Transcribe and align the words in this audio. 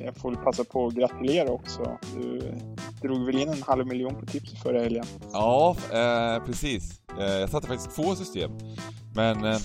Jag 0.00 0.16
får 0.16 0.34
passa 0.34 0.64
på 0.64 0.86
att 0.86 0.94
gratulera 0.94 1.50
också. 1.50 1.98
Du 2.14 2.54
drog 3.02 3.26
väl 3.26 3.38
in 3.38 3.48
en 3.48 3.62
halv 3.62 3.86
miljon 3.86 4.14
på 4.14 4.26
tips 4.26 4.62
förra 4.62 4.80
helgen? 4.80 5.04
Ja, 5.32 5.76
eh, 5.92 6.44
precis. 6.44 7.00
Eh, 7.18 7.24
jag 7.24 7.50
satte 7.50 7.66
faktiskt 7.66 7.96
två 7.96 8.14
system. 8.14 8.50
Men 9.14 9.44
eh, 9.44 9.58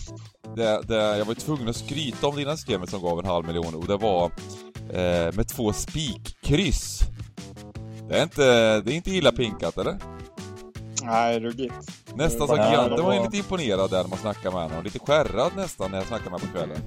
det, 0.56 0.82
det, 0.88 1.18
jag 1.18 1.26
var 1.26 1.34
tvungen 1.34 1.68
att 1.68 1.76
skryta 1.76 2.28
om 2.28 2.36
det 2.36 2.42
ena 2.42 2.58
systemet 2.58 2.90
som 2.90 3.02
gav 3.02 3.20
en 3.20 3.26
halv 3.26 3.46
miljon 3.46 3.76
och 3.76 3.88
det 3.88 3.98
var 3.98 4.26
eh, 4.90 5.36
med 5.36 5.48
två 5.48 5.74
spikkryss. 5.74 7.02
Det 8.10 8.18
är 8.18 8.24
inte, 8.24 8.82
det 8.82 8.94
är 8.94 8.96
inte 8.96 9.12
illa 9.12 9.32
pinkat, 9.32 9.78
eller? 9.78 9.98
Nej, 11.04 11.40
ruggigt. 11.40 11.74
Nästan 12.16 12.48
så 12.48 12.56
Giganten 12.56 13.06
var 13.06 13.14
ju 13.14 13.24
lite 13.24 13.38
imponerad 13.38 13.90
där 13.90 14.02
när 14.02 14.10
man 14.10 14.20
snackade 14.20 14.56
med 14.56 14.64
honom. 14.64 14.84
Lite 14.84 15.00
skärrad 15.00 15.52
nästan 15.56 15.92
när 15.92 15.98
jag 15.98 16.08
snackade 16.08 16.30
med 16.30 16.40
honom 16.40 16.54
på 16.54 16.58
kvällen. 16.58 16.82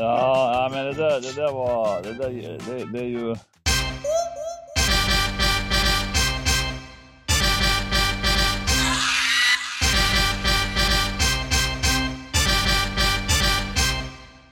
Ja, 0.00 0.68
men 0.72 0.84
det 0.84 0.92
där, 0.92 1.20
det 1.20 1.32
där 1.32 1.52
var... 1.52 2.02
Det, 2.02 2.12
där, 2.12 2.58
det, 2.66 2.92
det 2.92 2.98
är 2.98 3.04
ju... 3.04 3.36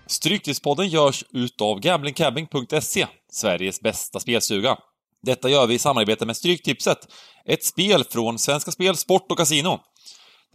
Stryktipspodden 0.07 0.89
görs 0.89 1.25
utav 1.33 1.81
gamblingcabbing.se, 1.81 3.07
Sveriges 3.33 3.81
bästa 3.81 4.21
spelstuga. 4.21 4.77
Detta 5.23 5.49
gör 5.49 5.67
vi 5.67 5.75
i 5.75 5.79
samarbete 5.79 6.27
med 6.27 6.37
Stryktipset, 6.37 6.99
ett 7.45 7.65
spel 7.65 8.05
från 8.05 8.39
Svenska 8.39 8.71
Spel, 8.71 8.97
Sport 8.97 9.31
och 9.31 9.39
Casino. 9.39 9.81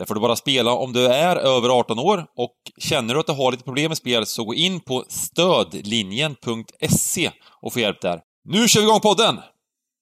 Där 0.01 0.05
får 0.05 0.15
du 0.15 0.21
bara 0.21 0.35
spela 0.35 0.73
om 0.73 0.93
du 0.93 1.07
är 1.07 1.35
över 1.35 1.69
18 1.69 1.99
år 1.99 2.25
och 2.35 2.55
känner 2.77 3.13
du 3.13 3.19
att 3.19 3.25
du 3.25 3.33
har 3.33 3.51
lite 3.51 3.63
problem 3.63 3.89
med 3.89 3.97
spel 3.97 4.25
så 4.25 4.43
gå 4.43 4.53
in 4.53 4.79
på 4.79 5.03
stödlinjen.se 5.07 7.31
och 7.61 7.73
få 7.73 7.79
hjälp 7.79 8.01
där. 8.01 8.21
Nu 8.43 8.67
kör 8.67 8.81
vi 8.81 8.87
igång 8.87 8.99
podden! 8.99 9.39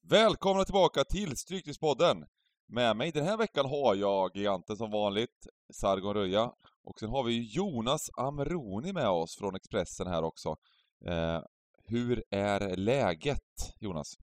Välkomna 0.10 0.66
tillbaka 0.66 1.04
till 1.04 1.38
Stryktipspodden! 1.38 2.26
Med 2.68 2.98
mig 2.98 3.12
den 3.12 3.26
här 3.26 3.38
veckan 3.38 3.66
har 3.66 3.96
jag 3.96 4.36
giganten 4.36 4.78
som 4.78 4.92
vanligt, 4.92 5.48
Sargon 5.74 6.14
Röja. 6.14 6.52
Och 6.84 7.00
sen 7.00 7.10
har 7.10 7.24
vi 7.24 7.54
Jonas 7.54 8.10
Amroni 8.18 8.94
med 8.94 9.10
oss 9.10 9.38
från 9.38 9.56
Expressen 9.56 10.08
här 10.08 10.24
också. 10.24 10.56
Eh, 11.06 11.40
hur 11.88 12.24
är 12.30 12.78
läget, 12.78 13.74
Jonas? 13.80 14.18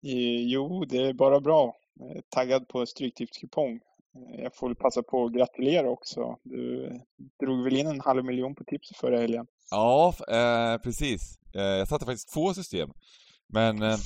Jo, 0.00 0.84
det 0.84 0.98
är 0.98 1.12
bara 1.12 1.40
bra. 1.40 1.76
Är 2.00 2.22
taggad 2.28 2.68
på 2.68 2.86
Stryktipskupong. 2.86 3.80
Jag 4.42 4.54
får 4.54 4.74
passa 4.74 5.02
på 5.02 5.24
att 5.24 5.32
gratulera 5.32 5.90
också. 5.90 6.36
Du 6.42 6.90
drog 7.40 7.64
väl 7.64 7.76
in 7.76 7.86
en 7.86 8.00
halv 8.00 8.24
miljon 8.24 8.54
på 8.54 8.64
tips 8.64 8.88
förra 9.00 9.20
helgen? 9.20 9.46
Ja, 9.70 10.14
eh, 10.28 10.78
precis. 10.82 11.38
Eh, 11.54 11.62
jag 11.62 11.88
satte 11.88 12.04
faktiskt 12.04 12.32
två 12.34 12.54
system. 12.54 12.90
Men 13.52 13.82
eh, 13.82 13.96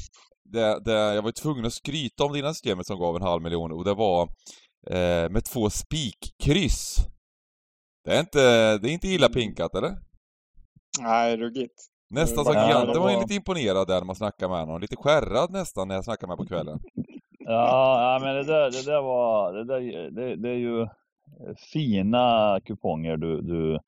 det, 0.44 0.80
det, 0.84 0.92
jag 0.92 1.22
var 1.22 1.32
tvungen 1.32 1.64
att 1.64 1.72
skryta 1.72 2.24
om 2.24 2.32
det 2.32 2.38
ena 2.38 2.54
systemet 2.54 2.86
som 2.86 2.98
gav 2.98 3.16
en 3.16 3.22
halv 3.22 3.42
miljon 3.42 3.72
och 3.72 3.84
det 3.84 3.94
var 3.94 4.22
eh, 4.90 5.30
med 5.30 5.44
två 5.44 5.70
spikkryss. 5.70 6.96
Det 8.04 8.16
är 8.16 8.20
inte, 8.20 8.78
det 8.78 8.90
är 8.90 8.92
inte 8.92 9.08
illa 9.08 9.28
pinkat, 9.28 9.74
eller? 9.74 9.96
Nej, 11.00 11.36
ruggigt. 11.36 11.74
Nästan 12.10 12.44
så 12.44 12.50
Giganten 12.50 13.02
var 13.02 13.10
ju 13.10 13.20
lite 13.20 13.34
imponerad 13.34 13.86
där 13.86 13.98
när 13.98 14.06
man 14.06 14.16
snackade 14.16 14.50
med 14.50 14.60
honom. 14.60 14.80
Lite 14.80 14.96
skärrad 14.96 15.50
nästan 15.50 15.88
när 15.88 15.94
jag 15.94 16.04
snackade 16.04 16.28
med 16.28 16.36
honom 16.36 16.46
på 16.46 16.54
kvällen. 16.54 16.78
Ja, 17.50 18.18
men 18.22 18.34
det 18.34 18.44
där, 18.44 18.70
det 18.70 18.84
där 18.84 19.02
var... 19.02 19.52
Det, 19.52 19.64
där, 19.64 20.10
det, 20.10 20.36
det 20.36 20.48
är 20.48 20.54
ju 20.54 20.88
fina 21.72 22.60
kuponger 22.64 23.16
du, 23.16 23.40
du 23.40 23.78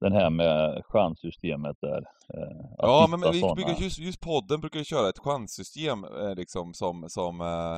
den 0.00 0.12
här 0.12 0.30
med 0.30 0.82
chanssystemet 0.84 1.76
där. 1.80 2.04
Eh, 2.34 2.66
ja, 2.78 3.06
men, 3.10 3.20
men 3.20 3.32
vi 3.32 3.40
brukar, 3.40 3.82
just, 3.82 3.98
just 3.98 4.20
podden 4.20 4.60
brukar 4.60 4.78
ju 4.78 4.84
köra 4.84 5.08
ett 5.08 5.18
chanssystem 5.18 6.04
eh, 6.04 6.34
liksom 6.34 6.74
som, 6.74 7.04
som 7.08 7.40
eh, 7.40 7.76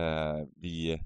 eh, 0.00 0.36
vi 0.56 0.98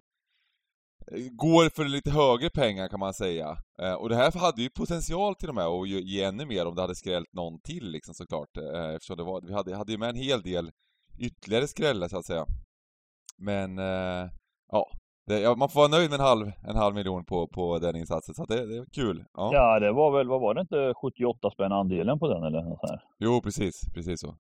går 1.31 1.71
för 1.71 1.85
lite 1.85 2.11
högre 2.11 2.51
pengar 2.51 2.89
kan 2.89 3.01
man 3.01 3.15
säga. 3.15 3.59
Eh, 3.83 3.95
och 3.95 4.09
det 4.09 4.17
här 4.17 4.39
hade 4.39 4.63
ju 4.63 4.71
potential 4.71 5.35
till 5.35 5.49
och 5.49 5.55
med 5.55 5.67
att 5.67 5.89
ge 5.89 6.23
ännu 6.23 6.47
mer 6.47 6.67
om 6.67 6.75
det 6.75 6.83
hade 6.83 6.95
skrällt 6.95 7.33
någon 7.33 7.61
till 7.61 7.91
liksom 7.91 8.15
såklart. 8.15 8.57
Eh, 8.57 8.95
eftersom 8.95 9.17
det 9.17 9.25
var, 9.25 9.41
vi 9.41 9.53
hade, 9.53 9.77
hade 9.77 9.93
ju 9.93 9.99
med 9.99 10.09
en 10.09 10.17
hel 10.17 10.43
del 10.43 10.71
ytterligare 11.19 11.67
skrällar 11.67 12.09
så 12.09 12.19
att 12.19 12.27
säga. 12.27 12.47
Men 13.39 13.79
eh, 13.79 14.31
ja, 14.73 14.87
det, 15.27 15.41
ja, 15.41 15.55
man 15.55 15.69
får 15.69 15.81
vara 15.81 15.89
nöjd 15.89 16.11
med 16.11 16.21
en 16.21 16.27
halv, 16.27 16.53
en 16.69 16.77
halv 16.77 16.95
miljon 16.95 17.25
på, 17.25 17.49
på 17.49 17.79
den 17.79 17.97
insatsen, 17.97 18.35
så 18.35 18.45
det, 18.45 18.67
det 18.67 18.77
är 18.77 18.85
kul. 18.93 19.25
Ja. 19.35 19.51
ja, 19.53 19.81
det 19.81 19.93
var 19.93 20.19
väl, 20.19 20.29
vad 20.29 20.41
var 20.41 20.55
det 20.55 20.61
inte, 20.61 20.95
78 20.95 21.51
spänn 21.51 21.73
andelen 21.73 22.19
på 22.19 22.29
den 22.29 22.43
eller 22.43 22.63
något 22.63 22.91
här? 22.91 23.03
Jo, 23.19 23.41
precis, 23.43 23.81
precis 23.95 24.21
så. 24.21 24.37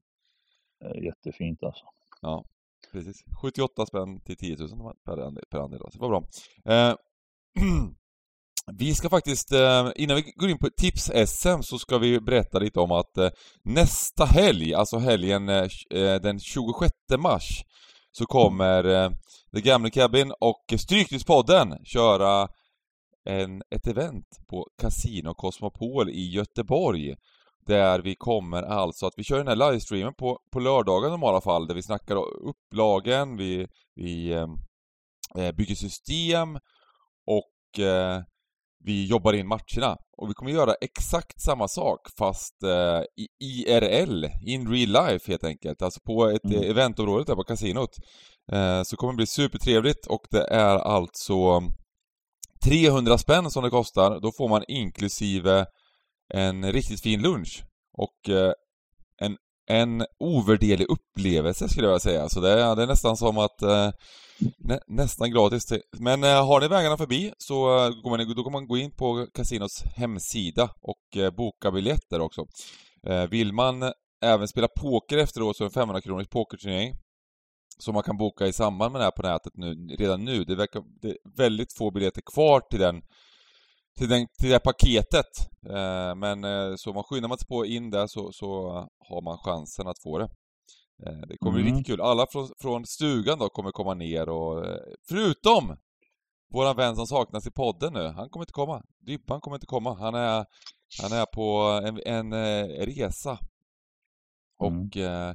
Jättefint 1.05 1.62
alltså. 1.62 1.84
Ja, 2.22 2.44
precis. 2.93 3.16
78 3.43 3.87
spänn 3.87 4.21
till 4.21 4.37
10 4.37 4.56
000 4.56 4.94
per 5.05 5.12
andel, 5.12 5.44
per 5.50 5.59
andel 5.59 5.81
så 5.81 5.99
det 5.99 6.09
var 6.09 6.09
bra. 6.09 6.25
Eh, 6.75 6.94
vi 8.78 8.94
ska 8.94 9.09
faktiskt, 9.09 9.53
eh, 9.53 9.91
innan 9.97 10.16
vi 10.16 10.32
går 10.37 10.50
in 10.50 10.59
på 10.59 10.69
tips-SM 10.71 11.62
så 11.62 11.78
ska 11.78 11.99
vi 11.99 12.21
berätta 12.21 12.59
lite 12.59 12.81
om 12.81 12.91
att 12.91 13.19
eh, 13.19 13.31
nästa 13.62 14.25
helg, 14.25 14.75
alltså 14.75 14.99
helgen 14.99 15.49
eh, 15.49 15.66
den 16.22 16.41
26 16.41 16.93
mars, 17.19 17.65
så 18.16 18.26
kommer 18.26 18.84
eh, 18.84 19.10
The 19.54 19.60
Gamle 19.60 19.91
Cabin 19.91 20.32
och 20.41 20.75
Stryktipspodden 20.78 21.84
köra 21.84 22.48
en, 23.25 23.62
ett 23.70 23.86
event 23.86 24.26
på 24.48 24.69
Casino 24.78 25.34
Cosmopol 25.34 26.10
i 26.10 26.30
Göteborg. 26.30 27.14
Där 27.66 28.00
vi 28.00 28.14
kommer 28.14 28.62
alltså 28.62 29.06
att 29.06 29.12
vi 29.16 29.25
kör 29.25 29.38
den 29.38 29.48
här 29.48 29.56
livestreamen 29.70 30.14
på, 30.14 30.38
på 30.52 30.60
lördagen 30.60 31.08
i 31.08 31.10
normala 31.10 31.41
fall, 31.41 31.66
där 31.66 31.75
vi 31.75 31.82
snackar 31.82 32.16
upplagen, 32.48 33.36
vi, 33.36 33.66
vi 33.94 34.32
eh, 34.32 34.46
eh, 35.34 35.52
bygger 35.52 35.75
system 35.75 36.58
och 37.26 37.81
eh, 37.84 38.22
vi 38.84 39.06
jobbar 39.06 39.32
in 39.32 39.48
matcherna. 39.48 39.96
Och 40.16 40.30
vi 40.30 40.34
kommer 40.34 40.50
göra 40.50 40.74
exakt 40.80 41.40
samma 41.40 41.68
sak 41.68 42.00
fast 42.18 42.62
eh, 42.62 43.02
i 43.16 43.28
IRL, 43.40 44.24
in 44.46 44.68
real 44.72 45.08
life 45.08 45.30
helt 45.30 45.44
enkelt. 45.44 45.82
Alltså 45.82 46.00
på 46.00 46.26
ett 46.26 46.44
mm. 46.44 46.70
eventområde 46.70 47.24
där 47.24 47.34
på 47.34 47.44
kasinot. 47.44 47.90
Eh, 48.52 48.82
så 48.82 48.96
kommer 48.96 49.12
det 49.12 49.16
bli 49.16 49.26
supertrevligt 49.26 50.06
och 50.06 50.22
det 50.30 50.46
är 50.50 50.76
alltså 50.76 51.62
300 52.64 53.18
spänn 53.18 53.50
som 53.50 53.64
det 53.64 53.70
kostar. 53.70 54.20
Då 54.20 54.32
får 54.32 54.48
man 54.48 54.64
inklusive 54.68 55.66
en 56.34 56.72
riktigt 56.72 57.02
fin 57.02 57.22
lunch 57.22 57.64
och 57.98 58.34
eh, 58.34 58.52
en, 59.66 60.04
ovärderlig 60.19 60.86
upplevelse 60.88 61.69
skulle 61.69 61.86
jag 61.86 61.92
vilja 61.92 62.00
säga. 62.00 62.28
Så 62.28 62.41
det 62.41 62.50
är, 62.50 62.76
det 62.76 62.82
är 62.82 62.86
nästan 62.86 63.16
som 63.16 63.38
att 63.38 63.62
eh, 63.62 63.91
nä, 64.58 64.80
nästan 64.86 65.30
gratis. 65.30 65.72
Men 65.98 66.25
eh, 66.25 66.47
har 66.47 66.60
ni 66.60 66.69
vägarna 66.69 66.97
förbi 66.97 67.32
så 67.38 67.84
eh, 67.84 67.91
går 68.02 68.10
man, 68.10 68.34
då 68.36 68.42
kan 68.42 68.52
man 68.52 68.66
gå 68.66 68.76
in 68.76 68.91
på 68.91 69.26
Casinos 69.34 69.82
hemsida 69.97 70.70
och 70.80 71.34
boka 71.36 71.70
biljetter 71.70 72.20
också. 72.20 72.47
Vill 73.30 73.52
man 73.52 73.92
även 74.22 74.48
spela 74.48 74.69
poker 74.69 75.19
efteråt 75.19 75.56
så 75.56 75.64
är 75.64 75.66
det 75.66 75.70
en 75.70 75.75
500 75.75 76.00
kronors 76.00 76.28
pokerturnering 76.28 76.94
som 77.78 77.94
man 77.94 78.02
kan 78.02 78.16
boka 78.16 78.46
i 78.46 78.52
samband 78.52 78.92
med 78.92 79.00
det 79.00 79.04
här 79.04 79.10
på 79.10 79.22
nätet 79.22 79.52
nu, 79.56 79.96
redan 79.98 80.25
nu. 80.25 80.44
Det 80.44 80.54
verkar 80.54 80.82
det 81.02 81.08
är 81.08 81.16
väldigt 81.36 81.72
få 81.72 81.91
biljetter 81.91 82.22
kvar 82.34 82.60
till 82.60 82.81
den 82.81 83.02
till, 83.99 84.09
den, 84.09 84.27
till 84.38 84.50
det 84.50 84.60
paketet. 84.60 85.27
Eh, 85.69 86.15
men 86.15 86.44
eh, 86.44 86.77
så 86.77 86.93
man 86.93 87.05
skyndar 87.05 87.28
man 87.28 87.38
sig 87.38 87.49
på 87.49 87.66
in 87.66 87.91
där 87.91 88.06
så, 88.06 88.32
så 88.32 88.71
har 89.09 89.22
man 89.22 89.38
chansen 89.38 89.88
att 89.88 90.03
få 90.03 90.19
det. 90.19 90.28
Eh, 91.06 91.21
det 91.28 91.38
kommer 91.38 91.59
mm. 91.59 91.62
bli 91.62 91.72
riktigt 91.72 91.87
kul. 91.87 92.00
Alla 92.00 92.27
från, 92.32 92.49
från 92.60 92.87
stugan 92.87 93.38
då 93.38 93.49
kommer 93.49 93.71
komma 93.71 93.94
ner 93.94 94.28
och 94.28 94.66
eh, 94.66 94.81
förutom 95.09 95.77
våran 96.53 96.77
vän 96.77 96.97
som 96.97 97.06
saknas 97.06 97.47
i 97.47 97.50
podden 97.50 97.93
nu, 97.93 98.06
han 98.06 98.28
kommer 98.28 98.43
inte 98.43 98.53
komma. 98.53 98.82
Dybban 99.06 99.41
kommer 99.41 99.56
inte 99.56 99.66
komma. 99.66 99.94
Han 99.94 100.15
är, 100.15 100.47
han 101.03 101.12
är 101.12 101.26
på 101.26 101.81
en, 101.84 102.00
en, 102.06 102.32
eh, 102.32 102.87
resa. 102.87 103.38
Och 104.59 104.97
mm 104.97 105.34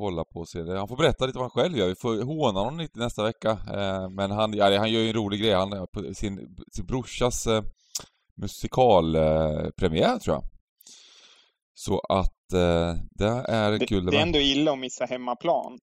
kolla 0.00 0.24
på 0.24 0.40
och 0.40 0.48
se 0.48 0.62
det. 0.62 0.78
Han 0.78 0.88
får 0.88 0.96
berätta 0.96 1.26
lite 1.26 1.38
vad 1.38 1.44
han 1.44 1.62
själv 1.62 1.76
gör. 1.76 1.88
Vi 1.88 1.94
får 1.94 2.24
håna 2.24 2.60
honom 2.60 2.78
lite 2.78 2.98
nästa 2.98 3.22
vecka. 3.22 3.50
Eh, 3.50 4.08
men 4.10 4.30
han, 4.30 4.52
ja, 4.52 4.78
han 4.78 4.92
gör 4.92 5.00
ju 5.00 5.08
en 5.08 5.14
rolig 5.14 5.40
grej. 5.40 5.52
Han 5.52 5.86
på 5.92 6.14
sin, 6.14 6.56
sin 6.72 6.86
brorsas 6.86 7.46
eh, 7.46 7.62
musikalpremiär, 8.40 10.18
tror 10.18 10.36
jag. 10.36 10.44
Så 11.74 12.00
att 12.00 12.52
eh, 12.52 12.94
det 13.10 13.44
är 13.48 13.78
det, 13.78 13.86
kul. 13.86 14.06
Det 14.06 14.16
är 14.16 14.22
ändå 14.22 14.38
illa 14.38 14.72
att 14.72 14.78
missa 14.78 15.04
hemmaplan. 15.04 15.78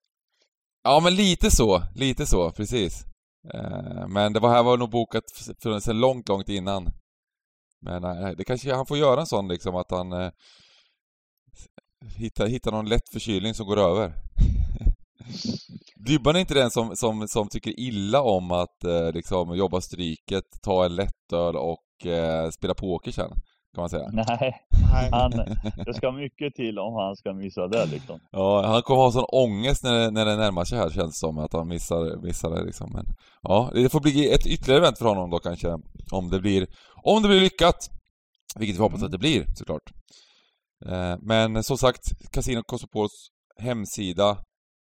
Ja, 0.83 1.01
men 1.03 1.15
lite 1.15 1.51
så. 1.51 1.83
Lite 1.95 2.27
så, 2.27 2.51
precis. 2.51 3.05
Men 4.09 4.33
det 4.33 4.41
var 4.41 4.49
här 4.49 4.63
var 4.63 4.77
nog 4.77 4.91
bokat 4.91 5.25
för, 5.63 5.81
sen 5.81 6.01
långt, 6.01 6.29
långt 6.29 6.49
innan. 6.49 6.93
Men 7.81 8.03
det 8.37 8.45
kanske 8.45 8.75
han 8.75 8.87
får 8.87 8.99
göra 8.99 9.21
en 9.21 9.27
sån 9.27 9.49
liksom 9.49 9.77
att 9.77 9.91
han 9.91 10.33
hitta, 12.15 12.47
hitta 12.47 12.71
någon 12.71 12.89
lätt 12.89 13.09
förkylning 13.13 13.55
som 13.55 13.67
går 13.67 13.79
över. 13.79 14.13
Dybban 16.07 16.37
är 16.37 16.41
inte 16.41 16.55
den 16.55 16.71
som, 16.71 16.97
som, 16.97 17.29
som 17.29 17.49
tycker 17.49 17.81
illa 17.81 18.23
om 18.23 18.51
att 18.51 18.85
eh, 18.85 19.13
liksom 19.13 19.57
jobba 19.57 19.81
stryket, 19.81 20.45
ta 20.63 20.85
en 20.85 20.95
lättöl 20.95 21.57
och 21.57 21.83
eh, 22.05 22.51
spela 22.51 22.75
poker 22.75 23.11
sen. 23.11 23.31
kan 23.75 23.83
man 23.83 23.91
säga. 23.91 24.09
Nej, 24.13 24.61
han, 25.13 25.31
det 25.87 25.95
ska 25.95 26.13
mycket 26.13 26.55
till 26.55 26.79
om 26.79 26.95
han 26.95 27.17
ska 27.17 27.33
missa 27.33 27.69
det 27.69 27.87
liksom. 27.87 28.21
Ja, 28.31 28.67
han 28.67 28.83
kommer 28.83 29.01
ha 29.01 29.13
sån 29.13 29.25
ångest 29.29 29.85
när 29.85 29.93
det, 29.93 30.11
när 30.11 30.25
det 30.25 30.37
närmar 30.37 30.65
sig 30.65 30.79
här 30.79 30.91
känns 30.91 31.15
det 31.15 31.19
som, 31.19 31.39
att 31.39 31.53
han 31.53 31.69
missar, 31.69 32.23
missar 32.23 32.51
det 32.51 32.65
liksom. 32.65 32.93
Men, 32.93 33.07
ja, 33.43 33.71
det 33.75 33.89
får 33.89 34.01
bli 34.01 34.33
ett 34.33 34.47
ytterligare 34.47 34.81
event 34.81 34.99
för 34.99 35.07
honom 35.07 35.31
då 35.31 35.39
kanske, 35.39 35.69
om 36.13 36.31
det 36.31 36.41
blir, 36.41 36.67
om 37.03 37.23
det 37.23 37.29
blir 37.29 37.41
lyckat. 37.41 37.91
Vilket 38.59 38.77
vi 38.77 38.81
hoppas 38.81 39.03
att 39.03 39.13
det 39.13 39.19
blir, 39.19 39.45
såklart. 39.55 39.83
Eh, 40.87 41.17
men 41.21 41.63
som 41.63 41.79
sagt, 41.79 42.03
Casino 42.33 42.63
Costopols 42.63 43.29
hemsida, 43.59 44.31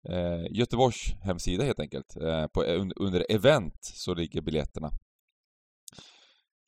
eh, 0.08 0.58
Göteborgs 0.58 1.14
hemsida 1.22 1.64
helt 1.64 1.80
enkelt, 1.80 2.16
eh, 2.16 2.46
på, 2.46 2.62
un, 2.62 2.92
under 2.96 3.26
event 3.28 3.78
så 3.80 4.14
ligger 4.14 4.40
biljetterna. 4.40 4.90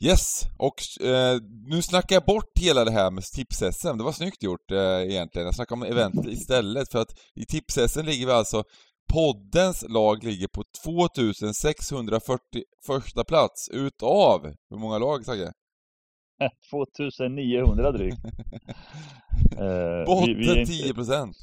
Yes, 0.05 0.43
och 0.59 1.07
eh, 1.07 1.39
nu 1.67 1.83
snackar 1.83 2.17
jag 2.17 2.25
bort 2.25 2.59
hela 2.61 2.85
det 2.85 2.91
här 2.91 3.11
med 3.11 3.25
tips-SM. 3.25 3.99
Det 3.99 4.05
var 4.05 4.13
snyggt 4.13 4.43
gjort 4.43 4.71
eh, 4.71 4.79
egentligen. 5.11 5.47
Jag 5.47 5.55
snackar 5.55 5.77
om 5.77 5.83
event 5.83 6.27
istället 6.27 6.93
för 6.93 6.99
att 6.99 7.19
i 7.35 7.45
tips-SM 7.47 8.03
ligger 8.03 8.27
vi 8.27 8.33
alltså 8.33 8.65
Poddens 9.13 9.85
lag 9.89 10.25
ligger 10.25 10.49
på 10.49 10.63
2640 10.85 12.63
första 12.87 13.25
plats 13.25 13.69
utav, 13.73 14.41
hur 14.71 14.79
många 14.79 14.99
lag 14.99 15.25
Sagge? 15.25 15.53
2900 16.71 17.93
drygt. 17.99 18.19
Eh, 19.59 20.05
Botten 20.07 20.27
vi, 20.27 20.35
vi, 20.35 20.61
är 20.61 20.65
10 20.67 20.83
inte, 20.83 20.95
procent. 20.95 21.37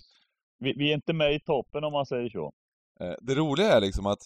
vi, 0.60 0.74
vi 0.77 0.89
är 0.89 0.94
inte 0.95 1.13
med 1.13 1.33
i 1.36 1.39
toppen 1.39 1.83
om 1.83 1.94
man 1.94 2.06
säger 2.06 2.30
så. 2.30 2.51
Eh, 3.01 3.13
Det 3.21 3.36
roliga 3.36 3.74
är 3.74 3.81
liksom 3.81 4.06
att 4.06 4.19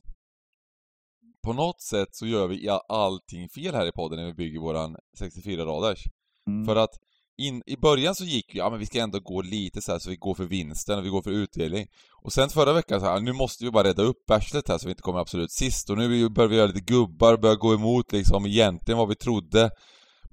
på 1.44 1.54
något 1.54 1.82
sätt 1.82 2.10
så 2.12 2.28
gör 2.28 2.48
vi 2.48 2.70
allting 2.90 3.50
fel 3.50 3.76
här 3.76 3.88
i 3.88 3.92
podden 3.92 4.20
när 4.20 4.26
vi 4.26 4.34
bygger 4.34 4.60
våran 4.60 4.96
64-radars. 5.20 6.04
Mm. 6.48 6.66
För 6.66 6.76
att 6.76 7.00
in, 7.38 7.64
i 7.66 7.78
början 7.78 8.16
så 8.16 8.24
gick 8.24 8.56
vi, 8.56 8.60
ja 8.60 8.70
men 8.70 8.80
vi 8.80 8.86
ska 8.86 9.00
ändå 9.00 9.20
gå 9.20 9.42
lite 9.42 9.82
så 9.82 9.92
här 9.92 10.00
så 10.00 10.10
vi 10.10 10.16
går 10.16 10.36
för 10.36 10.44
vinsten 10.44 11.00
och 11.00 11.06
vi 11.06 11.10
går 11.10 11.22
för 11.22 11.32
utdelning. 11.32 11.88
Och 12.22 12.34
sen 12.34 12.50
förra 12.50 12.74
veckan 12.74 13.00
så 13.00 13.06
här, 13.06 13.20
nu 13.20 13.34
måste 13.34 13.64
vi 13.66 13.72
bara 13.72 13.88
rädda 13.88 14.04
upp 14.04 14.32
arslet 14.32 14.68
här 14.68 14.78
så 14.78 14.88
vi 14.88 14.92
inte 14.92 15.02
kommer 15.02 15.20
absolut 15.20 15.52
sist. 15.52 15.90
Och 15.90 15.98
nu 15.98 16.30
börjar 16.30 16.50
vi 16.50 16.56
göra 16.56 16.68
lite 16.68 16.94
gubbar, 16.94 17.38
börjar 17.38 17.56
gå 17.56 17.74
emot 17.74 18.12
liksom 18.12 18.46
egentligen 18.46 18.98
vad 18.98 19.10
vi 19.10 19.16
trodde. 19.16 19.70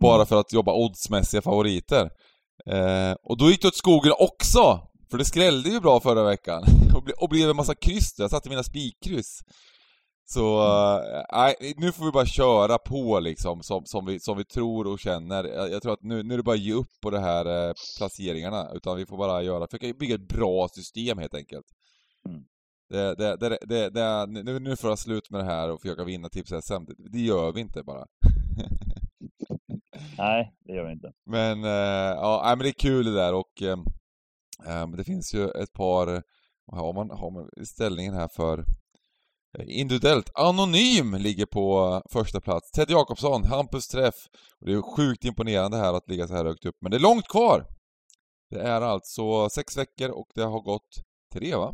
Bara 0.01 0.27
för 0.27 0.41
att 0.41 0.53
jobba 0.53 0.75
oddsmässiga 0.75 1.43
favoriter. 1.43 2.11
Eh, 2.67 3.13
och 3.23 3.39
då 3.39 3.51
gick 3.51 3.63
det 3.63 3.69
åt 3.69 3.77
skogen 3.77 4.13
också! 4.19 4.81
För 5.11 5.19
det 5.19 5.25
skrällde 5.25 5.69
ju 5.69 5.81
bra 5.81 6.01
förra 6.01 6.25
veckan. 6.25 6.63
och, 6.95 7.05
ble, 7.05 7.15
och 7.15 7.29
blev 7.29 7.51
en 7.51 7.57
massa 7.57 7.75
kryss 7.75 8.15
Jag 8.19 8.31
satte 8.31 8.49
mina 8.49 8.63
spikkryss. 8.63 9.41
Så, 10.31 10.63
eh, 10.63 11.25
nej, 11.33 11.75
nu 11.77 11.93
får 11.93 12.05
vi 12.05 12.11
bara 12.11 12.27
köra 12.27 12.79
på 12.79 13.21
liksom, 13.21 13.63
som, 13.63 13.85
som, 13.85 14.07
vi, 14.07 14.21
som 14.21 14.39
vi 14.39 14.45
tror 14.45 14.87
och 14.87 14.99
känner. 14.99 15.45
Jag, 15.45 15.73
jag 15.73 15.83
tror 15.83 15.93
att 15.93 16.03
nu, 16.03 16.23
nu 16.23 16.35
är 16.35 16.39
det 16.39 16.43
bara 16.43 16.55
att 16.55 16.61
ge 16.61 16.73
upp 16.73 17.01
på 17.03 17.11
de 17.11 17.19
här 17.19 17.69
eh, 17.69 17.73
placeringarna, 17.99 18.71
utan 18.75 18.97
vi 18.97 19.07
får 19.07 19.17
bara 19.17 19.43
göra, 19.43 19.67
försöka 19.67 19.99
bygga 19.99 20.15
ett 20.15 20.29
bra 20.29 20.69
system 20.69 21.19
helt 21.19 21.35
enkelt. 21.35 21.67
Mm. 22.29 22.45
Det, 22.89 23.15
det, 23.15 23.59
det, 23.67 23.91
det, 23.91 24.27
nu, 24.27 24.59
nu 24.59 24.77
får 24.77 24.91
jag 24.91 24.99
slut 24.99 25.31
med 25.31 25.41
det 25.41 25.45
här 25.45 25.71
och 25.71 25.81
försöka 25.81 26.05
vinna 26.05 26.29
tips-SM. 26.29 26.85
Det, 26.87 26.95
det 27.13 27.21
gör 27.21 27.53
vi 27.53 27.61
inte 27.61 27.83
bara. 27.83 28.07
Nej, 30.19 30.53
det 30.65 30.73
gör 30.73 30.87
vi 30.87 30.93
inte. 30.93 31.13
Men, 31.27 31.65
eh, 31.65 32.17
ja, 32.21 32.45
men 32.47 32.59
det 32.59 32.69
är 32.69 32.81
kul 32.81 33.05
det 33.05 33.15
där 33.15 33.35
och 33.35 33.63
eh, 33.63 33.79
eh, 34.67 34.89
det 34.89 35.05
finns 35.05 35.35
ju 35.35 35.49
ett 35.49 35.73
par, 35.73 36.23
har 36.73 36.95
man, 36.95 37.11
har 37.11 37.31
man 37.31 37.67
ställningen 37.67 38.15
här 38.15 38.29
för 38.29 38.65
individuellt. 39.67 40.31
Anonym 40.35 41.15
ligger 41.15 41.47
på 41.47 42.03
första 42.13 42.41
plats. 42.41 42.71
Ted 42.71 42.91
Jakobsson, 42.91 43.45
Hampus 43.45 43.89
Träff. 43.89 44.15
Det 44.61 44.73
är 44.73 44.97
sjukt 44.97 45.25
imponerande 45.25 45.77
här 45.77 45.95
att 45.95 46.09
ligga 46.11 46.29
så 46.29 46.35
här 46.35 46.45
högt 46.45 46.67
upp, 46.67 46.77
men 46.81 46.91
det 46.91 46.97
är 46.97 47.01
långt 47.01 47.29
kvar! 47.29 47.67
Det 48.51 48.61
är 48.61 48.81
alltså 48.81 49.49
sex 49.51 49.77
veckor 49.77 50.09
och 50.11 50.27
det 50.35 50.43
har 50.43 50.61
gått 50.61 50.89
tre 51.35 51.55
va? 51.57 51.73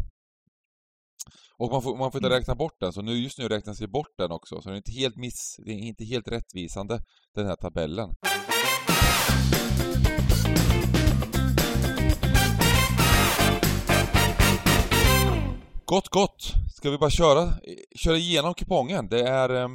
Och 1.58 1.70
man 1.70 1.82
får, 1.82 1.96
man 1.96 2.12
får 2.12 2.18
inte 2.18 2.26
Mm. 2.28 2.38
räkna 2.38 2.54
bort 2.54 2.80
den, 2.80 2.92
så 2.92 3.02
nu, 3.02 3.12
just 3.12 3.38
nu 3.38 3.48
räknas 3.48 3.78
det 3.78 3.88
bort 3.88 4.14
den 4.18 4.30
också. 4.30 4.60
Så 4.62 4.68
det 4.68 4.74
är 4.74 4.76
inte 4.76 4.92
helt 4.92 5.16
miss, 5.16 5.56
det 5.64 5.70
är 5.72 5.78
inte 5.78 6.04
helt 6.04 6.28
rättvisande, 6.28 7.00
den 7.34 7.46
här 7.46 7.56
tabellen. 7.56 8.10
Gott, 15.86 16.08
gott! 16.08 16.42
Ska 16.68 16.90
vi 16.90 16.98
bara 16.98 17.10
köra, 17.10 17.42
köra 17.96 18.16
igenom 18.16 18.54
kupongen? 18.54 19.08
Det 19.08 19.28
är... 19.28 19.48
Ehm, 19.48 19.72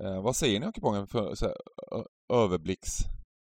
eh, 0.00 0.22
vad 0.22 0.36
säger 0.36 0.60
ni 0.60 0.66
om 0.66 0.72
kupongen 0.72 1.06
för 1.06 1.34
så 1.34 1.46
här, 1.46 1.54
överblicks... 2.42 2.90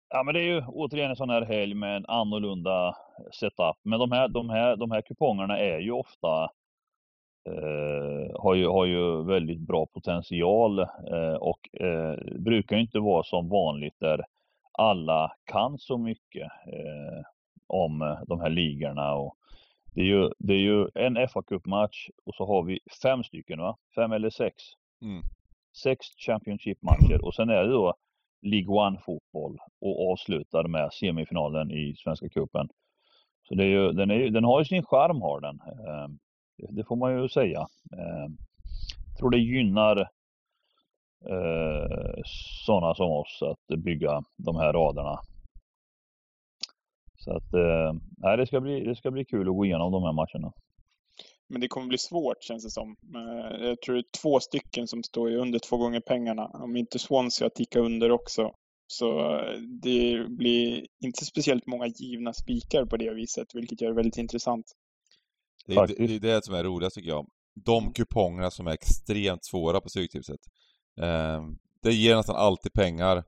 Ja, 0.09 0.23
men 0.23 0.33
det 0.33 0.39
är 0.39 0.43
ju 0.43 0.61
återigen 0.67 1.09
en 1.09 1.15
sån 1.15 1.29
här 1.29 1.41
helg 1.41 1.73
med 1.73 1.95
en 1.97 2.05
annorlunda 2.05 2.95
setup. 3.39 3.77
Men 3.83 3.99
de 3.99 4.11
här, 4.11 4.27
de 4.27 4.49
här, 4.49 4.75
de 4.75 4.91
här 4.91 5.01
kupongerna 5.01 5.59
är 5.59 5.79
ju 5.79 5.91
ofta 5.91 6.43
eh, 7.49 8.41
har, 8.41 8.55
ju, 8.55 8.67
har 8.67 8.85
ju 8.85 9.23
väldigt 9.23 9.59
bra 9.59 9.85
potential 9.85 10.79
eh, 10.79 11.35
och 11.39 11.81
eh, 11.81 12.15
brukar 12.39 12.75
ju 12.75 12.81
inte 12.81 12.99
vara 12.99 13.23
som 13.23 13.49
vanligt 13.49 13.99
där 13.99 14.25
alla 14.71 15.31
kan 15.45 15.77
så 15.77 15.97
mycket 15.97 16.51
eh, 16.67 17.23
om 17.67 18.17
de 18.27 18.39
här 18.39 18.49
ligorna. 18.49 19.13
Och 19.13 19.37
det, 19.95 20.01
är 20.01 20.05
ju, 20.05 20.29
det 20.39 20.53
är 20.53 20.57
ju 20.59 20.87
en 20.95 21.27
fa 21.27 21.41
Cup-match 21.43 22.09
och 22.25 22.35
så 22.35 22.45
har 22.45 22.63
vi 22.63 22.79
fem 23.03 23.23
stycken, 23.23 23.59
va? 23.59 23.77
Fem 23.95 24.11
eller 24.11 24.29
sex? 24.29 24.55
Mm. 25.01 25.23
Sex 25.83 26.05
Championship-matcher 26.25 27.25
och 27.25 27.35
sen 27.35 27.49
är 27.49 27.63
det 27.63 27.69
då 27.71 27.93
League 28.41 28.67
One-fotboll 28.67 29.57
och 29.81 30.11
avslutar 30.11 30.67
med 30.67 30.93
semifinalen 30.93 31.71
i 31.71 31.95
Svenska 31.97 32.29
cupen. 32.29 32.67
Så 33.47 33.55
det 33.55 33.63
är 33.63 33.67
ju, 33.67 33.91
den, 33.91 34.11
är, 34.11 34.15
ju- 34.15 34.29
den 34.29 34.43
har 34.43 34.59
ju 34.59 34.65
sin 34.65 34.83
charm 34.85 35.21
har 35.21 35.41
den. 35.41 35.59
Eh, 35.61 36.07
det, 36.69 36.83
får 36.83 36.95
man 36.95 37.21
ju 37.21 37.29
säga. 37.29 37.59
Eh, 37.91 38.27
tror 39.19 39.29
det 39.29 39.37
gynnar 39.37 39.97
eh, 41.29 42.21
sådana 42.65 42.95
som 42.95 43.11
oss 43.11 43.39
att 43.41 43.77
bygga 43.79 44.23
de 44.37 44.55
här 44.55 44.73
raderna. 44.73 45.19
Så 47.23 47.31
att 47.37 47.53
eh, 47.53 48.35
det, 48.37 48.47
ska 48.47 48.61
bli, 48.61 48.83
det 48.83 48.95
ska 48.95 49.11
bli 49.11 49.25
kul 49.25 49.49
att 49.49 49.55
gå 49.55 49.65
igenom 49.65 49.91
de 49.91 50.03
här 50.03 50.13
matcherna. 50.13 50.53
Men 51.49 51.61
det 51.61 51.67
kommer 51.67 51.87
bli 51.87 51.97
svårt 51.97 52.43
känns 52.43 52.63
det 52.63 52.69
som. 52.69 52.95
Eh, 53.15 53.65
Jag 53.67 53.81
tror 53.81 53.95
det 53.95 54.01
är 54.01 54.21
två 54.21 54.39
stycken 54.39 54.87
som 54.87 55.03
står 55.03 55.35
under 55.35 55.59
två 55.59 55.77
gånger 55.77 55.99
pengarna. 55.99 56.45
Om 56.45 56.75
inte 56.75 56.99
Swansea 56.99 57.49
tickar 57.49 57.79
under 57.79 58.11
också. 58.11 58.51
Så 58.87 59.35
eh, 59.37 59.59
det 59.81 60.25
blir 60.29 60.85
inte 61.03 61.25
speciellt 61.25 61.67
många 61.67 61.87
givna 61.87 62.33
spikar 62.33 62.85
på 62.85 62.97
det 62.97 63.13
viset, 63.13 63.47
vilket 63.53 63.81
gör 63.81 63.89
det 63.89 63.95
väldigt 63.95 64.17
intressant. 64.17 64.65
Det 65.67 65.73
är, 65.73 65.87
det, 65.87 66.07
det 66.07 66.15
är 66.15 66.19
det 66.35 66.45
som 66.45 66.55
är 66.55 66.63
roligast 66.63 66.95
tycker 66.95 67.09
jag. 67.09 67.27
De 67.65 67.93
kupongerna 67.93 68.51
som 68.51 68.67
är 68.67 68.71
extremt 68.71 69.45
svåra 69.45 69.81
på 69.81 69.89
Stryktipset. 69.89 70.39
Eh, 71.01 71.41
det 71.83 71.93
ger 71.93 72.15
nästan 72.15 72.35
alltid 72.35 72.73
pengar 72.73 73.23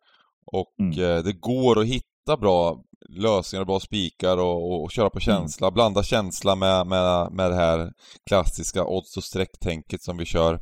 och 0.45 0.73
Mm. 0.79 0.91
eh, 0.91 1.23
det 1.23 1.33
går 1.39 1.79
att 1.79 1.85
hitta 1.87 2.07
bra 2.25 2.83
lösningar, 3.09 3.65
bra 3.65 3.79
spikar 3.79 4.37
och, 4.37 4.71
och, 4.71 4.83
och 4.83 4.91
köra 4.91 5.09
på 5.09 5.19
Mm. 5.19 5.25
känsla. 5.25 5.71
Blanda 5.71 6.03
känsla 6.03 6.55
med, 6.55 6.87
med, 6.87 7.31
med 7.31 7.51
det 7.51 7.55
här 7.55 7.91
klassiska 8.29 8.85
odds 8.85 9.17
och 9.17 9.23
sträcktänket 9.23 10.03
som 10.03 10.17
vi 10.17 10.25
kör. 10.25 10.59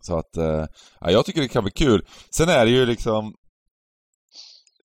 Så 0.00 0.18
att, 0.18 0.36
eh, 0.36 0.66
ja, 1.00 1.10
jag 1.10 1.26
tycker 1.26 1.40
det 1.40 1.48
kan 1.48 1.64
bli 1.64 1.72
kul. 1.72 2.06
Sen 2.30 2.48
är 2.48 2.64
det 2.64 2.70
ju 2.70 2.86
liksom 2.86 3.34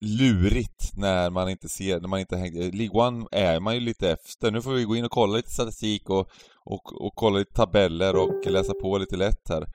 lurigt 0.01 0.97
när 0.97 1.29
man 1.29 1.49
inte 1.49 1.69
ser, 1.69 1.99
när 2.01 2.07
man 2.07 2.19
inte 2.19 2.37
hänger... 2.37 2.71
League 2.71 3.07
One 3.07 3.25
är 3.31 3.59
man 3.59 3.73
ju 3.73 3.79
lite 3.79 4.11
efter. 4.11 4.51
Nu 4.51 4.61
får 4.61 4.73
vi 4.73 4.83
gå 4.83 4.95
in 4.95 5.05
och 5.05 5.11
kolla 5.11 5.35
lite 5.37 5.51
statistik 5.51 6.09
och, 6.09 6.29
och, 6.65 7.05
och 7.05 7.13
kolla 7.15 7.39
lite 7.39 7.53
tabeller 7.53 8.15
och 8.15 8.45
läsa 8.45 8.73
på 8.81 8.97
lite 8.97 9.17
lätt 9.17 9.49
här. 9.49 9.65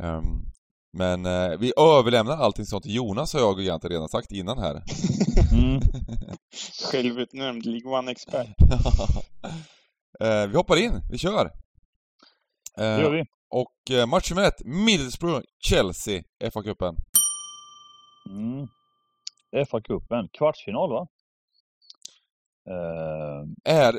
Ehm, 0.00 0.49
men 0.92 1.26
eh, 1.26 1.58
vi 1.58 1.72
överlämnar 1.76 2.36
allting 2.36 2.64
sånt 2.66 2.82
till 2.84 2.94
Jonas 2.94 3.32
har 3.32 3.40
jag 3.40 3.60
egentligen 3.60 3.92
redan 3.92 4.08
sagt 4.08 4.32
innan 4.32 4.58
här. 4.58 4.82
Mm. 5.52 5.80
Självutnämnd 6.92 7.66
League 7.66 7.90
One-expert. 7.98 8.54
Eh, 10.20 10.46
vi 10.46 10.56
hoppar 10.56 10.76
in, 10.76 11.00
vi 11.10 11.18
kör! 11.18 11.50
Det 12.76 12.84
Eh, 12.84 13.00
gör 13.00 13.10
vi. 13.10 13.24
och 13.50 13.96
eh, 13.98 14.06
match 14.06 14.30
nummer 14.30 14.42
ett, 14.48 14.60
Middlesbrough-Chelsea, 14.64 16.22
FA-cupen. 16.52 16.96
Mm. 18.30 18.66
FA-cupen, 19.66 20.28
kvartsfinal 20.38 20.90
va? 20.90 21.06
Eh, 22.70 23.72
Är 23.74 23.92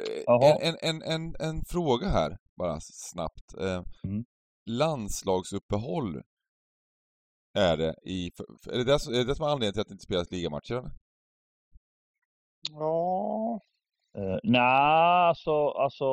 en, 0.62 0.62
en, 0.62 0.76
en, 0.82 1.02
en, 1.02 1.36
en 1.40 1.66
fråga 1.66 2.08
här, 2.10 2.38
bara 2.58 2.78
snabbt. 2.82 3.54
Eh, 3.60 3.82
Mm. 4.04 4.24
Landslagsuppehåll 4.70 6.22
är 7.53 7.77
det 7.77 7.96
i... 8.03 8.31
Är 8.72 8.77
det 8.77 8.84
det, 8.84 9.00
som- 9.00 9.13
är 9.13 9.25
det 9.25 9.36
som 9.36 9.46
är 9.46 9.50
anledningen 9.50 9.74
till 9.74 9.81
att 9.81 9.88
det 9.88 9.93
inte 9.93 10.03
spelas 10.03 10.31
ligamatcher? 10.31 10.74
eller? 10.75 10.91
Ja, 12.72 13.60
Eh, 14.17 14.38
nej, 14.43 14.62
alltså, 15.27 15.67
alltså, 15.67 16.05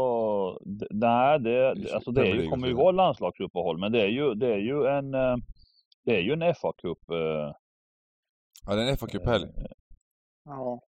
nej, 0.90 1.40
det, 1.40 1.74
Det 1.74 1.94
alltså 1.94 2.10
det 2.10 2.20
är 2.28 2.34
ju, 2.34 2.48
kommer 2.48 2.68
ju 2.68 2.74
vara 2.74 2.90
landslagsuppehåll, 2.90 3.78
men 3.78 3.92
det 3.92 4.00
är 4.02 4.06
ju, 4.08 4.34
det 4.34 4.46
är 4.54 4.58
ju 4.58 4.86
en, 4.86 5.14
eh, 5.14 5.36
det 6.04 6.16
är 6.16 6.20
ju 6.20 6.32
en 6.32 6.42
FA-cup, 6.42 7.10
eh, 7.12 7.54
Ja, 8.66 8.74
det 8.74 8.82
är 8.82 8.90
en 8.90 8.96
fa 8.96 9.06
Cup-helg. 9.06 9.44
Eh, 9.44 9.64
Ja. 10.44 10.80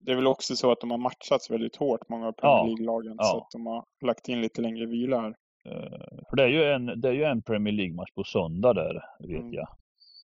Det 0.00 0.12
är 0.12 0.16
väl 0.16 0.26
också 0.26 0.56
så 0.56 0.72
att 0.72 0.80
de 0.80 0.90
har 0.90 0.98
matchats 0.98 1.50
väldigt 1.50 1.76
hårt, 1.76 2.08
många 2.08 2.26
av 2.28 2.32
Premier 2.32 2.56
Ja. 2.58 2.64
League-lagen. 2.66 3.14
Ja. 3.18 3.24
Så 3.24 3.36
att 3.38 3.50
de 3.52 3.66
har 3.66 3.84
lagt 4.04 4.28
in 4.28 4.40
lite 4.40 4.60
längre 4.60 4.86
vila 4.86 5.20
här. 5.20 5.34
Eh, 5.64 6.18
För 6.30 6.36
det 6.36 6.42
är 6.42 6.48
ju 6.48 6.64
en, 6.64 7.00
det 7.00 7.08
är 7.08 7.12
ju 7.12 7.24
en 7.24 7.42
Premier 7.42 7.74
League-match 7.74 8.10
på 8.14 8.24
söndag 8.24 8.72
där, 8.74 8.94
vet 9.18 9.40
Mm. 9.40 9.52
jag. 9.52 9.68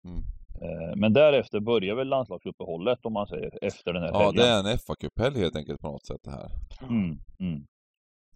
Mm. 0.05 0.17
Eh, 0.61 0.95
Men 0.95 1.13
därefter 1.13 1.59
börjar 1.59 1.95
väl 1.95 2.07
landslagsuppehållet 2.07 3.05
om 3.05 3.13
man 3.13 3.27
säger, 3.27 3.59
efter 3.61 3.93
den 3.93 4.01
här 4.01 4.09
Ja, 4.09 4.19
helgen. 4.19 4.35
det 4.43 4.49
är 4.49 4.71
en 4.71 4.77
fa 4.77 4.95
Cup-helg 4.95 5.39
helt 5.39 5.55
enkelt 5.55 5.81
på 5.81 5.87
något 5.87 6.05
sätt 6.05 6.21
det 6.23 6.31
här. 6.31 6.49
Mm, 6.89 7.17
mm. 7.39 7.65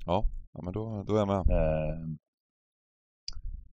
Ja, 0.05 0.23
ja 0.53 0.61
men 0.61 0.73
då, 0.73 1.03
då 1.07 1.13
är 1.15 1.19
jag 1.19 1.27
med. 1.27 1.37
Eh, 1.37 1.97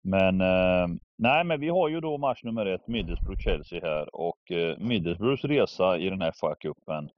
Men 0.03 0.41
eh, 0.41 0.87
nej, 1.19 1.45
men 1.45 1.61
vi 1.61 1.69
har 1.69 1.89
ju 1.89 2.01
då 2.01 2.19
match 2.19 2.43
nummer 2.45 2.67
ett, 2.67 2.87
Middlesbrough-Chelsea 2.87 3.81
här 3.83 4.15
och 4.17 4.51
eh, 4.53 4.79
Middlesbroughs 4.79 5.45
resa 5.45 5.99
i 5.99 6.11
den 6.11 6.23
här 6.23 6.31
FA-cupen 6.33 7.09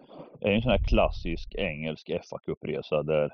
är 0.41 0.51
en 0.53 0.63
sån 0.63 0.71
här 0.71 0.85
klassisk 0.89 1.55
engelsk 1.55 2.09
FA-cupresa 2.11 3.03
där 3.03 3.31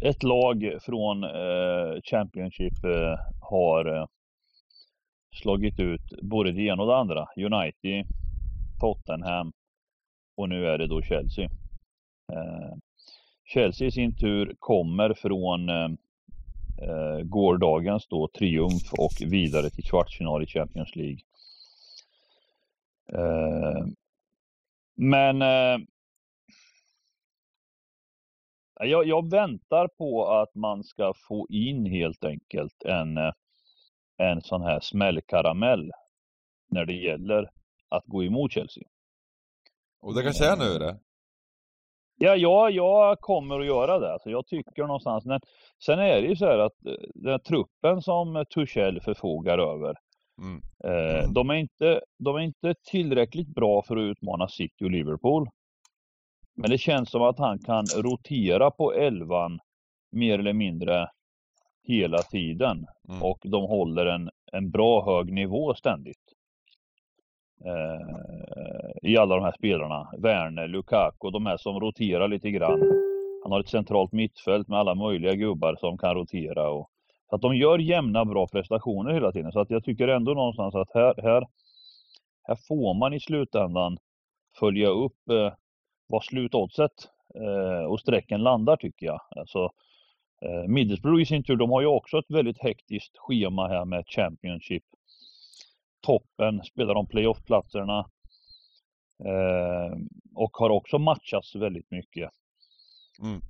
ett 0.00 0.22
lag 0.22 0.78
från 0.82 1.24
eh, 1.24 2.00
Championship 2.02 2.84
eh, 2.84 3.18
har 3.40 3.96
eh, 3.96 4.06
slagit 5.42 5.80
ut 5.80 6.22
både 6.22 6.52
det 6.52 6.62
ena 6.62 6.82
och 6.82 6.88
det 6.88 6.96
andra. 6.96 7.28
United, 7.36 8.06
Tottenham 8.80 9.52
och 10.36 10.48
nu 10.48 10.66
är 10.66 10.78
det 10.78 10.86
då 10.86 11.02
Chelsea. 11.02 11.44
Eh, 12.32 12.76
Chelsea 13.44 13.88
i 13.88 13.90
sin 13.90 14.16
tur 14.16 14.54
kommer 14.58 15.14
från 15.14 15.68
eh, 15.68 15.88
eh 16.82 17.20
gårdagens 17.22 18.06
då 18.06 18.28
triumf 18.28 18.92
och 18.98 19.32
vidare 19.32 19.70
till 19.70 19.84
kvartsfinal 19.84 20.42
i 20.42 20.46
Champions 20.46 20.96
League. 20.96 21.20
Eh, 23.12 23.86
men 24.94 25.42
eh, 25.42 25.86
jag, 28.86 29.06
jag 29.06 29.30
väntar 29.30 29.88
på 29.88 30.26
att 30.28 30.54
man 30.54 30.84
ska 30.84 31.12
få 31.28 31.46
in 31.50 31.86
helt 31.86 32.24
enkelt 32.24 32.82
en, 32.84 33.16
eh, 33.16 33.32
en 34.18 34.40
sån 34.42 34.62
här 34.62 34.80
smällkaramell 34.80 35.90
när 36.70 36.84
det 36.84 36.94
gäller 36.94 37.50
att 37.88 38.04
gå 38.06 38.24
emot 38.24 38.52
Chelsea. 38.52 38.84
Och 40.02 40.14
det 40.14 40.22
kanske 40.22 40.46
är 40.46 40.56
nu 40.56 40.78
det? 40.78 40.98
Ja, 42.22 42.36
ja, 42.36 42.70
jag 42.70 43.18
kommer 43.20 43.60
att 43.60 43.66
göra 43.66 43.98
det. 43.98 44.12
Alltså 44.12 44.30
jag 44.30 44.46
tycker 44.46 44.82
någonstans. 44.82 45.24
Men 45.24 45.40
sen 45.84 45.98
är 45.98 46.22
det 46.22 46.28
ju 46.28 46.36
så 46.36 46.46
här 46.46 46.58
att 46.58 46.86
eh, 46.86 46.92
den 47.14 47.30
här 47.32 47.38
truppen 47.38 48.02
som 48.02 48.44
Tuchel 48.54 49.00
förfogar 49.00 49.58
över. 49.58 49.94
Mm. 50.42 50.62
Eh, 50.84 51.18
Mm. 51.20 51.32
de, 51.32 51.50
är 51.50 51.54
inte, 51.54 52.00
de 52.18 52.36
är 52.36 52.40
inte 52.40 52.74
tillräckligt 52.90 53.48
bra 53.54 53.82
för 53.82 53.96
att 53.96 54.10
utmana 54.10 54.48
City 54.48 54.84
och 54.84 54.90
Liverpool. 54.90 55.48
Men 56.60 56.70
det 56.70 56.78
känns 56.78 57.10
som 57.10 57.22
att 57.22 57.38
han 57.38 57.58
kan 57.58 57.86
rotera 57.86 58.70
på 58.70 58.92
elvan 58.92 59.58
mer 60.12 60.38
eller 60.38 60.52
mindre 60.52 61.08
hela 61.82 62.22
tiden. 62.22 62.86
Mm. 63.08 63.22
Och 63.22 63.38
de 63.42 63.62
håller 63.62 64.06
en, 64.06 64.30
en 64.52 64.70
bra 64.70 65.04
hög 65.04 65.32
nivå 65.32 65.74
ständigt. 65.74 66.34
Eh, 67.64 69.10
I 69.10 69.16
alla 69.16 69.34
de 69.34 69.44
här 69.44 69.54
spelarna. 69.58 70.10
Werner, 70.18 70.68
Lukaku, 70.68 71.30
de 71.30 71.46
här 71.46 71.56
som 71.56 71.80
roterar 71.80 72.28
lite 72.28 72.50
grann. 72.50 72.80
Han 73.42 73.52
har 73.52 73.60
ett 73.60 73.68
centralt 73.68 74.12
mittfält 74.12 74.68
med 74.68 74.78
alla 74.78 74.94
möjliga 74.94 75.34
gubbar 75.34 75.76
som 75.80 75.98
kan 75.98 76.14
rotera. 76.14 76.70
Och, 76.70 76.90
så 77.30 77.36
att 77.36 77.42
de 77.42 77.56
gör 77.56 77.78
jämna 77.78 78.24
bra 78.24 78.46
prestationer 78.46 79.12
hela 79.12 79.32
tiden. 79.32 79.52
Så 79.52 79.60
att 79.60 79.70
jag 79.70 79.84
tycker 79.84 80.08
ändå 80.08 80.34
någonstans 80.34 80.74
att 80.74 80.90
här, 80.94 81.14
här, 81.22 81.46
här 82.42 82.56
får 82.68 82.94
man 82.94 83.12
i 83.12 83.20
slutändan 83.20 83.98
följa 84.58 84.88
upp 84.88 85.28
eh, 85.30 85.52
vad 86.10 86.24
slutoddset 86.24 86.92
eh, 87.34 87.84
och 87.84 88.00
strecken 88.00 88.42
landar 88.42 88.76
tycker 88.76 89.06
jag. 89.06 89.20
Alltså, 89.36 89.70
eh, 90.42 90.68
Middlesbrough 90.68 91.22
i 91.22 91.26
sin 91.26 91.42
tur, 91.42 91.56
de 91.56 91.70
har 91.70 91.80
ju 91.80 91.86
också 91.86 92.18
ett 92.18 92.30
väldigt 92.30 92.58
hektiskt 92.58 93.18
schema 93.18 93.68
här 93.68 93.84
med 93.84 94.04
Championship. 94.06 94.84
Toppen, 96.06 96.62
spelar 96.64 96.94
om 96.94 97.06
playoff-platserna. 97.06 97.98
Eh, 99.24 99.96
och 100.34 100.56
har 100.56 100.70
också 100.70 100.98
matchats 100.98 101.54
väldigt 101.54 101.90
mycket. 101.90 102.30
Mm. 103.22 103.40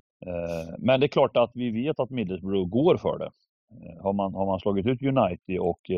Men 0.77 0.99
det 0.99 1.05
är 1.05 1.07
klart 1.07 1.37
att 1.37 1.51
vi 1.53 1.71
vet 1.71 1.99
att 1.99 2.09
Middlesbrough 2.09 2.69
går 2.69 2.97
för 2.97 3.19
det. 3.19 3.31
Har, 4.01 4.13
man, 4.13 4.33
har 4.33 4.45
man 4.45 4.59
slagit 4.59 4.85
ut 4.85 5.01
United 5.01 5.59
och 5.59 5.91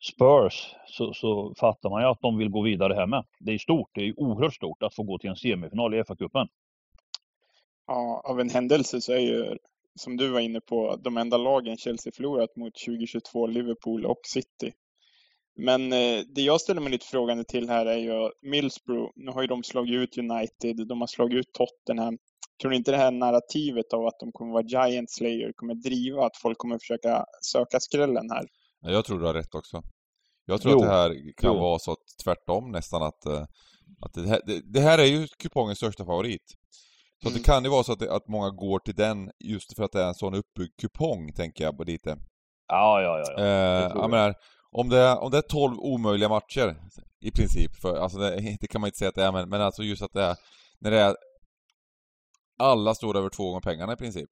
Spurs 0.00 0.74
så, 0.86 1.14
så 1.14 1.54
fattar 1.56 1.90
man 1.90 2.02
ju 2.02 2.08
att 2.08 2.20
de 2.20 2.38
vill 2.38 2.50
gå 2.50 2.62
vidare 2.62 2.94
här 2.94 3.06
med. 3.06 3.24
Det 3.40 3.52
är 3.52 3.58
stort, 3.58 3.90
det 3.94 4.00
är 4.00 4.20
oerhört 4.20 4.54
stort 4.54 4.82
att 4.82 4.94
få 4.94 5.02
gå 5.02 5.18
till 5.18 5.30
en 5.30 5.36
semifinal 5.36 5.94
i 5.94 6.02
FA-cupen. 6.02 6.48
Ja, 7.86 8.22
av 8.24 8.40
en 8.40 8.50
händelse 8.50 9.00
så 9.00 9.12
är 9.12 9.18
ju, 9.18 9.56
som 9.94 10.16
du 10.16 10.28
var 10.28 10.40
inne 10.40 10.60
på, 10.60 10.96
de 10.96 11.16
enda 11.16 11.36
lagen 11.36 11.76
Chelsea 11.76 12.12
förlorat 12.16 12.56
mot 12.56 12.74
2022, 12.86 13.46
Liverpool 13.46 14.06
och 14.06 14.20
City. 14.26 14.72
Men 15.56 15.92
eh, 15.92 16.20
det 16.34 16.42
jag 16.42 16.60
ställer 16.60 16.80
mig 16.80 16.90
lite 16.90 17.06
frågande 17.06 17.44
till 17.44 17.68
här 17.68 17.86
är 17.86 17.96
ju 17.96 18.30
Millsbro. 18.42 19.12
Nu 19.16 19.30
har 19.30 19.40
ju 19.40 19.46
de 19.46 19.62
slagit 19.62 19.94
ut 19.94 20.18
United, 20.18 20.86
de 20.88 21.00
har 21.00 21.06
slagit 21.06 21.38
ut 21.38 21.52
Tottenham. 21.52 22.18
Tror 22.60 22.70
ni 22.70 22.76
inte 22.76 22.90
det 22.90 22.96
här 22.96 23.10
narrativet 23.10 23.92
av 23.92 24.06
att 24.06 24.20
de 24.20 24.32
kommer 24.32 24.52
vara 24.52 24.62
Giant 24.62 25.10
Slayer 25.10 25.52
kommer 25.52 25.74
driva 25.74 26.26
att 26.26 26.36
folk 26.36 26.58
kommer 26.58 26.78
försöka 26.78 27.24
söka 27.42 27.80
skrällen 27.80 28.30
här? 28.30 28.46
Ja, 28.80 28.90
jag 28.90 29.04
tror 29.04 29.18
du 29.20 29.26
har 29.26 29.34
rätt 29.34 29.54
också. 29.54 29.82
Jag 30.46 30.60
tror 30.62 30.72
Jo. 30.72 30.78
att 30.78 30.84
det 30.86 30.92
här 30.92 31.32
kan 31.36 31.54
Jo. 31.54 31.60
vara 31.60 31.78
så 31.78 31.92
att 31.92 31.98
tvärtom 32.24 32.70
nästan 32.70 33.02
att, 33.02 33.26
eh, 33.26 33.44
att 34.00 34.12
det, 34.14 34.28
här, 34.28 34.40
det, 34.46 34.60
det 34.72 34.80
här 34.80 34.98
är 34.98 35.04
ju 35.04 35.26
kupongens 35.38 35.78
största 35.78 36.04
favorit. 36.04 36.42
Så 37.22 37.28
Mm. 37.28 37.38
det 37.38 37.44
kan 37.44 37.64
ju 37.64 37.70
vara 37.70 37.84
så 37.84 37.92
att, 37.92 37.98
det, 37.98 38.12
att 38.14 38.28
många 38.28 38.50
går 38.50 38.78
till 38.78 38.94
den 38.94 39.30
just 39.44 39.76
för 39.76 39.84
att 39.84 39.92
det 39.92 40.02
är 40.02 40.08
en 40.08 40.14
sån 40.14 40.34
uppbyggd 40.34 40.72
kupong, 40.80 41.32
tänker 41.32 41.64
jag 41.64 41.76
på 41.76 41.84
lite. 41.84 42.16
Ja, 42.68 43.02
ja, 43.02 43.18
ja. 43.18 43.32
ja. 43.36 43.44
Eh, 43.44 43.92
jag. 43.94 44.10
menar, 44.10 44.34
om 44.70 44.88
det, 44.88 44.98
är, 44.98 45.18
om 45.18 45.30
det 45.30 45.38
är 45.38 45.42
12 45.42 45.78
omöjliga 45.78 46.28
matcher 46.28 46.76
i 47.20 47.30
princip, 47.30 47.76
för 47.76 47.96
alltså 47.96 48.18
det, 48.18 48.56
det 48.60 48.66
kan 48.66 48.80
man 48.80 48.88
inte 48.88 48.98
säga 48.98 49.08
att 49.08 49.14
det 49.14 49.24
är, 49.24 49.32
men, 49.32 49.48
men 49.48 49.60
alltså 49.60 49.82
just 49.82 50.02
att 50.02 50.12
det 50.12 50.22
är, 50.22 50.36
när 50.80 50.90
det 50.90 50.98
är 51.00 51.16
alla 52.58 52.94
står 52.94 53.16
över 53.16 53.28
två 53.28 53.44
gånger 53.48 53.60
pengarna 53.60 53.92
i 53.92 53.96
princip. 53.96 54.28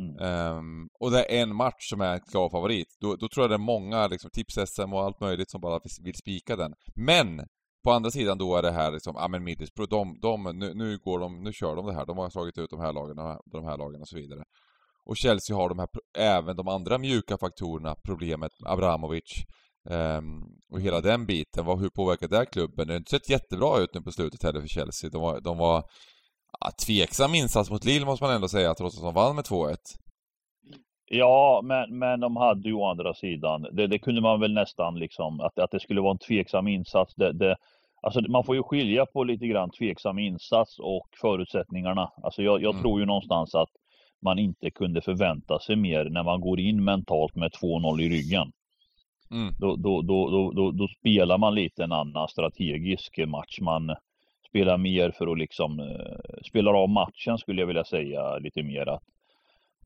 Mm. 0.00 0.56
Um, 0.56 0.88
och 1.00 1.10
det 1.10 1.38
är 1.38 1.42
en 1.42 1.56
match 1.56 1.88
som 1.90 2.00
är 2.00 2.12
en 2.12 2.20
klar 2.20 2.50
favorit. 2.50 2.96
Då, 3.00 3.16
då 3.16 3.28
tror 3.28 3.44
jag 3.44 3.50
det 3.50 3.54
är 3.54 3.58
många, 3.58 4.06
liksom, 4.06 4.30
tips-SM 4.30 4.92
och 4.92 5.02
allt 5.02 5.20
möjligt 5.20 5.50
som 5.50 5.60
bara 5.60 5.80
vill- 6.02 6.14
spika 6.14 6.56
den. 6.56 6.74
Men! 6.94 7.40
På 7.84 7.92
andra 7.92 8.10
sidan 8.10 8.38
då 8.38 8.56
är 8.56 8.62
det 8.62 8.70
här 8.70 8.92
liksom, 8.92 9.14
ja 9.18 9.28
men 9.28 9.44
Middlesbrough, 9.44 9.90
de, 9.90 10.18
de, 10.22 10.58
nu, 10.58 10.74
nu 10.74 10.98
går 10.98 11.18
de, 11.18 11.42
nu 11.42 11.52
kör 11.52 11.76
de 11.76 11.86
det 11.86 11.94
här. 11.94 12.06
De 12.06 12.18
har 12.18 12.30
slagit 12.30 12.58
ut 12.58 12.70
de 12.70 12.80
här 12.80 12.92
lagen 12.92 13.18
och 13.18 13.42
de 13.52 13.64
här 13.64 13.78
lagen 13.78 14.00
och 14.00 14.08
så 14.08 14.16
vidare. 14.16 14.44
Och 15.04 15.16
Chelsea 15.16 15.56
har 15.56 15.68
de 15.68 15.78
här, 15.78 15.88
även 16.18 16.56
de 16.56 16.68
andra 16.68 16.98
mjuka 16.98 17.38
faktorerna, 17.38 17.94
problemet 18.04 18.52
med 18.60 18.72
Abramovic 18.72 19.44
um, 19.90 20.44
och 20.72 20.80
hela 20.80 21.00
den 21.00 21.26
biten. 21.26 21.64
Vad, 21.64 21.80
hur 21.80 21.88
påverkar 21.88 22.28
det 22.28 22.36
här 22.36 22.44
klubben? 22.44 22.86
Det 22.86 22.92
har 22.92 22.98
inte 22.98 23.10
sett 23.10 23.30
jättebra 23.30 23.78
ut 23.78 23.94
nu 23.94 24.00
på 24.00 24.12
slutet 24.12 24.42
heller 24.42 24.60
för 24.60 24.68
Chelsea. 24.68 25.10
De 25.10 25.20
var, 25.22 25.40
de 25.40 25.58
var 25.58 25.84
tveksam 26.86 27.34
insats 27.34 27.70
mot 27.70 27.84
Lille 27.84 28.06
måste 28.06 28.24
man 28.24 28.34
ändå 28.34 28.48
säga, 28.48 28.74
trots 28.74 28.96
att 28.96 29.02
de 29.02 29.14
vann 29.14 29.34
med 29.36 29.44
2-1. 29.44 29.76
Ja, 31.10 31.60
men, 31.64 31.98
men 31.98 32.20
de 32.20 32.36
hade 32.36 32.68
ju 32.68 32.74
å 32.74 32.84
andra 32.90 33.14
sidan, 33.14 33.66
det, 33.72 33.86
det 33.86 33.98
kunde 33.98 34.20
man 34.20 34.40
väl 34.40 34.52
nästan 34.54 34.98
liksom, 34.98 35.40
att, 35.40 35.58
att 35.58 35.70
det 35.70 35.80
skulle 35.80 36.00
vara 36.00 36.10
en 36.10 36.18
tveksam 36.18 36.68
insats. 36.68 37.14
Det, 37.14 37.32
det, 37.32 37.56
alltså 38.02 38.20
man 38.28 38.44
får 38.44 38.56
ju 38.56 38.62
skilja 38.62 39.06
på 39.06 39.24
lite 39.24 39.46
grann 39.46 39.70
tveksam 39.70 40.18
insats 40.18 40.78
och 40.78 41.08
förutsättningarna. 41.20 42.10
Alltså 42.22 42.42
jag, 42.42 42.62
jag 42.62 42.70
Mm. 42.70 42.82
tror 42.82 43.00
ju 43.00 43.06
någonstans 43.06 43.54
att 43.54 43.68
man 44.22 44.38
inte 44.38 44.70
kunde 44.70 45.00
förvänta 45.00 45.58
sig 45.58 45.76
mer 45.76 46.04
när 46.04 46.22
man 46.22 46.40
går 46.40 46.60
in 46.60 46.84
mentalt 46.84 47.34
med 47.34 47.50
2-0 47.52 48.00
i 48.00 48.08
ryggen. 48.08 48.52
Mm. 49.30 49.54
Då, 49.58 49.76
då, 49.76 50.02
då, 50.02 50.50
då, 50.54 50.70
då, 50.70 50.88
spelar 50.88 51.38
man 51.38 51.54
lite 51.54 51.84
en 51.84 51.92
annan 51.92 52.28
strategisk 52.28 53.18
match. 53.26 53.58
Man 53.60 53.94
spelar 54.56 54.78
mer 54.78 55.10
för 55.10 55.32
att 55.32 55.38
liksom 55.38 55.80
eh, 55.80 56.42
spelar 56.44 56.74
av 56.74 56.88
matchen 56.88 57.38
skulle 57.38 57.62
jag 57.62 57.66
vilja 57.66 57.84
säga 57.84 58.38
lite 58.38 58.62
mer 58.62 58.88
att 58.88 59.02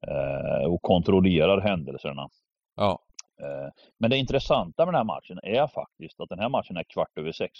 eh, 0.08 0.72
och 0.72 0.82
kontrollerar 0.82 1.60
händelserna. 1.60 2.28
Ja. 2.76 2.98
Eh, 3.40 3.68
men 3.98 4.10
det 4.10 4.16
intressanta 4.16 4.86
med 4.86 4.94
den 4.94 4.98
här 4.98 5.04
matchen 5.04 5.40
är 5.42 5.66
faktiskt 5.66 6.20
att 6.20 6.28
den 6.28 6.38
här 6.38 6.48
matchen 6.48 6.76
är 6.76 6.84
kvart 6.84 7.18
över 7.18 7.32
sex. 7.32 7.52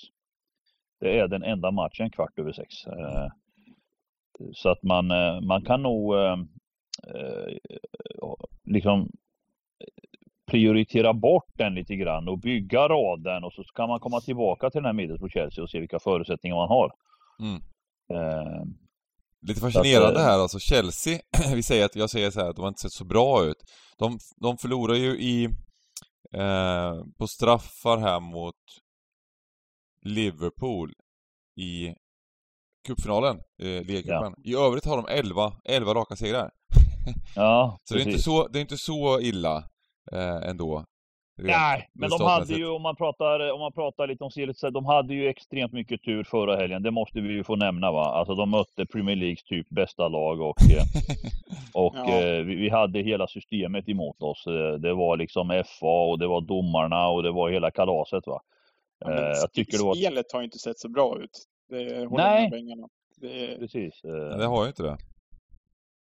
Det 1.01 1.19
är 1.19 1.29
den 1.29 1.43
enda 1.43 1.71
matchen 1.71 2.11
kvart 2.11 2.39
över 2.39 2.53
sex. 2.53 2.87
Eh, 2.87 3.29
så 4.53 4.69
att 4.69 4.83
man, 4.83 5.11
eh, 5.11 5.41
man 5.41 5.63
kan 5.65 5.83
nog 5.83 6.15
eh, 6.15 6.37
liksom 8.65 9.11
prioritera 10.51 11.13
bort 11.13 11.51
den 11.59 11.75
lite 11.75 11.95
grann 11.97 12.29
och 12.29 12.39
bygga 12.39 12.89
raden 12.89 13.45
och 13.45 13.53
så 13.53 13.63
kan 13.63 13.89
man 13.89 14.01
komma 14.01 14.21
tillbaka 14.21 14.71
till 14.71 14.79
den 14.79 14.85
här 14.85 14.93
Middlesbrough 14.93 15.33
Chelsea 15.33 15.65
och 15.65 15.71
se 15.71 15.81
vilka 15.81 15.99
förutsättningar 15.99 16.57
man 16.57 16.69
har. 16.69 16.91
Mm. 17.41 17.61
Eh, 18.15 18.63
Lite 19.47 19.61
fascinerande 19.61 20.21
eh, 20.21 20.27
här 20.27 20.39
alltså, 20.39 20.59
Chelsea, 20.59 21.19
vi 21.55 21.63
säger 21.63 21.85
att, 21.85 21.97
jag 21.97 22.11
säger 22.11 22.31
så 22.31 22.41
här, 22.41 22.51
att 22.51 22.57
de 22.57 22.63
har 22.63 22.69
inte 22.69 22.81
sett 22.81 22.93
så 22.93 23.05
bra 23.05 23.45
ut. 23.45 23.57
De, 23.99 24.19
de 24.41 24.59
förlorar 24.59 24.95
ju 24.95 25.21
i, 25.21 25.45
eh, 26.35 26.95
på 27.19 27.27
straffar 27.27 27.99
här 27.99 28.21
mot 28.21 28.55
Liverpool 30.07 30.93
i 31.57 31.95
cupfinalen, 32.87 33.37
eh, 33.63 33.83
ligacupen. 33.85 34.35
I 34.45 34.55
övrigt 34.55 34.85
har 34.85 34.97
de 34.97 35.07
11, 35.09 35.53
11 35.65 35.95
raka 35.95 36.17
segrar. 36.17 36.51
Ja, 37.35 37.79
Så 37.85 37.95
det 37.95 38.03
är, 38.03 38.07
inte 38.07 38.23
så, 38.23 38.49
det 38.49 38.59
är 38.59 38.61
inte 38.61 38.77
så 38.79 39.21
illa 39.21 39.65
eh, 40.13 40.49
ändå. 40.51 40.85
Rent 41.39 41.57
Nej, 41.59 41.89
men 41.93 42.11
de 42.11 42.21
hade 42.23 42.55
ju, 42.55 42.67
om 42.69 42.83
man 42.83 42.97
pratar, 42.97 43.53
om 43.53 43.61
man 43.61 43.73
pratar 43.73 44.07
lite 44.07 44.25
om 44.25 44.31
Silitz, 44.31 44.61
de 44.61 44.85
hade 44.87 45.15
ju 45.15 45.29
extremt 45.29 45.73
mycket 45.73 46.03
tur 46.03 46.25
förra 46.25 46.57
helgen. 46.57 46.83
Det 46.83 46.91
måste 46.91 47.21
vi 47.21 47.33
ju 47.33 47.45
få 47.45 47.57
nämna 47.57 47.93
va. 47.93 48.05
Alltså 48.05 48.35
de 48.35 48.51
mötte 48.51 48.87
Premier 48.87 49.17
Leagues 49.17 49.43
typ 49.45 49.69
bästa 49.71 50.09
lag 50.09 50.41
och, 50.41 50.57
eh, 50.77 50.83
och 51.75 51.95
Ja. 51.97 52.21
eh, 52.23 52.43
vi, 52.45 52.55
vi 52.55 52.69
hade 52.71 53.01
hela 53.03 53.27
systemet 53.27 53.89
emot 53.89 54.23
oss. 54.23 54.47
Eh, 54.47 54.73
Det 54.73 54.95
var 54.95 55.17
liksom 55.17 55.63
FA 55.67 55.87
och 56.11 56.19
det 56.19 56.27
var 56.27 56.41
domarna 56.41 57.09
och 57.09 57.23
det 57.23 57.31
var 57.33 57.51
hela 57.51 57.71
kalaset 57.71 58.27
va. 58.27 58.41
Ja, 59.05 59.11
Eh, 59.13 59.19
jag 59.21 59.53
tycker 59.53 59.79
det 59.79 59.85
var- 59.85 59.95
Spelet 59.95 60.33
har 60.33 60.43
inte 60.43 60.59
sett 60.59 60.79
så 60.79 60.89
bra 60.89 61.19
ut. 61.21 61.45
Det 61.69 62.07
håller 62.09 62.25
Nej. 62.25 62.51
Det, 63.21 63.59
Precis. 63.59 64.05
eh, 64.05 64.39
Det 64.39 64.47
har 64.47 64.63
ju 64.63 64.69
inte 64.69 64.83
det. 64.83 64.97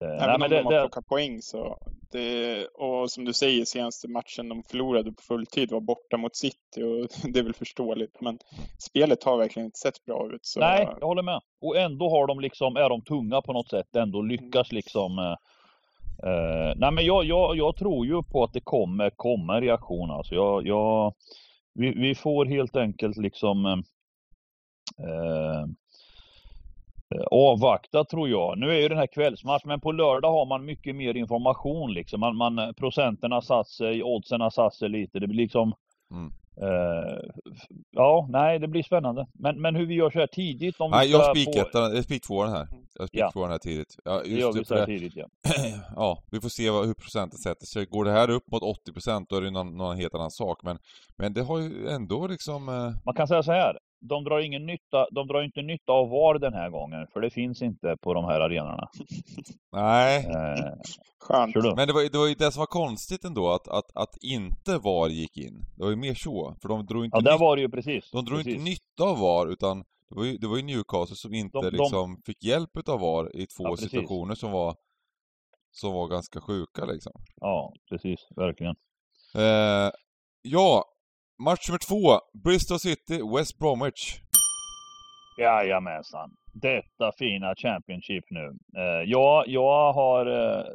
Eh, 0.01 0.07
även 0.07 0.17
nej, 0.17 0.33
om 0.33 0.39
men 0.39 0.49
de 0.49 0.55
det, 0.55 0.63
har 0.63 0.73
det, 0.73 0.81
plockat 0.81 1.07
poäng 1.07 1.41
så. 1.41 1.77
Det, 2.11 2.65
och 2.65 3.11
som 3.11 3.25
du 3.25 3.33
säger, 3.33 3.65
senaste 3.65 4.07
matchen 4.07 4.49
de 4.49 4.63
förlorade 4.63 5.11
på 5.11 5.21
fulltid 5.21 5.71
var 5.71 5.81
borta 5.81 6.17
mot 6.17 6.35
City 6.35 6.83
och 6.83 7.07
det 7.33 7.39
är 7.39 7.43
väl 7.43 7.53
förståeligt. 7.53 8.21
Men 8.21 8.39
spelet 8.79 9.23
har 9.23 9.37
verkligen 9.37 9.65
inte 9.65 9.79
sett 9.79 10.05
bra 10.05 10.29
ut. 10.33 10.45
Så, 10.45 10.59
Nej, 10.59 10.87
jag 10.99 11.07
håller 11.07 11.23
med. 11.23 11.41
Och 11.61 11.77
ändå 11.77 12.09
har 12.09 12.27
de 12.27 12.39
liksom, 12.39 12.75
är 12.75 12.89
de 12.89 13.01
tunga 13.01 13.41
på 13.41 13.53
något 13.53 13.69
sätt, 13.69 13.95
ändå 13.95 14.21
lyckas 14.21 14.71
liksom. 14.71 15.19
Eh, 15.19 15.35
eh, 16.29 16.73
nej 16.75 16.91
men 16.91 17.05
jag, 17.05 17.25
jag, 17.25 17.57
jag 17.57 17.75
tror 17.75 18.05
ju 18.05 18.23
på 18.23 18.43
att 18.43 18.53
det 18.53 18.61
kommer 18.63 19.09
komma 19.09 19.55
en 19.55 19.61
reaktion 19.61 20.11
alltså. 20.11 20.35
Jag, 20.35 20.67
jag, 20.67 21.13
vi, 21.73 21.93
vi 21.93 22.15
får 22.15 22.45
helt 22.45 22.75
enkelt 22.75 23.17
liksom 23.17 23.65
eh, 23.65 23.77
eh, 25.05 25.65
avvakta 27.31 28.03
tror 28.03 28.29
jag. 28.29 28.57
Nu 28.57 28.69
är 28.71 28.79
ju 28.81 28.89
den 28.89 28.97
här 28.97 29.07
kvällsmatch, 29.07 29.65
men 29.65 29.79
på 29.79 29.91
lördag 29.91 30.31
har 30.31 30.45
man 30.45 30.65
mycket 30.65 30.95
mer 30.95 31.13
information 31.17 31.93
liksom. 31.93 32.19
Man, 32.19 32.35
man, 32.35 32.73
procenten 32.77 33.31
har 33.31 33.41
satt 33.41 33.67
sig, 33.67 34.03
oddsen 34.03 34.41
har 34.41 34.49
satt 34.49 34.73
sig 34.75 34.89
lite. 34.89 35.19
Det 35.19 35.27
blir 35.27 35.37
liksom 35.37 35.73
Mm. 36.11 36.31
eh, 36.61 37.13
f- 37.53 37.67
Ja, 37.91 38.27
nej, 38.29 38.59
det 38.59 38.67
blir 38.67 38.83
spännande. 38.83 39.27
Men, 39.33 39.61
men 39.61 39.75
hur 39.75 39.85
vi 39.85 39.93
gör 39.95 40.09
så 40.09 40.19
här 40.19 40.27
tidigt 40.27 40.79
om 40.79 40.91
vi 40.91 40.97
Nej, 40.97 41.11
jag 41.11 41.23
ska 41.23 41.31
spikar 41.33 41.61
få- 41.61 41.67
ettan, 41.67 41.95
jag 41.95 42.03
spik 42.03 42.23
tvåan 42.23 42.49
här. 42.49 42.67
Jag 42.99 43.07
spik 43.07 43.21
Ja. 43.21 43.31
tvåan 43.31 43.49
här 43.51 43.57
tidigt. 43.57 43.95
Ja, 44.05 44.21
Det 44.23 44.29
gör 44.29 44.37
just 44.47 44.59
vi 44.59 44.65
så 44.65 44.75
här 44.75 44.85
tidigt 44.85 45.13
ja. 45.15 45.25
ja, 45.95 46.23
vi 46.31 46.41
får 46.41 46.49
se 46.49 46.69
vad, 46.69 46.85
hur 46.85 46.93
procenten 46.93 47.37
sätter 47.39 47.65
sig. 47.65 47.85
Går 47.85 48.05
det 48.05 48.11
här 48.11 48.29
upp 48.29 48.51
mot 48.51 48.63
80% 48.63 49.25
då 49.29 49.35
är 49.35 49.41
det 49.41 49.51
någon, 49.51 49.77
någon 49.77 49.97
helt 49.97 50.13
annan 50.15 50.31
sak. 50.31 50.59
Men, 50.63 50.77
men 51.17 51.33
det 51.33 51.41
har 51.41 51.59
ju 51.59 51.87
ändå 51.89 52.27
liksom... 52.27 52.69
Eh, 52.69 52.91
Man 53.05 53.15
kan 53.15 53.27
säga 53.27 53.43
så 53.43 53.51
här. 53.51 53.77
De 53.99 54.23
drar 54.23 54.39
ingen 54.39 54.65
nytta, 54.65 55.07
de 55.11 55.27
drar 55.27 55.41
inte 55.43 55.61
nytta 55.61 55.91
av 55.93 56.09
VAR 56.09 56.39
den 56.39 56.53
här 56.53 56.69
gången, 56.69 57.07
för 57.13 57.21
det 57.21 57.29
finns 57.29 57.61
inte 57.61 57.97
på 58.01 58.13
de 58.13 58.25
här 58.25 58.39
arenorna. 58.41 58.89
nej. 59.71 60.25
Eh, 60.25 60.73
Skönt. 61.19 61.55
Men 61.75 61.87
det 61.87 61.93
var, 61.93 62.01
ju- 62.01 62.09
det 62.09 62.17
var 62.17 62.27
ju 62.27 62.33
det 62.35 62.51
som 62.51 62.59
var 62.59 62.65
konstigt 62.67 63.23
ändå, 63.25 63.49
att, 63.49 63.67
att, 63.67 63.91
att 63.95 64.17
inte 64.23 64.77
VAR 64.77 65.09
gick 65.09 65.37
in. 65.37 65.65
Det 65.77 65.83
var 65.83 65.89
ju 65.89 65.95
mer 65.95 66.13
så. 66.13 66.55
För 66.61 66.69
de 66.69 66.85
drog 66.85 67.05
inte, 67.05 67.17
Ja, 67.17 67.21
där 67.21 67.37
var 67.37 67.55
det 67.55 67.61
ju 67.61 67.69
precis. 67.69 68.11
de 68.11 68.25
drog 68.25 68.37
precis. 68.37 68.53
inte 68.53 68.63
nytta 68.69 69.03
av 69.03 69.19
VAR, 69.19 69.47
utan 69.47 69.79
det 70.09 70.15
var 70.15 70.23
ju, 70.25 70.37
det 70.37 70.47
var 70.47 70.57
ju 70.57 70.63
Newcastle 70.63 71.15
som 71.15 71.33
inte 71.33 71.57
De- 71.57 71.69
de- 71.69 71.77
liksom 71.77 72.21
fick 72.25 72.43
hjälp 72.43 72.77
utav 72.77 72.99
VAR 72.99 73.35
i 73.35 73.47
två 73.47 73.63
Ja, 73.63 73.77
situationer 73.77 74.35
som 74.35 74.51
var, 74.51 74.75
som 75.71 75.93
var 75.93 76.07
ganska 76.07 76.41
sjuka 76.41 76.85
liksom. 76.85 77.11
Ja, 77.35 77.73
precis. 77.89 78.27
Verkligen. 78.35 78.75
Eh, 79.35 79.91
ja, 80.41 80.85
match 81.39 81.69
nummer 81.69 81.79
två. 81.79 82.19
Bristol 82.43 82.79
City, 82.79 83.21
West 83.35 83.59
Bromwich. 83.59 84.19
Jajamensan. 85.37 86.31
Detta 86.53 87.11
fina 87.17 87.55
Championship 87.55 88.23
nu. 88.29 88.57
Eh, 88.77 89.03
ja, 89.05 89.43
jag 89.47 89.93
har 89.93 90.25
eh, 90.25 90.65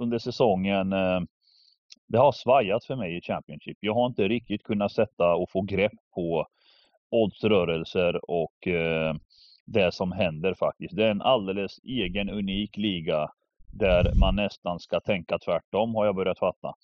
under 0.00 0.18
säsongen, 0.18 0.92
eh, 0.92 1.20
det 2.08 2.18
har 2.18 2.32
svajat 2.32 2.84
för 2.84 2.96
mig 2.96 3.16
i 3.16 3.20
Championship. 3.20 3.78
Jag 3.80 3.94
har 3.94 4.06
inte 4.06 4.28
riktigt 4.28 4.62
kunnat 4.62 4.92
sätta 4.92 5.34
och 5.34 5.50
få 5.50 5.60
grepp 5.60 5.92
på 6.14 6.46
oddsrörelser 7.10 8.30
och 8.30 8.66
eh, 8.66 9.14
det 9.64 9.94
som 9.94 10.12
händer 10.12 10.54
faktiskt. 10.54 10.96
Det 10.96 11.04
är 11.04 11.10
en 11.10 11.22
alldeles 11.22 11.78
egen 11.84 12.30
unik 12.30 12.76
liga 12.76 13.28
där 13.72 14.14
man 14.14 14.36
nästan 14.36 14.78
ska 14.78 15.00
tänka 15.00 15.38
tvärtom 15.38 15.94
har 15.94 16.06
jag 16.06 16.14
börjat 16.14 16.38
fatta. 16.38 16.74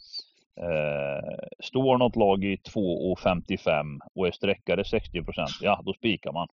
Eh, 0.61 1.39
står 1.65 1.99
något 1.99 2.17
lag 2.17 2.45
i 2.45 2.57
2,55 2.57 3.99
och 4.15 4.27
är 4.27 4.31
sträckare 4.31 4.85
60 4.85 5.23
ja 5.63 5.83
då 5.85 5.93
spikar 5.93 6.33
man. 6.33 6.49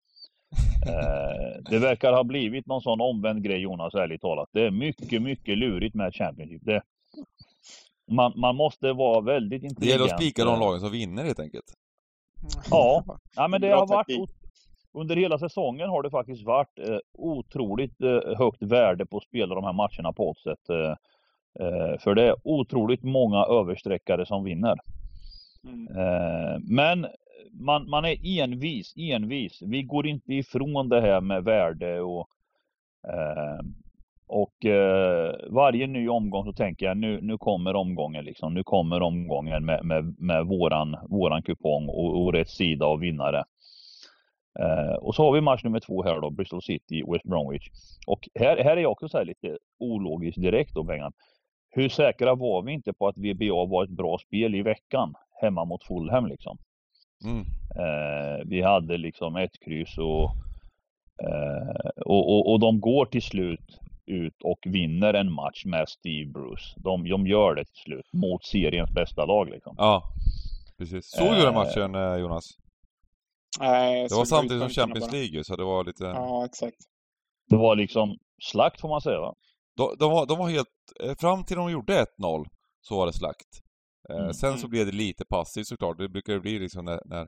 Eh, 0.87 1.61
det 1.69 1.79
verkar 1.79 2.13
ha 2.13 2.23
blivit 2.23 2.65
någon 2.65 2.81
sån 2.81 3.01
omvänd 3.01 3.43
grej 3.43 3.59
Jonas, 3.59 3.93
ärligt 3.93 4.21
talat. 4.21 4.49
Det 4.51 4.61
är 4.61 4.71
mycket, 4.71 5.21
mycket 5.21 5.57
lurigt 5.57 5.95
med 5.95 6.15
Championship. 6.15 6.61
Det, 6.65 6.81
man, 8.11 8.33
man 8.35 8.55
måste 8.55 8.93
vara 8.93 9.21
väldigt 9.21 9.61
Det 9.61 9.67
intelligent. 9.67 10.01
gäller 10.01 10.13
att 10.13 10.21
spika 10.21 10.45
de 10.45 10.59
lagen 10.59 10.79
som 10.79 10.91
vinner 10.91 11.23
helt 11.23 11.39
enkelt. 11.39 11.73
Ja, 12.69 13.03
ja 13.35 13.47
men 13.47 13.61
det 13.61 13.69
har 13.69 13.87
varit 13.87 14.29
under 14.93 15.15
hela 15.15 15.39
säsongen 15.39 15.89
har 15.89 16.03
det 16.03 16.09
faktiskt 16.09 16.43
varit 16.43 16.79
eh, 16.79 16.97
otroligt 17.13 18.01
eh, 18.01 18.37
högt 18.37 18.61
värde 18.61 19.05
på 19.05 19.17
att 19.17 19.23
spela 19.23 19.55
de 19.55 19.63
här 19.63 19.73
matcherna 19.73 20.13
på 20.13 20.29
oddset. 20.29 20.69
Eh, 20.69 20.75
eh, 20.77 20.95
för 21.99 22.15
det 22.15 22.27
är 22.27 22.35
otroligt 22.43 23.03
många 23.03 23.45
översträckare 23.45 24.25
som 24.25 24.43
vinner. 24.43 24.75
Mm. 25.67 25.87
Eh, 25.87 26.59
men 26.59 27.07
man, 27.51 27.89
man 27.89 28.05
är 28.05 28.41
envis, 28.41 28.93
envis. 28.97 29.61
Vi 29.61 29.83
går 29.83 30.07
inte 30.07 30.33
ifrån 30.33 30.89
det 30.89 31.01
här 31.01 31.21
med 31.21 31.43
värde 31.43 32.01
och 32.01 32.27
eh, 33.07 33.59
och 34.27 34.65
eh, 34.65 35.35
varje 35.49 35.87
ny 35.87 36.09
omgång 36.09 36.45
så 36.45 36.53
tänker 36.53 36.85
jag 36.85 36.97
nu, 36.97 37.21
nu 37.21 37.37
kommer 37.37 37.75
omgången 37.75 38.25
liksom. 38.25 38.53
Nu 38.53 38.63
kommer 38.63 39.01
omgången 39.01 39.65
med, 39.65 39.85
med, 39.85 40.15
med 40.19 40.45
våran, 40.45 40.97
våran 41.09 41.43
kupong 41.43 41.89
och, 41.89 42.23
och 42.23 42.33
rätt 42.33 42.49
sida 42.49 42.85
av 42.85 42.99
vinnare. 42.99 43.43
Eh, 44.59 44.95
och 44.95 45.15
så 45.15 45.23
har 45.23 45.31
vi 45.31 45.41
match 45.41 45.63
nummer 45.63 45.79
två 45.79 46.03
här 46.03 46.21
då, 46.21 46.29
Bristol 46.29 46.61
City, 46.61 47.03
West 47.07 47.23
Bromwich. 47.23 47.69
Och 48.07 48.29
här, 48.39 48.57
här 48.57 48.77
är 48.77 48.81
jag 48.81 48.91
också 48.91 49.09
så 49.09 49.17
här 49.17 49.25
lite 49.25 49.57
ologisk 49.79 50.37
direkt 50.41 50.73
då 50.73 50.83
Bengan. 50.83 51.13
Hur 51.75 51.89
säkra 51.89 52.35
var 52.35 52.61
vi 52.61 52.73
inte 52.73 52.93
på 52.93 53.07
att 53.07 53.17
VBA 53.17 53.65
var 53.65 53.83
ett 53.83 53.89
bra 53.89 54.17
spel 54.17 54.55
i 54.55 54.61
veckan 54.61 55.13
hemma 55.41 55.65
mot 55.65 55.83
Fulham 55.83 56.25
liksom? 56.25 56.57
Mm. 57.25 57.39
Eh, 57.75 58.45
vi 58.45 58.61
hade 58.61 58.97
liksom 58.97 59.35
ett 59.35 59.59
kryss 59.65 59.97
och, 59.97 60.23
eh, 61.27 61.89
och, 62.05 62.29
och, 62.33 62.51
och 62.51 62.59
de 62.59 62.79
går 62.79 63.05
till 63.05 63.21
slut 63.21 63.79
ut 64.05 64.41
och 64.43 64.59
vinner 64.65 65.13
en 65.13 65.31
match 65.31 65.65
med 65.65 65.89
Steve 65.89 66.31
Bruce. 66.31 66.73
De, 66.75 67.09
de 67.09 67.27
gör 67.27 67.55
det 67.55 67.65
till 67.65 67.83
slut 67.83 68.13
mot 68.13 68.43
seriens 68.43 68.91
bästa 68.91 69.25
lag 69.25 69.49
liksom. 69.49 69.75
Ja, 69.77 70.03
precis. 70.77 71.11
Såg 71.11 71.35
du 71.35 71.41
den 71.41 71.47
Eh, 71.47 71.53
matchen 71.53 71.95
eh, 71.95 72.15
Jonas? 72.15 72.45
Nej, 73.59 74.07
Det 74.09 74.15
var 74.15 74.25
samtidigt 74.25 74.61
som 74.61 74.69
Champions 74.69 75.11
bara. 75.11 75.17
League 75.17 75.43
så 75.43 75.55
det 75.55 75.63
var 75.63 75.83
lite... 75.83 76.03
Ja, 76.03 76.45
exakt. 76.45 76.77
Det 77.49 77.55
var 77.55 77.75
liksom 77.75 78.17
slakt 78.51 78.81
får 78.81 78.89
man 78.89 79.01
säga 79.01 79.19
va? 79.19 79.35
De, 79.77 79.95
de, 79.99 80.11
var, 80.11 80.25
de 80.25 80.37
var 80.37 80.49
helt... 80.49 80.67
eh, 81.03 81.15
Fram 81.15 81.43
till 81.45 81.57
de 81.57 81.71
gjorde 81.71 82.05
1-0 82.19 82.45
så 82.81 82.97
var 82.97 83.05
det 83.05 83.13
slakt. 83.13 83.59
Eh, 84.09 84.15
Mm. 84.17 84.33
Sen 84.33 84.53
så 84.53 84.65
Mm. 84.65 84.69
blev 84.69 84.85
det 84.85 84.91
lite 84.91 85.25
passivt 85.25 85.67
såklart. 85.67 85.97
Det 85.97 86.09
brukar 86.09 86.33
det 86.33 86.39
bli 86.39 86.59
liksom 86.59 86.85
när... 86.85 87.01
när 87.05 87.21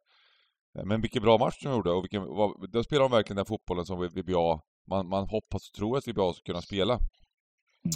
eh, 0.78 0.86
men 0.86 1.02
vilken 1.02 1.24
bra 1.24 1.38
match 1.38 1.60
de 1.64 1.72
gjorde 1.72 1.92
och 1.92 2.04
vilken... 2.04 2.22
vad- 2.28 2.72
Då 2.72 2.84
spelar 2.84 3.02
de 3.02 3.12
verkligen 3.12 3.36
den 3.38 3.46
fotbollen 3.46 3.86
som 3.86 4.00
VBA... 4.10 4.60
Man, 4.88 5.10
man 5.10 5.28
hoppas 5.30 5.70
och 5.70 5.74
tror 5.78 5.98
att 5.98 6.08
VBA 6.08 6.34
ska 6.34 6.42
kunna 6.44 6.62
spela. 6.62 7.00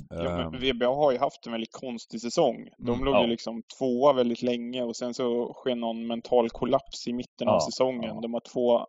Ja, 0.10 0.30
Ehm, 0.42 0.52
men 0.52 0.62
VBA 0.62 0.88
har 0.88 1.12
ju 1.12 1.18
haft 1.18 1.46
en 1.46 1.52
väldigt 1.52 1.74
konstig 1.74 2.22
säsong. 2.22 2.70
De 2.78 2.90
Mm, 2.94 3.06
låg 3.06 3.16
ja. 3.16 3.22
ju 3.22 3.28
liksom 3.28 3.64
tvåa 3.78 4.14
väldigt 4.14 4.42
länge 4.42 4.84
och 4.84 4.96
sen 4.96 5.14
så 5.14 5.54
sker 5.54 5.76
någon 5.76 6.08
mental 6.08 6.50
kollaps 6.50 7.08
i 7.08 7.14
mitten 7.14 7.48
av 7.48 7.54
Ja, 7.54 7.66
säsongen. 7.66 8.16
ja. 8.16 8.20
De 8.22 8.34
har 8.34 8.42
två 8.54 8.86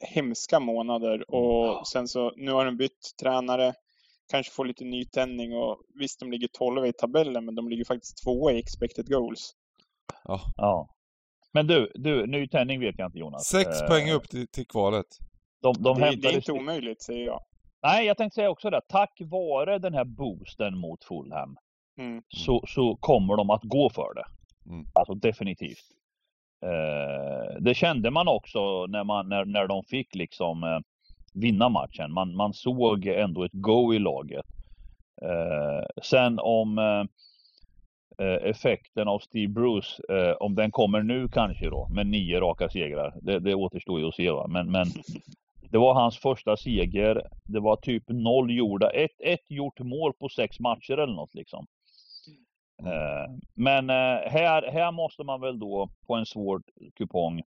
hemska 0.00 0.60
månader 0.60 1.30
och 1.34 1.66
Ja. 1.66 1.82
sen 1.92 2.08
så 2.08 2.32
nu 2.36 2.52
har 2.52 2.64
de 2.64 2.76
bytt 2.76 3.10
tränare. 3.22 3.74
Kanske 4.30 4.52
får 4.52 4.64
lite 4.64 4.84
nytändning 4.84 5.56
och 5.56 5.78
visst 5.94 6.20
de 6.20 6.30
ligger 6.30 6.48
12 6.48 6.86
i 6.86 6.92
tabellen 6.92 7.44
men 7.44 7.54
de 7.54 7.68
ligger 7.68 7.84
faktiskt 7.84 8.24
tvåa 8.24 8.52
i 8.52 8.58
expected 8.58 9.08
goals. 9.08 9.52
Ja. 10.56 10.88
Men 11.52 11.66
du, 11.66 11.92
du, 11.94 12.26
nytändning 12.26 12.80
vet 12.80 12.98
jag 12.98 13.08
inte 13.08 13.18
Jonas. 13.18 13.46
Sex 13.46 13.80
Eh, 13.80 13.88
poäng 13.88 14.10
upp 14.10 14.28
till, 14.28 14.48
till 14.48 14.66
kvalet. 14.66 15.06
De, 15.62 15.74
de 15.82 16.00
det, 16.00 16.16
det 16.16 16.28
är 16.28 16.36
inte 16.36 16.52
omöjligt 16.52 17.02
säger 17.02 17.26
jag. 17.26 17.40
Nej, 17.82 18.06
jag 18.06 18.16
tänkte 18.16 18.34
säga 18.34 18.50
också 18.50 18.70
det. 18.70 18.80
Tack 18.88 19.20
vare 19.20 19.78
den 19.78 19.94
här 19.94 20.04
boosten 20.04 20.78
mot 20.78 21.04
Fulham 21.04 21.56
Mm. 21.98 22.22
så, 22.28 22.64
så 22.66 22.96
kommer 22.96 23.36
de 23.36 23.50
att 23.50 23.62
gå 23.62 23.90
för 23.90 24.14
det. 24.14 24.24
Mm. 24.70 24.86
Alltså 24.92 25.14
definitivt. 25.14 25.84
Eh, 26.64 27.60
det 27.60 27.74
kände 27.74 28.10
man 28.10 28.28
också 28.28 28.86
när, 28.86 29.04
man, 29.04 29.28
när, 29.28 29.44
när 29.44 29.66
de 29.66 29.82
fick 29.84 30.14
liksom 30.14 30.62
eh, 30.64 30.78
vinna 31.34 31.68
matchen. 31.68 32.12
Man, 32.12 32.36
man 32.36 32.52
såg 32.52 33.06
ändå 33.06 33.44
ett 33.44 33.52
go 33.52 33.94
i 33.94 33.98
laget. 33.98 34.46
Eh, 35.22 36.02
sen 36.02 36.38
om, 36.38 36.78
eh, 36.78 37.04
eh, 38.26 38.50
effekten 38.50 39.08
av 39.08 39.18
Steve 39.18 39.52
Bruce, 39.52 40.02
eh, 40.08 40.32
om 40.32 40.54
den 40.54 40.70
kommer 40.70 41.02
nu 41.02 41.28
kanske 41.28 41.70
då, 41.70 41.88
med 41.90 42.06
nio 42.06 42.40
raka 42.40 42.68
segrar. 42.68 43.14
Det, 43.22 43.38
det 43.38 43.54
återstår 43.54 44.00
ju 44.00 44.08
att 44.08 44.14
se 44.14 44.30
va. 44.30 44.46
Men, 44.46 44.70
men 44.70 44.86
det 45.70 45.78
var 45.78 45.94
hans 45.94 46.18
första 46.18 46.56
seger. 46.56 47.28
Det 47.44 47.60
var 47.60 47.76
typ 47.76 48.02
noll 48.08 48.56
gjorda, 48.56 48.90
ett, 48.90 49.20
ett 49.24 49.50
gjort 49.50 49.80
mål 49.80 50.12
på 50.12 50.28
sex 50.28 50.60
matcher 50.60 50.98
eller 50.98 51.14
något 51.14 51.34
liksom. 51.34 51.66
Eh, 52.82 53.32
men 53.54 53.90
eh, 53.90 54.30
här, 54.30 54.72
här 54.72 54.92
måste 54.92 55.24
man 55.24 55.40
väl 55.40 55.58
då 55.58 55.88
på 56.06 56.14
en 56.14 56.26
svår 56.26 56.62
kupong. 56.96 57.42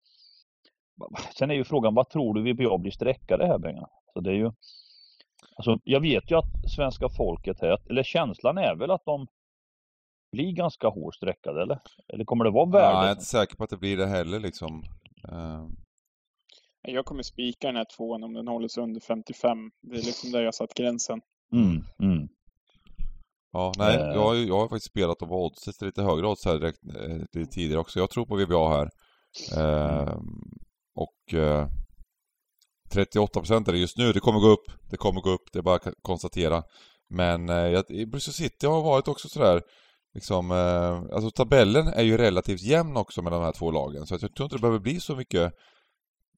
Sen 1.39 1.51
är 1.51 1.55
ju 1.55 1.65
frågan, 1.65 1.95
vad 1.95 2.09
tror 2.09 2.35
du 2.35 2.53
VBA 2.53 2.79
blir 2.79 2.93
sträckade 2.93 3.47
här 3.47 3.59
Bengan? 3.59 3.89
Så 4.13 4.21
det 4.21 4.31
är 4.31 4.35
ju 4.35 4.51
Alltså, 5.57 5.79
jag 5.85 6.01
vet 6.01 6.31
ju 6.31 6.39
att 6.39 6.71
svenska 6.77 7.09
folket 7.09 7.61
här, 7.61 7.79
eller 7.91 8.03
känslan 8.03 8.59
är 8.59 8.77
väl 8.77 8.91
att 8.91 9.05
de 9.05 9.27
blir 10.33 10.53
ganska 10.53 10.89
hårt 10.89 11.15
sträckade 11.15 11.63
eller? 11.63 11.79
Eller 12.09 12.25
kommer 12.25 12.45
det 12.45 12.51
vara 12.51 12.71
värde? 12.71 12.85
Ja, 12.85 13.01
jag 13.01 13.07
är 13.07 13.13
inte 13.13 13.25
säker 13.25 13.57
på 13.57 13.65
att 13.65 13.71
det 13.71 13.77
blir 13.77 13.97
det 13.97 14.07
heller 14.07 14.41
liksom. 14.41 14.83
Uh... 15.33 15.69
Jag 16.83 17.05
kommer 17.05 17.23
spika 17.23 17.67
den 17.67 17.77
här 17.77 17.87
tvåan 17.97 18.25
om 18.25 18.33
den 18.33 18.49
håller 18.49 18.69
sig 18.69 18.83
under 18.83 19.01
55. 19.01 19.59
Det 19.83 19.97
är 19.97 20.03
liksom 20.03 20.33
där 20.33 20.43
jag 20.43 20.55
satt 20.55 20.75
gränsen. 20.75 21.21
Mm, 21.53 21.85
mm. 22.03 22.29
Ja, 23.53 23.73
nej, 23.79 23.99
uh... 23.99 24.05
jag, 24.05 24.37
jag 24.37 24.59
har 24.59 24.69
faktiskt 24.69 24.91
spelat 24.91 25.23
och 25.23 25.45
oddset 25.45 25.83
lite 25.83 26.03
högre 26.03 26.27
odds 26.27 26.45
här 26.45 26.59
direkt, 26.59 26.79
eh, 26.97 27.17
lite 27.33 27.53
tidigare 27.53 27.81
också. 27.81 27.99
Jag 27.99 28.11
tror 28.11 28.27
på 28.27 28.37
VBA 28.37 28.69
här. 28.69 28.89
Uh, 29.59 30.21
och 30.95 31.35
38 32.93 33.41
procent 33.41 33.69
är 33.69 33.73
det 33.73 33.79
just 33.79 33.99
nu. 33.99 34.13
Det 34.13 34.21
kommer 34.21 34.41
gå 34.41 34.49
upp. 34.49 34.67
Det 34.91 34.97
kommer 34.97 35.21
gå 35.21 35.31
upp. 35.31 35.53
Det 35.53 35.59
är 35.59 35.63
bara 35.63 35.77
att 35.77 35.95
konstatera. 36.03 36.63
Men 37.09 37.49
eh, 37.49 37.83
Bristol 38.07 38.35
City 38.35 38.67
har 38.67 38.83
varit 38.83 39.09
också 39.09 39.29
sådär 39.29 39.63
liksom, 40.15 40.51
eh, 40.51 41.15
alltså 41.15 41.31
tabellen 41.31 41.87
är 41.87 42.03
ju 42.03 42.17
relativt 42.17 42.63
jämn 42.63 42.97
också 42.97 43.23
med 43.23 43.33
de 43.33 43.43
här 43.43 43.53
två 43.53 43.71
lagen. 43.71 44.07
Så 44.07 44.15
jag 44.15 44.21
tror 44.21 44.45
inte 44.45 44.57
det 44.57 44.61
behöver 44.61 44.79
bli 44.79 45.01
så 45.01 45.17
mycket 45.17 45.53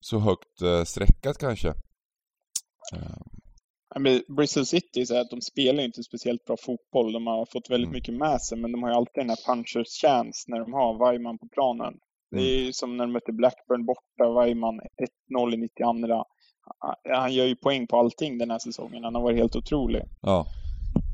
så 0.00 0.18
högt 0.18 0.62
eh, 0.62 0.84
streckat 0.84 1.38
kanske. 1.38 1.74
Men 3.98 4.22
Bristol 4.36 4.66
City 4.66 5.06
så 5.06 5.20
att 5.20 5.30
de 5.30 5.40
spelar 5.40 5.82
inte 5.82 6.02
speciellt 6.02 6.44
bra 6.44 6.56
fotboll. 6.56 7.12
De 7.12 7.26
har 7.26 7.46
fått 7.46 7.70
väldigt 7.70 7.88
mm. 7.88 7.94
mycket 7.94 8.14
med 8.14 8.40
sig, 8.42 8.58
men 8.58 8.72
de 8.72 8.82
har 8.82 8.90
ju 8.90 8.96
alltid 8.96 9.22
den 9.22 9.28
här 9.28 9.46
punchers 9.46 10.00
chance 10.02 10.50
när 10.50 10.60
de 10.60 10.72
har 10.72 10.98
Weimann 10.98 11.38
på 11.38 11.48
planen. 11.48 11.94
Det 12.30 12.36
är 12.36 12.54
mm. 12.54 12.64
ju 12.64 12.72
som 12.72 12.96
när 12.96 13.06
de 13.06 13.12
mötte 13.12 13.32
Blackburn 13.32 13.86
borta, 13.86 14.40
Weimann 14.40 14.80
1-0 15.30 15.54
i 15.54 15.56
92 15.56 16.24
han 17.14 17.34
gör 17.34 17.44
ju 17.44 17.56
poäng 17.56 17.86
på 17.86 17.98
allting 17.98 18.38
den 18.38 18.50
här 18.50 18.58
säsongen. 18.58 19.04
Han 19.04 19.14
har 19.14 19.22
varit 19.22 19.38
helt 19.38 19.56
otrolig. 19.56 20.02
Ja. 20.20 20.46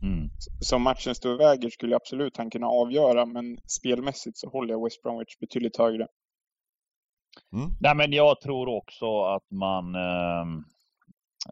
Mm. 0.02 0.30
Som 0.60 0.82
matchen 0.82 1.14
står 1.14 1.34
och 1.34 1.40
väger 1.40 1.70
skulle 1.70 1.96
absolut 1.96 2.36
han 2.36 2.50
kunna 2.50 2.66
avgöra, 2.66 3.26
men 3.26 3.58
spelmässigt 3.66 4.38
så 4.38 4.48
håller 4.48 4.74
jag 4.74 4.84
West 4.84 5.02
Bromwich 5.02 5.38
betydligt 5.40 5.76
högre. 5.76 6.06
Mm. 7.52 7.70
Nej, 7.80 7.94
men 7.96 8.12
jag 8.12 8.40
tror 8.40 8.68
också 8.68 9.22
att 9.22 9.50
man... 9.50 9.94
Ehm, 9.94 10.64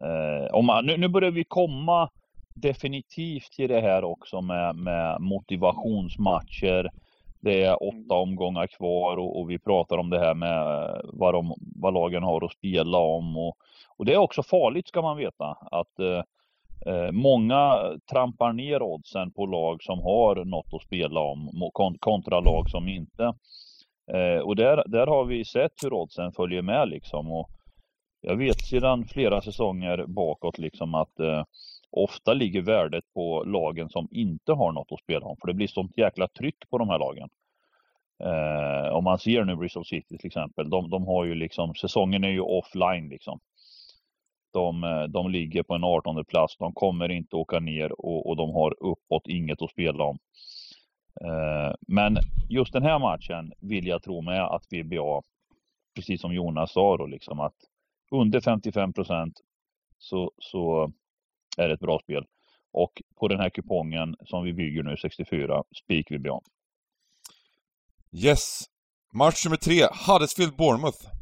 eh, 0.01 0.53
om 0.53 0.65
man 0.65 0.85
nu, 0.85 0.97
nu 0.97 1.07
börjar 1.07 1.31
vi 1.31 1.43
komma 1.43 2.09
definitivt 2.55 3.51
till 3.51 3.69
det 3.69 3.81
här 3.81 4.03
också 4.03 4.41
med, 4.41 4.75
med 4.75 5.21
motivationsmatcher. 5.21 6.89
Det 7.41 7.63
är 7.63 7.83
åtta 7.83 8.15
omgångar 8.15 8.67
kvar 8.67 9.17
och, 9.17 9.39
och, 9.39 9.49
vi 9.49 9.59
pratar 9.59 9.97
om 9.97 10.09
det 10.09 10.19
här 10.19 10.33
med 10.33 10.91
vad, 11.03 11.33
de, 11.33 11.53
vad 11.75 11.93
lagen 11.93 12.23
har 12.23 12.45
att 12.45 12.51
spela 12.51 12.97
om. 12.97 13.37
Och, 13.37 13.57
och 13.97 14.05
det 14.05 14.13
är 14.13 14.17
också 14.17 14.43
farligt 14.43 14.87
ska 14.87 15.01
man 15.01 15.17
veta 15.17 15.57
att 15.71 15.99
eh, 15.99 16.23
eh 16.93 17.11
många 17.11 17.91
trampar 18.11 18.53
ner 18.53 18.81
oddsen 18.81 19.31
på 19.31 19.45
lag 19.45 19.83
som 19.83 19.99
har 19.99 20.45
något 20.45 20.73
att 20.73 20.81
spela 20.81 21.19
om 21.19 21.71
kontra 21.99 22.39
lag 22.39 22.69
som 22.69 22.87
inte. 22.87 23.33
Eh, 24.13 24.41
och 24.43 24.55
där, 24.55 24.83
där 24.87 25.07
har 25.07 25.25
vi 25.25 25.45
sett 25.45 25.83
hur 25.83 25.93
oddsen 25.93 26.31
följer 26.31 26.61
med 26.61 26.89
liksom. 26.89 27.31
Och 27.31 27.49
jag 28.21 28.35
vet 28.35 28.61
sedan 28.61 29.05
flera 29.05 29.41
säsonger 29.41 30.05
bakåt 30.07 30.57
liksom 30.57 30.95
att 30.95 31.19
eh, 31.19 31.43
ofta 31.91 32.33
ligger 32.33 32.61
värdet 32.61 33.03
på 33.13 33.43
lagen 33.43 33.89
som 33.89 34.07
inte 34.11 34.53
har 34.53 34.71
något 34.71 34.91
att 34.91 34.99
spela 34.99 35.25
om. 35.25 35.37
För 35.37 35.47
det 35.47 35.53
blir 35.53 35.67
sånt 35.67 35.97
jäkla 35.97 36.27
tryck 36.27 36.69
på 36.69 36.77
de 36.77 36.89
här 36.89 36.99
lagen. 36.99 37.29
Eh, 38.23 38.93
om 38.93 39.03
man 39.03 39.19
ser 39.19 39.43
nu 39.45 39.55
Bristol 39.55 39.85
City 39.85 40.17
till 40.17 40.27
exempel, 40.27 40.69
de, 40.69 40.89
de 40.89 41.07
har 41.07 41.25
ju 41.25 41.35
liksom, 41.35 41.75
säsongen 41.75 42.23
är 42.23 42.29
ju 42.29 42.41
offline 42.41 43.09
liksom. 43.09 43.39
De, 44.53 44.83
eh, 44.83 45.03
de 45.03 45.31
ligger 45.31 45.63
på 45.63 45.73
en 45.73 45.83
18 45.83 46.25
plats, 46.25 46.57
de 46.57 46.73
kommer 46.73 47.11
inte 47.11 47.35
åka 47.35 47.59
ner 47.59 48.01
och, 48.05 48.29
och 48.29 48.35
de 48.35 48.49
har 48.53 48.75
uppåt 48.83 49.27
inget 49.27 49.61
att 49.61 49.71
spela 49.71 50.03
om. 50.03 50.17
Eh, 51.21 51.73
men 51.87 52.17
just 52.49 52.73
den 52.73 52.83
här 52.83 52.99
matchen 52.99 53.53
vill 53.59 53.87
jag 53.87 54.03
tro 54.03 54.21
med 54.21 54.43
att 54.43 54.65
VBA, 54.73 55.21
precis 55.95 56.21
som 56.21 56.33
Jonas 56.33 56.71
sa 56.71 56.97
då, 56.97 57.05
liksom 57.05 57.39
att 57.39 57.55
under 58.11 58.41
55 58.41 58.93
procent 58.93 59.33
så, 59.97 60.31
så 60.37 60.91
är 61.57 61.67
det 61.67 61.73
ett 61.73 61.79
bra 61.79 61.99
spel. 61.99 62.25
Och 62.73 63.01
på 63.19 63.27
den 63.27 63.39
här 63.39 63.49
kupongen 63.49 64.15
som 64.25 64.43
vi 64.43 64.53
bygger 64.53 64.83
nu, 64.83 64.97
64, 64.97 65.63
spik 65.83 66.11
VBA. 66.11 66.39
Yes. 68.25 68.59
Match 69.13 69.45
nummer 69.45 69.57
tre, 69.57 69.87
Huddersfield-Bournemouth. 70.07 71.21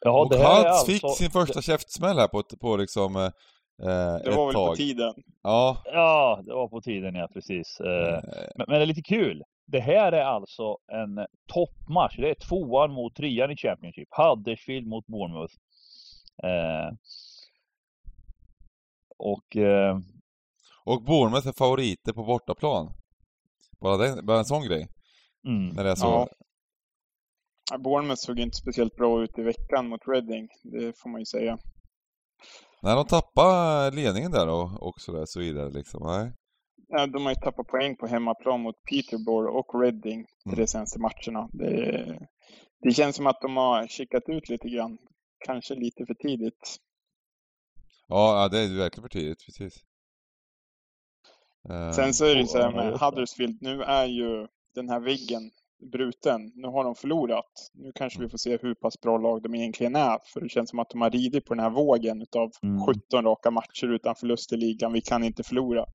Ja, 0.00 0.20
och 0.20 0.28
Hudds 0.28 0.44
alltså... 0.44 0.92
fick 0.92 1.16
sin 1.16 1.30
första 1.30 1.62
käftsmäll 1.62 2.18
här 2.18 2.28
på, 2.28 2.42
på 2.60 2.76
liksom 2.76 3.16
eh, 3.16 3.30
Det 4.24 4.30
var 4.36 4.46
väl 4.46 4.54
tag. 4.54 4.68
på 4.70 4.76
tiden. 4.76 5.14
Ja. 5.42 5.82
Ja, 5.84 6.40
det 6.44 6.54
var 6.54 6.68
på 6.68 6.80
tiden 6.80 7.14
ja, 7.14 7.28
precis. 7.32 7.80
Eh, 7.80 8.14
eh. 8.14 8.22
Men, 8.56 8.66
men, 8.68 8.78
det 8.78 8.82
är 8.82 8.86
lite 8.86 9.02
kul. 9.02 9.42
Det 9.66 9.80
här 9.80 10.12
är 10.12 10.24
alltså 10.24 10.76
en 10.92 11.26
toppmatch. 11.52 12.16
Det 12.16 12.30
är 12.30 12.34
tvåan 12.34 12.92
mot 12.92 13.14
trean 13.14 13.50
i 13.50 13.56
Championship. 13.56 14.08
Huddersfield 14.10 14.86
mot 14.86 15.06
Bournemouth. 15.06 15.54
Eh, 16.42 16.96
och... 19.18 19.56
Eh, 19.56 19.98
och 20.84 21.02
Bournemouth 21.02 21.48
är 21.48 21.52
favoriter 21.52 22.12
på 22.12 22.24
bortaplan. 22.24 22.92
Bara, 23.80 23.96
den, 23.96 24.26
bara 24.26 24.38
en 24.38 24.44
sån 24.44 24.62
grej. 24.62 24.88
Mm. 25.48 25.68
När 25.68 25.84
det 25.84 25.90
är 25.90 25.94
så... 25.94 26.28
Ja. 27.70 27.78
Bournemouth 27.78 28.20
såg 28.20 28.38
inte 28.38 28.56
speciellt 28.56 28.96
bra 28.96 29.22
ut 29.22 29.38
i 29.38 29.42
veckan 29.42 29.88
mot 29.88 30.08
Reading, 30.08 30.48
det 30.62 30.98
får 30.98 31.10
man 31.10 31.20
ju 31.20 31.24
säga. 31.24 31.58
Nej, 32.82 32.94
de 32.94 33.04
tappade 33.06 33.96
ledningen 33.96 34.32
där 34.32 34.48
och, 34.48 34.82
och 34.88 34.94
så, 35.00 35.12
där, 35.12 35.24
så 35.26 35.40
vidare 35.40 35.70
liksom. 35.70 36.02
Nej. 36.06 36.32
Ja, 36.88 37.06
de 37.06 37.24
har 37.24 37.32
ju 37.32 37.36
tappat 37.36 37.66
poäng 37.66 37.96
på 37.96 38.06
hemmaplan 38.06 38.60
mot 38.60 38.74
Peterborough 38.90 39.56
och 39.56 39.80
Reading 39.80 40.26
de 40.44 40.52
mm. 40.52 40.66
senaste 40.66 41.00
matcherna. 41.00 41.48
Det, 41.52 42.18
det 42.82 42.90
känns 42.90 43.16
som 43.16 43.26
att 43.26 43.40
de 43.40 43.56
har 43.56 43.86
kikat 43.86 44.28
ut 44.28 44.48
lite 44.48 44.68
grann. 44.68 44.98
Kanske 45.46 45.74
lite 45.74 46.06
för 46.06 46.14
tidigt. 46.14 46.76
Ja, 48.08 48.48
det 48.52 48.58
är 48.58 48.78
verkligen 48.78 49.02
för 49.02 49.18
tidigt, 49.18 49.44
precis. 49.46 49.84
Sen 51.94 52.14
så 52.14 52.24
är 52.24 52.34
det 52.34 52.46
så 52.46 52.58
här 52.58 52.72
med 52.72 53.00
Huddersfield, 53.00 53.62
nu 53.62 53.82
är 53.82 54.06
ju 54.06 54.46
den 54.74 54.88
här 54.88 55.00
viggen 55.00 55.50
bruten. 55.92 56.52
Nu 56.54 56.68
har 56.68 56.84
de 56.84 56.94
förlorat. 56.94 57.70
Nu 57.74 57.92
kanske 57.94 58.20
vi 58.20 58.28
får 58.28 58.38
se 58.38 58.58
hur 58.62 58.74
pass 58.74 59.00
bra 59.00 59.18
lag 59.18 59.42
de 59.42 59.54
egentligen 59.54 59.96
är. 59.96 60.18
För 60.32 60.40
det 60.40 60.48
känns 60.48 60.70
som 60.70 60.78
att 60.78 60.90
de 60.90 61.00
har 61.00 61.10
ridit 61.10 61.44
på 61.44 61.54
den 61.54 61.64
här 61.64 61.70
vågen 61.70 62.22
utav 62.22 62.50
mm. 62.62 62.86
17 62.86 63.24
raka 63.24 63.50
matcher 63.50 63.86
utan 63.94 64.14
förlust 64.14 64.52
i 64.52 64.56
ligan. 64.56 64.92
Vi 64.92 65.00
kan 65.00 65.24
inte 65.24 65.42
förlora. 65.42 65.86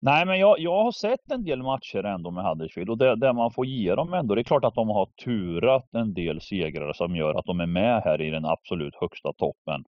Nej, 0.00 0.26
men 0.26 0.38
jag, 0.38 0.58
jag 0.58 0.84
har 0.84 0.92
sett 0.92 1.30
en 1.30 1.44
del 1.44 1.62
matcher 1.62 2.04
ändå 2.04 2.30
med 2.30 2.44
Huddersfield 2.44 2.90
och 2.90 2.98
det, 2.98 3.16
det 3.16 3.32
man 3.32 3.50
får 3.50 3.66
ge 3.66 3.94
dem 3.94 4.14
ändå. 4.14 4.34
Det 4.34 4.40
är 4.40 4.44
klart 4.44 4.64
att 4.64 4.74
de 4.74 4.88
har 4.88 5.06
turat 5.24 5.94
en 5.94 6.14
del 6.14 6.40
segrar 6.40 6.92
som 6.92 7.16
gör 7.16 7.34
att 7.34 7.44
de 7.44 7.60
är 7.60 7.66
med 7.66 8.02
här 8.02 8.22
i 8.22 8.30
den 8.30 8.44
absolut 8.44 8.94
högsta 9.00 9.32
toppen. 9.32 9.84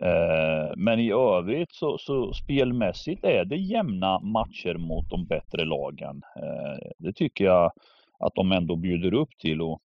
Eh, 0.00 0.72
men 0.76 1.00
i 1.00 1.12
övrigt 1.12 1.72
så, 1.72 1.98
så, 1.98 2.32
spelmässigt 2.32 3.24
är 3.24 3.44
det 3.44 3.56
jämna 3.56 4.20
matcher 4.20 4.74
mot 4.74 5.10
de 5.10 5.26
bättre 5.26 5.64
lagen. 5.64 6.22
Eh, 6.36 6.90
det 6.98 7.12
tycker 7.12 7.44
jag 7.44 7.72
att 8.18 8.34
de 8.34 8.52
ändå 8.52 8.76
bjuder 8.76 9.14
upp 9.14 9.38
till. 9.38 9.62
Och, 9.62 9.80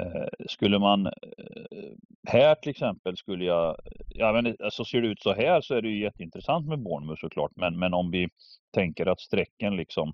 Eh, 0.00 0.46
skulle 0.48 0.78
man 0.78 1.06
eh, 1.06 1.12
här 2.28 2.54
till 2.54 2.70
exempel 2.70 3.16
skulle 3.16 3.44
jag, 3.44 3.76
ja 4.08 4.32
men 4.32 4.46
eh, 4.46 4.54
alltså 4.64 4.84
ser 4.84 5.02
det 5.02 5.08
ut 5.08 5.22
så 5.22 5.34
här 5.34 5.60
så 5.60 5.74
är 5.74 5.82
det 5.82 5.88
ju 5.88 6.02
jätteintressant 6.02 6.66
med 6.68 6.82
Bournemouth 6.82 7.20
såklart. 7.20 7.52
Men, 7.56 7.78
men 7.78 7.94
om 7.94 8.10
vi 8.10 8.28
tänker 8.74 9.06
att 9.06 9.20
strecken 9.20 9.76
liksom, 9.76 10.12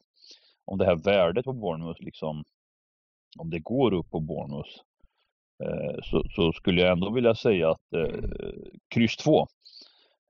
om 0.65 0.79
det 0.79 0.85
här 0.85 0.97
värdet 0.97 1.45
på 1.45 1.53
Bournemouth 1.53 2.03
liksom, 2.03 2.45
om 3.39 3.51
det 3.51 3.59
går 3.59 3.93
upp 3.93 4.11
på 4.11 4.21
Bournemouth 4.21 4.71
så, 6.03 6.25
så, 6.31 6.53
skulle 6.53 6.81
jag 6.81 6.93
ändå 6.93 7.11
vilja 7.11 7.35
säga 7.35 7.71
att 7.71 7.93
eh, 7.93 8.21
kryss 8.95 9.17
2. 9.17 9.47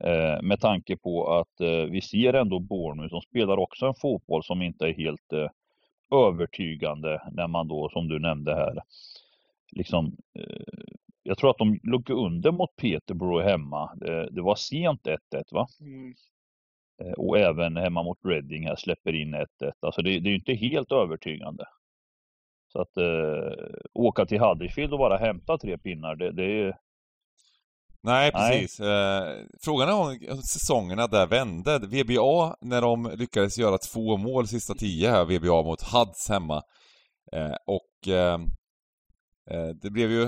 Eh, 0.05 0.43
med 0.43 0.61
tanke 0.61 0.97
på 0.97 1.35
att 1.35 1.61
eh, 1.61 1.85
vi 1.91 2.01
ser 2.01 2.35
ändå 2.35 2.59
Bournemouth 2.59 3.11
som 3.11 3.21
spelar 3.21 3.57
också 3.57 3.87
en 3.87 3.95
fotboll 3.95 4.45
som 4.45 4.63
inte 4.63 4.87
är 4.87 4.93
helt 4.93 5.33
eh, 5.33 5.49
övertygande 6.19 7.23
när 7.33 7.47
man 7.47 7.69
då 7.69 7.89
som 7.89 8.09
du 8.09 8.19
nämnde 8.19 8.55
här 8.55 8.83
liksom 9.73 10.17
eh, 10.39 10.85
jag 11.23 11.39
tror 11.39 11.51
att 11.51 11.59
de 11.59 11.81
låg 11.83 12.11
under 12.11 12.53
mot 12.53 12.77
Peterborough 12.77 13.47
hemma. 13.47 13.95
Det, 13.97 14.31
det 14.31 14.43
var 14.43 14.55
sent 14.55 15.07
1-1 15.07 15.17
va? 15.51 15.67
Mm. 15.81 16.15
Eh, 17.03 17.13
och 17.13 17.39
även 17.39 17.77
hemma 17.77 18.03
mot 18.03 18.19
Reading 18.25 18.67
här 18.67 18.77
släpper 18.77 19.15
in 19.15 19.35
1-1. 19.35 19.47
Alltså 19.81 20.03
det, 20.03 20.11
det 20.21 20.29
är 20.29 20.31
ju 20.31 20.37
inte 20.39 20.55
helt 20.55 20.93
övertygande. 20.93 21.65
Så 22.73 22.81
att 22.81 22.97
eh, 22.97 23.77
åka 23.95 24.27
till 24.27 24.41
Huddersfield 24.41 24.93
och 24.93 24.99
bara 24.99 25.17
hämta 25.17 25.59
tre 25.59 25.79
pinnar, 25.79 26.17
det, 26.17 26.33
det 26.33 26.45
är... 26.45 26.77
Nej, 28.03 28.31
Nej. 28.35 28.53
precis. 28.61 28.81
Eh, 28.81 29.47
frågan 29.65 29.89
är 29.89 29.93
om 30.33 30.37
säsongerna 30.37 31.07
där 31.07 31.27
vände. 31.27 31.79
VBA, 31.79 32.57
när 32.61 32.81
de 32.81 33.13
lyckades 33.19 33.59
göra 33.59 33.79
två 33.79 34.17
mål 34.17 34.47
sista 34.47 34.75
tio 34.75 35.11
här, 35.11 35.25
VBA 35.25 35.63
mot 35.63 35.83
Hads 35.83 36.29
hemma. 36.29 36.63
Eh, 37.33 37.57
och 37.67 38.09
eh, 38.09 38.35
eh, 38.35 38.39
det 39.83 39.91
blev 39.91 40.11
ju 40.11 40.27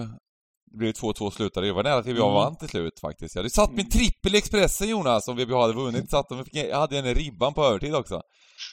det 0.70 0.78
blev 0.78 0.92
2-2 0.92 1.30
slutade. 1.30 1.66
Det 1.66 1.72
var 1.72 1.82
nära 1.82 1.94
att 1.94 2.06
VBA 2.06 2.22
Mm. 2.22 2.34
vann 2.34 2.56
till 2.56 2.68
slut 2.68 3.00
faktiskt. 3.00 3.34
Jag 3.34 3.40
hade 3.42 3.50
satt 3.50 3.72
min 3.72 3.88
trippel 3.88 4.34
i 4.34 4.38
Expressen 4.38 4.88
Jonas, 4.88 5.28
om 5.28 5.36
VBA 5.36 5.60
hade 5.60 5.74
vunnit. 5.74 6.10
Satt 6.10 6.28
de, 6.28 6.44
jag 6.52 6.78
hade 6.78 6.98
en 6.98 7.14
ribban 7.14 7.54
på 7.54 7.64
övertid 7.64 7.94
också. 7.94 8.22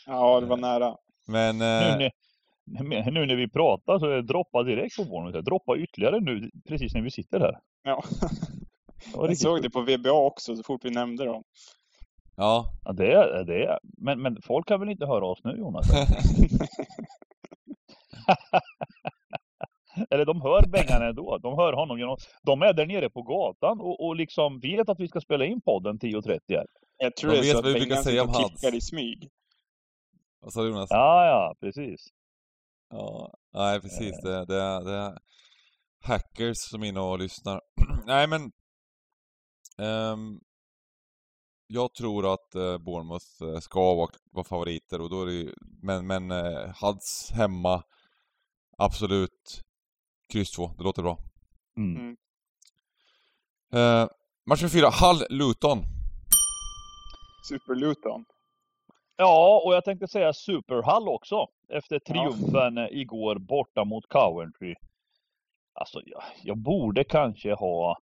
Ja, 0.05 0.39
det 0.41 0.45
var 0.47 0.57
nära. 0.57 0.95
Men... 1.27 1.57
Nu, 1.57 2.09
Eh, 2.79 2.83
när, 2.83 3.11
nu 3.11 3.25
när 3.25 3.35
vi 3.35 3.49
pratar 3.49 3.99
så 3.99 4.21
droppa 4.21 4.63
direkt 4.63 4.95
på 4.95 5.03
Bournemouth. 5.05 5.37
Droppa 5.45 5.77
ytterligare 5.77 6.19
nu 6.19 6.49
precis 6.67 6.93
när 6.93 7.01
vi 7.01 7.11
sitter 7.11 7.39
här. 7.39 7.53
Ja. 7.83 8.03
Jag 9.13 9.37
såg 9.37 9.61
det 9.61 9.69
på 9.69 9.81
VBA 9.81 10.11
också 10.11 10.55
så 10.55 10.63
fort 10.63 10.85
vi 10.85 10.89
nämnde 10.89 11.25
dem. 11.25 11.43
ja, 12.35 12.65
Ja, 12.83 12.93
det 12.93 13.11
är 13.11 13.43
det. 13.43 13.79
Men, 13.97 14.21
men 14.21 14.37
folk 14.41 14.67
kan 14.67 14.79
väl 14.79 14.89
inte 14.89 15.05
höra 15.05 15.25
oss 15.25 15.39
nu 15.43 15.51
Jonas? 15.57 15.87
Eller 20.09 20.25
de 20.25 20.41
hör 20.41 20.67
Bengan 20.67 21.01
ändå. 21.09 21.37
De 21.37 21.57
hör 21.57 21.73
honom 21.73 21.99
genom... 21.99 22.17
De 22.43 22.61
är 22.61 22.73
där 22.73 22.85
nere 22.85 23.09
på 23.09 23.21
gatan 23.21 23.79
och, 23.81 24.05
och 24.05 24.15
liksom 24.15 24.59
vet 24.59 24.89
att 24.89 24.99
vi 24.99 25.07
ska 25.07 25.21
spela 25.21 25.45
in 25.45 25.61
podden 25.61 25.99
10.30 25.99 26.39
här. 26.49 26.65
Jag 26.97 27.15
tror 27.15 27.31
De 27.31 27.37
det 27.37 27.41
är 27.41 27.43
vet 27.43 27.51
så 27.51 27.57
att 27.57 27.73
Bengan 27.73 28.03
säga 28.03 28.21
sitter 28.23 28.39
om 28.39 28.45
och 28.45 28.59
klickar 28.59 28.77
i 28.77 28.81
smyg. 28.81 29.29
vad 30.41 30.53
sa 30.53 30.61
du 30.61 30.69
Jonas? 30.69 30.87
Ja, 30.89 31.25
ja, 31.25 31.55
precis. 31.59 32.07
Ja, 32.89 33.33
nej 33.53 33.81
precis. 33.81 34.21
Det, 34.23 34.45
det, 34.45 34.83
det 34.85 34.93
är 34.93 35.17
hackers 36.03 36.57
som 36.71 36.83
är 36.83 36.87
inne 36.87 36.99
och 36.99 37.19
lyssnar. 37.19 37.61
nej 38.05 38.27
men... 38.27 38.51
ehm, 39.87 40.39
jag 41.71 41.93
tror 41.93 42.33
att 42.33 42.55
eh, 42.55 42.77
Bournemouth 42.77 43.43
eh, 43.43 43.59
ska 43.59 43.95
vara, 43.95 44.09
vara 44.31 44.43
favoriter 44.43 45.01
och 45.01 45.09
då 45.09 45.21
är 45.21 45.25
det 45.25 45.33
ju, 45.33 45.53
Men, 45.81 46.07
men 46.07 46.31
eh, 46.31 46.69
Hads 46.75 47.31
hemma, 47.33 47.83
absolut 48.77 49.61
kryss 50.29 50.51
2. 50.51 50.71
Det 50.77 50.83
låter 50.83 51.01
bra. 51.01 51.17
Mm. 51.77 52.17
Eh, 53.73 54.09
match 54.45 54.61
nummer 54.61 54.69
fyra, 54.69 54.89
Hull 54.89 55.25
Luton. 55.29 55.79
Super 57.49 57.75
Luton. 57.75 58.25
Ja, 59.17 59.61
och 59.65 59.75
jag 59.75 59.85
tänkte 59.85 60.07
säga 60.07 60.33
Superhall 60.33 61.07
också. 61.07 61.47
Efter 61.69 61.99
triumfen 61.99 62.77
eh, 62.77 62.87
igår 62.91 63.35
borta 63.35 63.83
mot 63.85 64.07
Coventry. 64.07 64.75
Alltså, 65.73 66.01
jag, 66.05 66.23
jag 66.43 66.57
borde 66.57 67.03
kanske 67.03 67.53
ha 67.53 67.99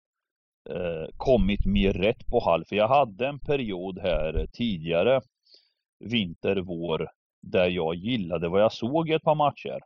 eh, 0.70 1.08
kommit 1.16 1.66
mer 1.66 1.92
rätt 1.92 2.26
på 2.26 2.40
Hall. 2.44 2.64
För 2.64 2.76
jag 2.76 2.88
hade 2.88 3.28
en 3.28 3.38
period 3.38 3.98
här 3.98 4.46
tidigare, 4.52 5.20
vinter, 5.98 6.56
vår, 6.56 7.08
där 7.42 7.68
jag 7.68 7.94
gillade 7.94 8.48
vad 8.48 8.62
jag 8.62 8.72
såg 8.72 9.10
i 9.10 9.12
ett 9.12 9.22
par 9.22 9.34
matcher. 9.34 9.80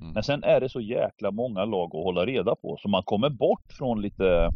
Mm. 0.00 0.12
Men 0.12 0.22
sen 0.22 0.44
är 0.44 0.60
det 0.60 0.68
så 0.68 0.80
jäkla 0.80 1.30
många 1.30 1.64
lag 1.64 1.86
att 1.86 2.04
hålla 2.04 2.26
reda 2.26 2.56
på, 2.56 2.76
så 2.80 2.88
man 2.88 3.02
kommer 3.02 3.30
bort 3.30 3.72
från 3.78 4.02
lite 4.02 4.50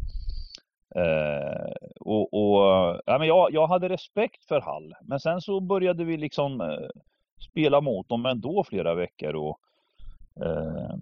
Eh, 0.95 1.71
och, 1.99 2.33
och 2.33 3.01
ja, 3.05 3.17
men 3.17 3.27
jag, 3.27 3.53
jag 3.53 3.67
hade 3.67 3.89
respekt 3.89 4.45
för 4.45 4.61
Hall, 4.61 4.93
men 5.01 5.19
sen 5.19 5.41
så 5.41 5.59
började 5.59 6.03
vi 6.03 6.17
liksom 6.17 6.61
eh, 6.61 6.89
spela 7.49 7.81
mot 7.81 8.09
dem 8.09 8.25
ändå 8.25 8.63
flera 8.63 8.95
veckor. 8.95 9.35
Och, 9.35 9.59
eh, 10.45 10.95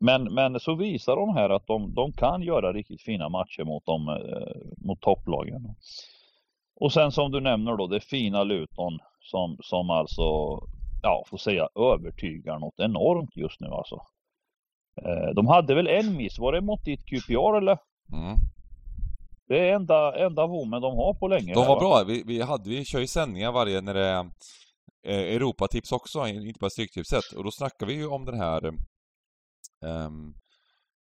men, 0.00 0.34
men 0.34 0.60
så 0.60 0.74
visar 0.74 1.16
de 1.16 1.36
här 1.36 1.50
att 1.50 1.66
de, 1.66 1.94
de 1.94 2.12
kan 2.12 2.42
göra 2.42 2.72
riktigt 2.72 3.02
fina 3.02 3.28
matcher 3.28 3.64
mot, 3.64 3.86
dem, 3.86 4.08
eh, 4.08 4.86
mot 4.86 5.00
topplagen. 5.00 5.74
Och 6.76 6.92
sen 6.92 7.12
som 7.12 7.32
du 7.32 7.40
nämner 7.40 7.76
då, 7.76 7.86
det 7.86 8.00
fina 8.00 8.44
Luton 8.44 8.98
som, 9.20 9.56
som 9.60 9.90
alltså, 9.90 10.58
ja, 11.04 11.24
får 11.26 11.38
säga 11.38 11.68
övertygar 11.74 12.58
något 12.58 12.80
enormt 12.80 13.36
just 13.36 13.60
nu 13.60 13.66
alltså. 13.68 13.96
Eh, 15.02 15.34
de 15.34 15.46
hade 15.46 15.74
väl 15.74 15.86
en 15.86 16.16
miss, 16.16 16.38
var 16.38 16.52
det 16.52 16.60
mot 16.60 16.84
ditt 16.84 17.06
QPR 17.06 17.56
eller? 17.56 17.78
Mm. 18.12 18.36
Det 19.48 19.58
är 19.58 19.74
enda, 19.74 20.26
enda 20.26 20.46
vommen 20.46 20.82
de 20.82 20.96
har 20.96 21.14
på 21.14 21.28
länge. 21.28 21.54
De 21.54 21.60
här, 21.60 21.68
var 21.68 21.74
va? 21.74 21.80
bra. 21.80 22.04
Vi, 22.04 22.22
vi, 22.26 22.42
hade, 22.42 22.70
vi 22.70 22.84
kör 22.84 23.00
ju 23.00 23.06
sändningar 23.06 23.52
varje 23.52 23.80
när 23.80 23.94
det 23.94 24.06
är 24.06 24.24
eh, 25.06 25.34
Europatips 25.36 25.92
också, 25.92 26.26
inte 26.28 26.58
bara 26.60 26.70
Stryktipset. 26.70 27.32
Och 27.36 27.44
då 27.44 27.50
snackar 27.50 27.86
vi 27.86 27.94
ju 27.94 28.06
om 28.06 28.24
den 28.24 28.40
här 28.40 28.66
ehm, 29.86 30.34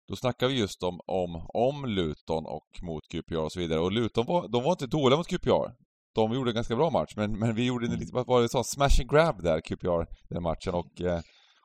Då 0.08 0.16
snackar 0.16 0.48
vi 0.48 0.58
just 0.58 0.82
om, 0.82 1.00
om, 1.06 1.46
om 1.48 1.86
Luton 1.86 2.46
och 2.46 2.68
mot 2.82 3.08
QPR 3.08 3.36
och 3.36 3.52
så 3.52 3.60
vidare. 3.60 3.80
Och 3.80 3.92
Luton 3.92 4.26
var, 4.26 4.48
de 4.48 4.62
var 4.62 4.70
inte 4.70 4.86
dåliga 4.86 5.16
mot 5.16 5.28
QPR. 5.28 5.84
De 6.14 6.32
gjorde 6.32 6.50
en 6.50 6.54
ganska 6.54 6.76
bra 6.76 6.90
match, 6.90 7.12
men, 7.16 7.38
men 7.38 7.54
vi 7.54 7.66
gjorde 7.66 7.86
en 7.86 7.98
lite, 7.98 8.14
vad 8.14 8.26
var 8.26 8.42
det 8.42 8.48
så, 8.48 8.64
smash 8.64 9.00
and 9.00 9.10
grab 9.10 9.42
där, 9.42 9.60
QPR, 9.60 10.06
den 10.28 10.42
matchen 10.42 10.74
och, 10.74 11.00
eh, 11.00 11.20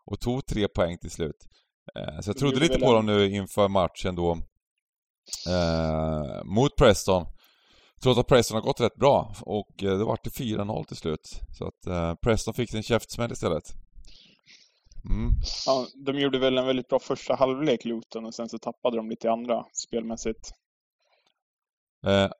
och 0.05 0.19
tog 0.19 0.45
tre 0.45 0.67
poäng 0.67 0.97
till 0.97 1.11
slut. 1.11 1.47
Eh, 1.95 2.21
så 2.21 2.29
jag 2.29 2.35
De 2.35 2.39
trodde 2.39 2.59
lite 2.59 2.79
på 2.79 2.93
dem 2.93 3.05
nu 3.05 3.29
inför 3.29 3.67
matchen 3.67 4.15
då 4.15 4.31
eh, 5.47 6.43
mot 6.43 6.75
Preston. 6.75 7.25
Trots 8.03 8.19
att 8.19 8.27
Preston 8.27 8.55
har 8.55 8.61
gått 8.61 8.81
rätt 8.81 8.95
bra 8.95 9.33
och 9.41 9.83
eh, 9.83 9.97
det 9.97 10.03
vart 10.03 10.23
det 10.23 10.29
4-0 10.29 10.83
till 10.83 10.97
slut. 10.97 11.39
Så 11.57 11.67
att 11.67 11.87
eh, 11.87 12.15
Preston 12.15 12.53
fick 12.53 12.71
sin 12.71 12.83
käftsmäll 12.83 13.31
istället. 13.31 13.63
Mm. 15.09 15.31
Ja, 15.65 15.87
de 16.05 16.19
gjorde 16.19 16.39
väl 16.39 16.57
en 16.57 16.65
väldigt 16.65 16.87
bra 16.87 16.99
första 16.99 17.35
halvlek 17.35 17.85
Luton 17.85 18.25
och 18.25 18.35
sen 18.35 18.49
så 18.49 18.57
tappade 18.57 18.97
de 18.97 19.09
lite 19.09 19.27
i 19.27 19.29
andra 19.29 19.65
spelmässigt. 19.73 20.51
Eh, 22.05 22.31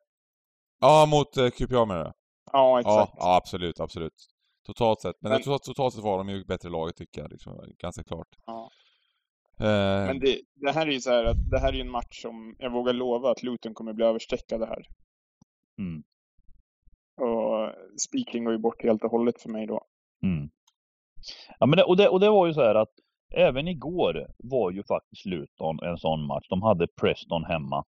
ja, 0.79 1.05
mot 1.11 1.37
eh, 1.37 1.49
QPR 1.49 1.85
menar 1.85 2.03
du? 2.03 2.11
Ja, 2.11 2.13
Ja, 2.53 2.79
exakt. 2.79 3.13
ja, 3.17 3.35
absolut, 3.35 3.79
absolut. 3.79 4.13
Totalt 4.65 5.01
sett. 5.01 5.15
Men, 5.21 5.31
Men- 5.31 5.41
totalt, 5.41 5.63
totalt 5.63 5.93
sett 5.93 6.03
var 6.03 6.17
de 6.17 6.29
ju 6.29 6.45
bättre 6.45 6.69
laget 6.69 6.95
tycker 6.95 7.21
jag, 7.21 7.31
liksom, 7.31 7.73
ganska 7.79 8.03
klart. 8.03 8.27
Ja. 8.45 8.69
Eh, 9.59 10.05
Men 10.07 10.19
det, 10.19 10.39
det 10.55 10.71
här 10.71 10.87
är 10.87 10.91
ju 10.91 10.99
så 11.01 11.09
här 11.11 11.23
att 11.23 11.49
det 11.51 11.59
här 11.59 11.69
är 11.69 11.73
ju 11.73 11.81
en 11.81 11.91
match 11.91 12.21
som 12.21 12.55
jag 12.59 12.71
vågar 12.71 12.93
lova 12.93 13.31
att 13.31 13.43
Luton 13.43 13.73
kommer 13.73 13.93
bli 13.93 14.05
överstreckade 14.05 14.65
här. 14.65 14.85
Mm. 15.79 16.03
Och 17.21 17.73
Speaking 18.07 18.43
går 18.43 18.53
ju 18.53 18.59
bort 18.59 18.83
helt 18.83 19.03
och 19.03 19.11
hållet 19.11 19.41
för 19.41 19.49
mig 19.49 19.67
då. 19.67 19.81
Mm. 20.23 20.49
Ja, 21.59 21.65
men 21.65 21.77
det, 21.77 21.83
och, 21.83 21.97
det, 21.97 22.09
och 22.09 22.19
det 22.19 22.29
var 22.29 22.47
ju 22.47 22.53
så 22.53 22.61
här 22.61 22.75
att 22.75 22.93
även 23.35 23.67
igår 23.67 24.27
var 24.37 24.71
ju 24.71 24.83
faktiskt 24.83 25.25
Luton 25.25 25.79
en 25.83 25.97
sån 25.97 26.25
match. 26.25 26.47
De 26.49 26.61
hade 26.61 26.87
Preston 26.87 27.43
hemma. 27.43 27.85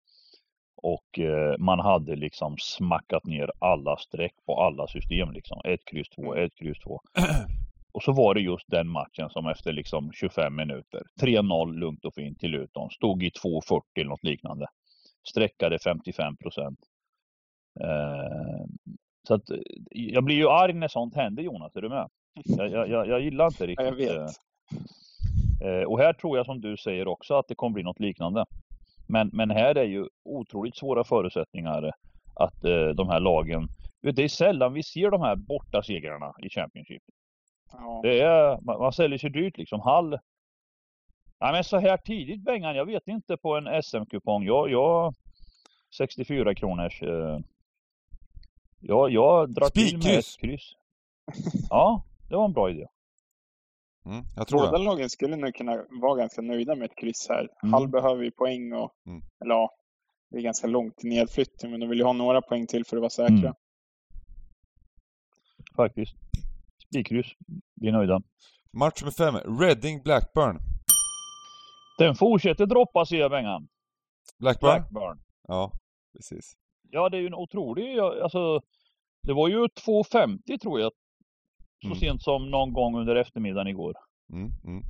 Och 0.76 1.18
eh, 1.18 1.58
man 1.58 1.80
hade 1.80 2.16
liksom 2.16 2.56
smackat 2.58 3.24
ner 3.24 3.50
alla 3.58 3.96
streck 3.96 4.34
på 4.46 4.60
alla 4.60 4.86
system 4.86 5.32
liksom. 5.32 5.60
Ett 5.64 5.84
kryss 5.84 6.08
två, 6.08 6.34
ett 6.34 6.54
kryss 6.54 6.78
två. 6.78 7.00
Och 7.92 8.02
så 8.02 8.12
var 8.12 8.34
det 8.34 8.40
just 8.40 8.70
den 8.70 8.88
matchen 8.88 9.30
som 9.30 9.46
efter 9.46 9.72
liksom 9.72 10.12
25 10.12 10.56
minuter, 10.56 11.02
3-0 11.20 11.78
lugnt 11.78 12.04
och 12.04 12.14
fint 12.14 12.38
till 12.38 12.50
Luton, 12.50 12.90
stod 12.90 13.22
i 13.22 13.28
2.40 13.28 13.80
eller 13.94 14.08
något 14.08 14.24
liknande. 14.24 14.66
Sträckade 15.28 15.78
55 15.78 16.36
procent. 16.36 16.78
Eh, 17.80 18.66
så 19.28 19.34
att 19.34 19.50
eh, 19.50 19.58
jag 19.90 20.24
blir 20.24 20.36
ju 20.36 20.48
arg 20.48 20.72
när 20.72 20.88
sånt 20.88 21.14
händer 21.14 21.42
Jonas, 21.42 21.76
är 21.76 21.82
du 21.82 21.88
med? 21.88 22.08
Jag, 22.44 22.88
jag, 22.88 23.08
jag, 23.08 23.20
gillar 23.20 23.46
inte 23.46 23.64
Ja, 23.64 23.66
riktigt. 23.66 23.86
jag 23.86 23.94
vet. 23.96 24.30
Eh, 25.64 25.88
och 25.88 25.98
här 25.98 26.12
tror 26.12 26.36
jag 26.36 26.46
som 26.46 26.60
du 26.60 26.76
säger 26.76 27.08
också 27.08 27.34
att 27.34 27.48
det 27.48 27.54
kommer 27.54 27.74
bli 27.74 27.82
något 27.82 28.00
liknande. 28.00 28.44
Men, 29.06 29.30
men 29.32 29.50
här 29.50 29.74
är 29.74 29.84
ju 29.84 30.08
otroligt 30.24 30.76
svåra 30.76 31.04
förutsättningar 31.04 31.92
att 32.34 32.64
eh, 32.64 32.88
de 32.88 33.08
här 33.08 33.20
lagen, 33.20 33.68
det 34.00 34.24
är 34.24 34.28
sällan 34.28 34.72
vi 34.72 34.82
ser 34.82 35.10
de 35.10 35.20
här 35.20 35.36
borta 35.36 35.82
segrarna 35.82 36.34
i 36.42 36.48
Championship. 36.48 37.02
Ja. 37.72 38.00
Det 38.02 38.20
är, 38.20 38.60
man, 38.60 38.78
man 38.78 38.92
säljer 38.92 39.18
sig 39.18 39.30
dyrt 39.30 39.58
liksom. 39.58 39.80
Hall. 39.80 40.18
Ja, 41.38 41.52
men 41.52 41.64
så 41.64 41.78
här 41.78 41.96
tidigt 41.96 42.44
Bengan, 42.44 42.76
jag 42.76 42.86
vet 42.86 43.08
inte 43.08 43.36
på 43.36 43.56
en 43.56 43.82
SM-kupong. 43.82 44.44
Jag, 44.44 44.70
jag 44.70 45.14
64 45.96 46.54
kronors. 46.54 47.02
Eh, 47.02 47.38
jag, 48.80 49.10
jag 49.10 49.54
drar 49.54 49.68
till 49.68 49.96
med 49.96 50.02
Spikkryss. 50.02 50.34
ett 50.34 50.40
kryss. 50.40 50.72
Ja, 51.70 52.04
det 52.28 52.36
var 52.36 52.44
en 52.44 52.52
bra 52.52 52.70
idé. 52.70 52.86
Mm, 54.06 54.24
jag 54.36 54.48
tror 54.48 54.58
Båda 54.60 54.78
det. 54.78 54.84
lagen 54.84 55.10
skulle 55.10 55.36
nog 55.36 55.54
kunna 55.54 55.84
vara 56.02 56.16
ganska 56.18 56.42
nöjda 56.42 56.74
med 56.74 56.90
ett 56.90 56.96
kryss 56.96 57.26
här. 57.28 57.48
Mm. 57.62 57.72
Hall 57.72 57.88
behöver 57.88 58.24
ju 58.24 58.30
poäng 58.30 58.72
och, 58.72 58.90
Mm. 59.06 59.22
eller 59.44 59.54
ja, 59.54 59.70
det 60.30 60.36
är 60.38 60.42
ganska 60.42 60.66
långt 60.66 60.96
till 60.96 61.08
nedflyttning, 61.08 61.70
men 61.70 61.80
de 61.80 61.88
vill 61.88 61.98
ju 61.98 62.04
ha 62.04 62.12
några 62.12 62.42
poäng 62.42 62.66
till 62.66 62.84
för 62.84 62.96
att 62.96 63.00
vara 63.00 63.10
säkra. 63.10 63.34
Mm. 63.36 63.54
Faktiskt. 65.76 66.12
Spikkryss. 66.88 67.26
Vi 67.74 67.88
är 67.88 67.92
nöjda. 67.92 68.22
Match 68.72 69.02
nummer 69.02 69.12
fem, 69.12 69.58
Reading 69.60 70.02
Blackburn. 70.02 70.58
Den 71.98 72.14
fortsätter 72.14 72.66
droppa 72.66 73.06
ser 73.06 73.16
jag 73.16 73.30
Bengan. 73.30 73.68
Blackburn? 74.38 74.70
Blackburn. 74.70 75.18
Ja, 75.48 75.72
precis. 76.16 76.52
Ja, 76.90 77.08
det 77.08 77.16
är 77.16 77.20
ju 77.20 77.26
en 77.26 77.34
otrolig, 77.34 77.98
alltså 77.98 78.60
Det 79.22 79.32
var 79.32 79.48
ju 79.48 79.56
2,50 79.56 80.58
tror 80.58 80.80
jag. 80.80 80.92
Så 81.82 81.86
Mm. 81.86 81.98
sent 81.98 82.22
som 82.22 82.50
någon 82.50 82.72
gång 82.72 82.96
under 82.98 83.16
eftermiddagen 83.16 83.66
igår. 83.68 83.94
Mm, 84.32 84.50
mm. 84.64 84.82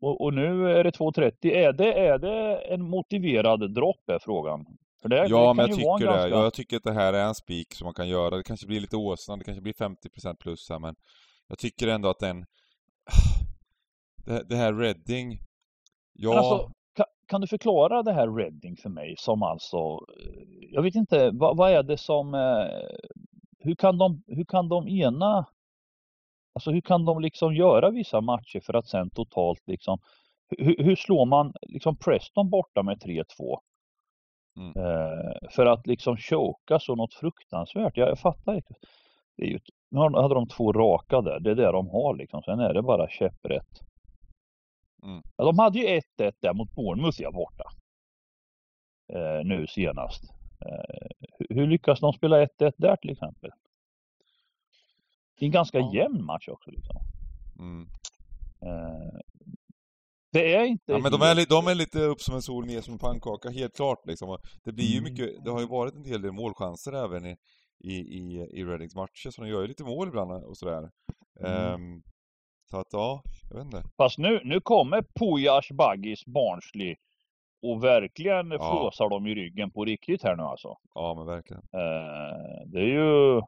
Och, 0.00 0.20
och 0.24 0.34
nu 0.34 0.70
är 0.70 0.84
det 0.84 0.90
2,30. 0.90 1.50
Är 1.52 1.72
det, 1.72 1.92
är 1.92 2.18
det 2.18 2.56
en 2.56 2.82
motiverad 2.90 3.74
dropp 3.74 4.08
är 4.08 4.18
frågan? 4.18 4.66
För 5.02 5.08
det, 5.08 5.16
det 5.16 5.26
Ja, 5.28 5.46
kan 5.46 5.56
men 5.56 5.66
jag 5.68 5.76
tycker 5.76 5.98
det. 5.98 6.04
ganska... 6.04 6.28
Ja, 6.28 6.42
Jag 6.42 6.54
tycker 6.54 6.76
att 6.76 6.82
det 6.82 6.92
här 6.92 7.12
är 7.12 7.24
en 7.24 7.34
spik 7.34 7.74
som 7.74 7.84
man 7.84 7.94
kan 7.94 8.08
göra. 8.08 8.36
Det 8.36 8.42
kanske 8.42 8.66
blir 8.66 8.80
lite 8.80 8.96
åsna, 8.96 9.36
det 9.36 9.44
kanske 9.44 9.62
blir 9.62 9.72
50% 9.72 10.36
plus 10.40 10.70
här, 10.70 10.78
men 10.78 10.94
jag 11.48 11.58
tycker 11.58 11.88
ändå 11.88 12.08
att 12.08 12.18
den... 12.18 12.44
Det, 14.26 14.44
det 14.48 14.56
här 14.56 14.72
Reading... 14.74 15.38
Ja... 16.12 16.38
Alltså, 16.38 16.70
kan, 16.96 17.06
kan 17.28 17.40
du 17.40 17.46
förklara 17.46 18.02
det 18.02 18.12
här 18.12 18.28
Reading 18.36 18.76
för 18.76 18.88
mig 18.88 19.14
som 19.18 19.42
alltså, 19.42 19.76
eh, 19.76 20.42
jag 20.72 20.82
vet 20.82 20.94
inte, 20.94 21.30
vad, 21.32 21.56
vad 21.56 21.70
är 21.70 21.82
det 21.82 21.98
som, 21.98 22.34
eh, 22.34 22.66
hur 23.58 23.74
kan 23.74 23.98
de, 23.98 24.22
hur 24.26 24.44
kan 24.44 24.68
de 24.68 24.88
ena, 24.88 25.46
alltså 26.54 26.70
hur 26.70 26.80
kan 26.80 27.04
de 27.04 27.20
liksom 27.20 27.54
göra 27.54 27.90
vissa 27.90 28.20
matcher 28.20 28.60
för 28.60 28.74
att 28.74 28.86
sen 28.86 29.10
totalt 29.10 29.62
liksom, 29.66 29.98
hur, 30.58 30.84
hur 30.84 30.96
slår 30.96 31.26
man 31.26 31.52
liksom 31.62 31.96
Preston 31.96 32.50
borta 32.50 32.82
med 32.82 33.02
3-2? 33.02 33.24
Mm. 34.56 34.72
Eh, 34.76 35.50
för 35.50 35.66
att 35.66 35.86
liksom 35.86 36.16
choka 36.16 36.80
så 36.80 36.94
något 36.96 37.14
fruktansvärt, 37.14 37.96
jag, 37.96 38.08
jag 38.08 38.18
fattar 38.18 38.54
inte. 38.54 38.74
Det 39.36 39.42
är 39.42 39.48
ju, 39.48 39.58
nu 39.90 39.98
hade 39.98 40.34
de 40.34 40.48
två 40.48 40.72
raka 40.72 41.20
där, 41.20 41.40
det 41.40 41.50
är 41.50 41.54
det 41.54 41.72
de 41.72 41.88
har 41.88 42.16
liksom, 42.16 42.42
sen 42.42 42.60
är 42.60 42.74
det 42.74 42.82
bara 42.82 43.08
käpprätt. 43.08 43.80
Mm. 45.02 45.22
Ja, 45.36 45.44
de 45.44 45.58
hade 45.58 45.78
ju 45.78 46.00
1-1 46.18 46.32
där 46.40 46.54
mot 46.54 46.74
Bournemouth 46.74 47.22
ja, 47.22 47.30
borta. 47.30 47.64
Eh, 49.12 49.44
nu 49.44 49.66
senast. 49.66 50.24
Eh, 50.66 51.08
hur, 51.38 51.54
hur 51.54 51.66
lyckas 51.66 52.00
de 52.00 52.12
spela 52.12 52.44
1-1 52.44 52.72
där 52.76 52.96
till 52.96 53.10
exempel? 53.10 53.50
Det 55.38 55.44
är 55.44 55.46
en 55.46 55.52
ganska 55.52 55.78
Ja. 55.78 55.94
jämn 55.94 56.24
match 56.24 56.48
också. 56.48 56.70
Liksom. 56.70 56.96
Mm. 57.58 57.86
Eh, 58.62 59.18
det 60.32 60.54
är 60.54 60.64
inte... 60.64 60.92
Ja, 60.92 60.98
men 60.98 61.12
de 61.12 61.22
är, 61.22 61.48
de 61.48 61.66
är 61.66 61.74
lite 61.74 61.98
upp 61.98 62.20
som 62.20 62.34
en 62.34 62.42
sol, 62.42 62.66
ner 62.66 62.80
som 62.80 62.92
en 62.92 62.98
pannkaka, 62.98 63.50
helt 63.50 63.76
klart 63.76 63.98
liksom. 64.06 64.38
Det 64.64 64.72
blir 64.72 64.84
ju 64.86 64.98
Mm. 64.98 65.10
mycket, 65.12 65.44
det 65.44 65.50
har 65.50 65.60
ju 65.60 65.66
varit 65.66 65.94
en 65.94 66.04
hel 66.04 66.22
del 66.22 66.32
målchanser 66.32 66.92
även 67.04 67.26
i, 67.26 67.36
i, 67.84 67.94
i, 67.94 68.48
i 68.52 68.64
Readings 68.64 68.94
matcher, 68.94 69.30
så 69.30 69.42
de 69.42 69.48
gör 69.48 69.60
ju 69.62 69.66
lite 69.68 69.84
mål 69.84 70.08
ibland 70.08 70.44
och 70.44 70.56
sådär. 70.56 70.90
Mm. 71.40 71.74
Ehm, 71.74 72.02
så 72.70 72.76
att 72.80 72.86
ja, 72.92 73.22
jag 73.50 73.56
vet 73.56 73.64
inte. 73.64 73.82
Fast 73.96 74.18
nu, 74.18 74.40
nu 74.44 74.60
kommer 74.60 75.04
Pujas 75.20 75.68
Baggis 75.70 76.26
Barnsley 76.26 76.96
och 77.62 77.84
verkligen 77.84 78.50
Ja. 78.50 78.58
flåsar 78.58 79.08
dem 79.10 79.26
i 79.26 79.34
ryggen 79.34 79.70
på 79.70 79.84
riktigt 79.84 80.22
här 80.22 80.36
nu 80.36 80.42
alltså. 80.42 80.76
Ja 80.94 81.14
men 81.14 81.26
verkligen. 81.26 81.62
Eh, 81.72 82.66
det 82.66 82.78
är 82.80 82.86
ju 83.00 83.40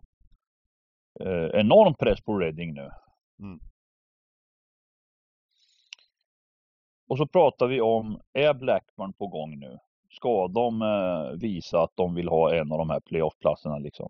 eh, 1.21 1.61
enorm 1.61 1.95
press 1.95 2.21
på 2.21 2.39
Reading 2.39 2.75
nu. 2.75 2.91
Mm. 3.41 3.59
Och 7.09 7.19
så 7.19 7.27
pratar 7.27 7.67
vi 7.67 7.81
om, 7.81 8.21
är 8.33 8.55
Blackburn 8.55 9.13
på 9.13 9.27
gång 9.27 9.59
nu? 9.59 9.79
Ska 10.11 10.49
de 10.49 10.83
eh, 10.83 11.39
visa 11.41 11.83
att 11.83 11.93
de 11.95 12.15
vill 12.15 12.29
ha 12.29 12.55
en 12.55 12.73
av 12.73 12.79
de 12.79 12.91
här 12.91 13.01
playoff-platserna 13.01 13.79
liksom? 13.79 14.09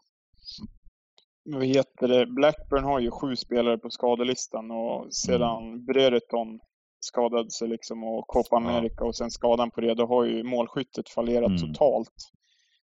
Vad 1.44 1.64
heter 1.66 2.08
det? 2.08 2.26
Blackburn 2.26 2.84
har 2.84 3.00
ju 3.00 3.10
sju 3.10 3.36
spelare 3.36 3.78
på 3.78 3.90
skadelistan 3.90 4.70
och 4.70 5.14
sedan 5.14 5.84
Brereton 5.84 6.60
skadade 7.00 7.50
sig 7.50 7.68
liksom 7.68 8.04
och 8.04 8.26
Copa 8.26 8.56
America 8.56 9.04
och 9.04 9.16
sen 9.16 9.30
skadan 9.30 9.70
på 9.70 9.80
det, 9.80 9.94
då 9.94 10.06
har 10.06 10.24
ju 10.24 10.42
målskyttet 10.42 11.08
fallerat 11.08 11.48
Mm. 11.48 11.72
totalt. 11.72 12.32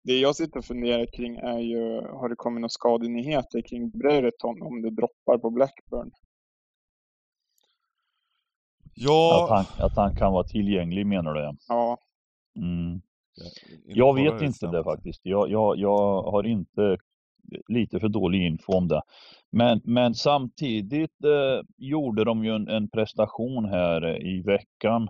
Det 0.09 0.19
jag 0.19 0.37
sitter 0.37 0.59
och 0.59 0.65
funderar 0.65 1.07
kring 1.07 1.37
är 1.37 1.59
ju, 1.59 2.01
har 2.01 2.29
det 2.29 2.37
kommit 2.37 2.61
några 2.61 2.69
skadenyheter 2.69 3.61
kring 3.61 3.91
Brereton 3.91 4.63
om 4.63 4.83
det 4.83 4.91
droppar 4.91 5.39
på 5.39 5.51
Blackburn? 5.51 6.07
Att, 6.07 6.13
Ja... 8.95 9.47
han, 9.51 9.87
att 9.87 9.97
han 9.97 10.17
kan 10.17 10.33
vara 10.33 10.45
tillgänglig 10.45 11.07
menar 11.07 11.35
du? 11.35 11.57
Ja, 11.69 11.99
Mm. 12.57 13.01
Jag, 13.87 14.15
vet 14.15 14.43
inte 14.43 14.67
det 14.67 14.85
faktiskt. 14.85 15.21
Jag, 15.25 15.51
jag, 15.51 15.77
jag 15.77 16.23
har 16.23 16.47
inte 16.47 16.97
lite 17.69 18.01
för 18.01 18.09
dålig 18.09 18.47
info 18.47 18.73
om 18.73 18.89
det. 18.89 19.03
Men, 19.51 19.81
men 19.85 20.15
samtidigt 20.15 21.25
eh, 21.25 21.65
gjorde 21.77 22.25
de 22.25 22.45
ju 22.45 22.55
en, 22.55 22.69
en 22.69 22.91
prestation 22.91 23.65
här 23.65 24.27
i 24.27 24.43
veckan. 24.43 25.09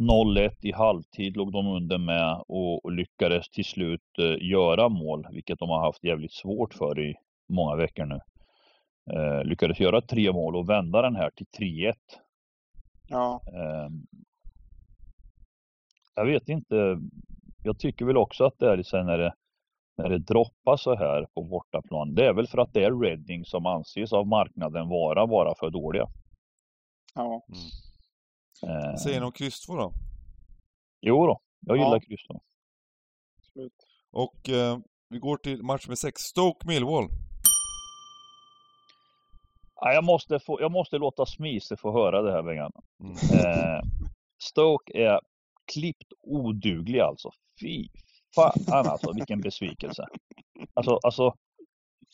0-1 0.00 0.50
i 0.60 0.72
halvtid 0.72 1.36
låg 1.36 1.52
de 1.52 1.66
under 1.66 1.98
med 1.98 2.44
och, 2.48 2.84
och 2.84 2.92
lyckades 2.92 3.50
till 3.50 3.64
slut 3.64 4.18
eh, 4.18 4.48
göra 4.50 4.88
mål, 4.88 5.26
vilket 5.32 5.58
de 5.58 5.68
har 5.68 5.80
haft 5.80 6.04
jävligt 6.04 6.32
svårt 6.32 6.74
för 6.74 7.00
i 7.00 7.14
många 7.48 7.76
veckor 7.76 8.04
nu. 8.06 8.20
Eh, 9.12 9.44
lyckades 9.44 9.80
göra 9.80 10.00
tre 10.00 10.32
mål 10.32 10.56
och 10.56 10.68
vända 10.68 11.02
den 11.02 11.16
här 11.16 11.30
till 11.30 11.46
3-1. 11.58 11.94
ja, 13.08 13.40
Ehm, 13.46 14.06
Jag 16.14 16.26
vet 16.26 16.48
inte. 16.48 16.98
Jag 17.64 17.78
tycker 17.78 18.04
väl 18.04 18.16
också 18.16 18.44
att 18.44 18.58
det 18.58 18.70
är 18.72 18.82
sen 18.82 19.06
när 19.06 19.18
det, 19.18 19.34
när 19.96 20.08
det 20.08 20.18
droppar 20.18 20.76
så 20.76 20.94
här 20.96 21.26
på 21.34 21.42
bortaplan. 21.42 22.14
Det 22.14 22.26
är 22.26 22.32
väl 22.32 22.46
för 22.46 22.58
att 22.58 22.72
det 22.72 22.84
är 22.84 23.00
Reading 23.00 23.44
som 23.44 23.66
anses 23.66 24.12
av 24.12 24.26
marknaden 24.26 24.88
vara 24.88 25.26
bara 25.26 25.54
för 25.54 25.70
dåliga. 25.70 26.08
ja. 27.14 27.42
Ehm, 28.62 28.96
Säger 28.96 29.20
ni 29.20 29.26
om 29.26 29.32
kryss 29.32 29.60
två 29.66 29.76
då? 29.76 29.92
Jo 31.00 31.26
då, 31.26 31.40
jag 31.60 31.76
Ja. 31.76 31.84
gillar 31.84 32.00
kryss 32.00 32.26
då. 32.28 32.40
Absolut. 33.38 33.72
Och 34.12 34.48
eh, 34.48 34.78
vi 35.08 35.18
går 35.18 35.36
till 35.36 35.62
match 35.62 35.88
med 35.88 35.98
sex. 35.98 36.20
Stoke 36.22 36.66
Millwall. 36.66 37.08
Ja, 39.74 39.92
jag, 39.92 40.04
måste 40.04 40.40
få, 40.40 40.60
jag 40.60 40.72
måste 40.72 40.98
låta 40.98 41.26
Smise 41.26 41.76
få 41.76 41.92
höra 41.92 42.22
det 42.22 42.32
här 42.32 42.42
Bengan. 42.42 42.72
Mm. 43.02 43.12
Eh, 43.46 43.80
Stoke 44.42 44.92
är 44.98 45.20
klippt 45.72 46.12
oduglig 46.22 47.00
alltså. 47.00 47.30
Fy 47.60 47.88
fan 48.34 48.52
alltså, 48.86 49.12
vilken 49.12 49.40
besvikelse. 49.40 50.06
Alltså, 50.74 50.98
alltså, 51.02 51.34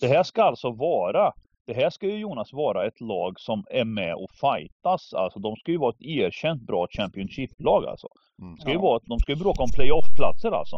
det 0.00 0.08
här 0.08 0.22
ska 0.22 0.42
alltså 0.42 0.70
vara, 0.70 1.32
det 1.66 1.74
här 1.74 1.90
ska 1.90 2.06
ju 2.06 2.18
Jonas 2.18 2.52
vara 2.52 2.86
ett 2.86 3.00
lag 3.00 3.40
som 3.40 3.64
är 3.70 3.84
med 3.84 4.14
och 4.14 4.30
fightas. 4.30 5.14
Alltså 5.14 5.38
de 5.38 5.56
ska 5.56 5.70
ju 5.72 5.78
vara 5.78 5.90
ett 5.90 6.02
erkänt 6.02 6.62
bra 6.62 6.86
Championship-lag 6.90 7.86
alltså. 7.86 8.08
Mm. 8.42 8.54
Det 8.54 8.60
ska 8.60 8.70
ju 8.70 8.76
Ja. 8.76 8.82
vara, 8.82 9.00
de 9.04 9.18
ska 9.18 9.32
ju 9.32 9.38
bråka 9.38 9.62
om 9.62 9.70
playoff-platser 9.74 10.50
alltså. 10.50 10.76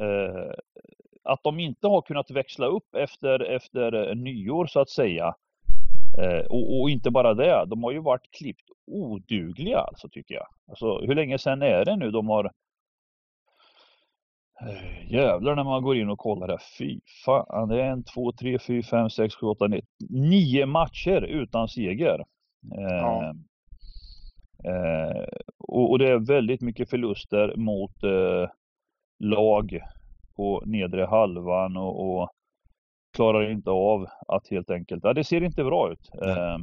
Eh, 0.00 0.52
att 1.24 1.42
de 1.42 1.60
inte 1.60 1.86
har 1.88 2.02
kunnat 2.02 2.30
växla 2.30 2.66
upp 2.66 2.94
efter, 2.94 3.40
efter 3.42 4.08
eh, 4.08 4.14
nyår 4.14 4.66
så 4.66 4.80
att 4.80 4.90
säga. 4.90 5.34
Eh, 6.18 6.46
och, 6.46 6.80
och 6.80 6.90
inte 6.90 7.10
bara 7.10 7.34
det, 7.34 7.64
de 7.66 7.84
har 7.84 7.92
ju 7.92 7.98
varit 8.00 8.30
klippt 8.30 8.70
odugliga 8.86 9.78
alltså 9.78 10.08
tycker 10.08 10.34
jag. 10.34 10.46
Alltså 10.68 10.98
hur 11.00 11.14
länge 11.14 11.38
sedan 11.38 11.62
är 11.62 11.84
det 11.84 11.96
nu 11.96 12.10
de 12.10 12.28
har 12.28 12.50
Jävlar 15.10 15.54
när 15.56 15.64
man 15.64 15.82
går 15.82 15.96
in 15.96 16.10
och 16.10 16.18
kollar 16.18 16.46
där. 16.48 16.60
Fy 16.78 17.00
fan, 17.24 17.68
det 17.68 17.82
är 17.82 17.90
en, 17.90 18.04
två, 18.04 18.32
tre, 18.32 18.58
fyra, 18.58 18.82
fem, 18.82 19.10
sex, 19.10 19.34
sju, 19.34 19.46
åtta, 19.46 19.66
nio. 19.66 19.82
Nio 20.10 20.66
matcher 20.66 21.22
utan 21.22 21.68
seger. 21.68 22.18
Eh, 22.78 22.90
Ja. 22.90 23.34
eh, 24.64 25.24
och, 25.58 25.90
och 25.90 25.98
det 25.98 26.08
är 26.10 26.18
väldigt 26.18 26.60
mycket 26.60 26.90
förluster 26.90 27.56
mot 27.56 28.02
eh, 28.02 28.50
lag 29.18 29.80
på 30.36 30.62
nedre 30.66 31.04
halvan 31.06 31.76
och, 31.76 32.20
och 32.20 32.30
klarar 33.16 33.50
inte 33.50 33.70
av 33.70 34.06
att 34.28 34.48
helt 34.50 34.70
enkelt, 34.70 35.04
ja 35.04 35.12
det 35.12 35.24
ser 35.24 35.42
inte 35.42 35.64
bra 35.64 35.92
ut. 35.92 36.10
Eh, 36.22 36.58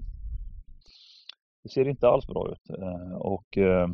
det 1.64 1.70
ser 1.70 1.88
inte 1.88 2.08
alls 2.08 2.28
bra 2.28 2.52
ut. 2.52 2.80
Eh, 2.80 3.14
och 3.18 3.58
eh, 3.58 3.88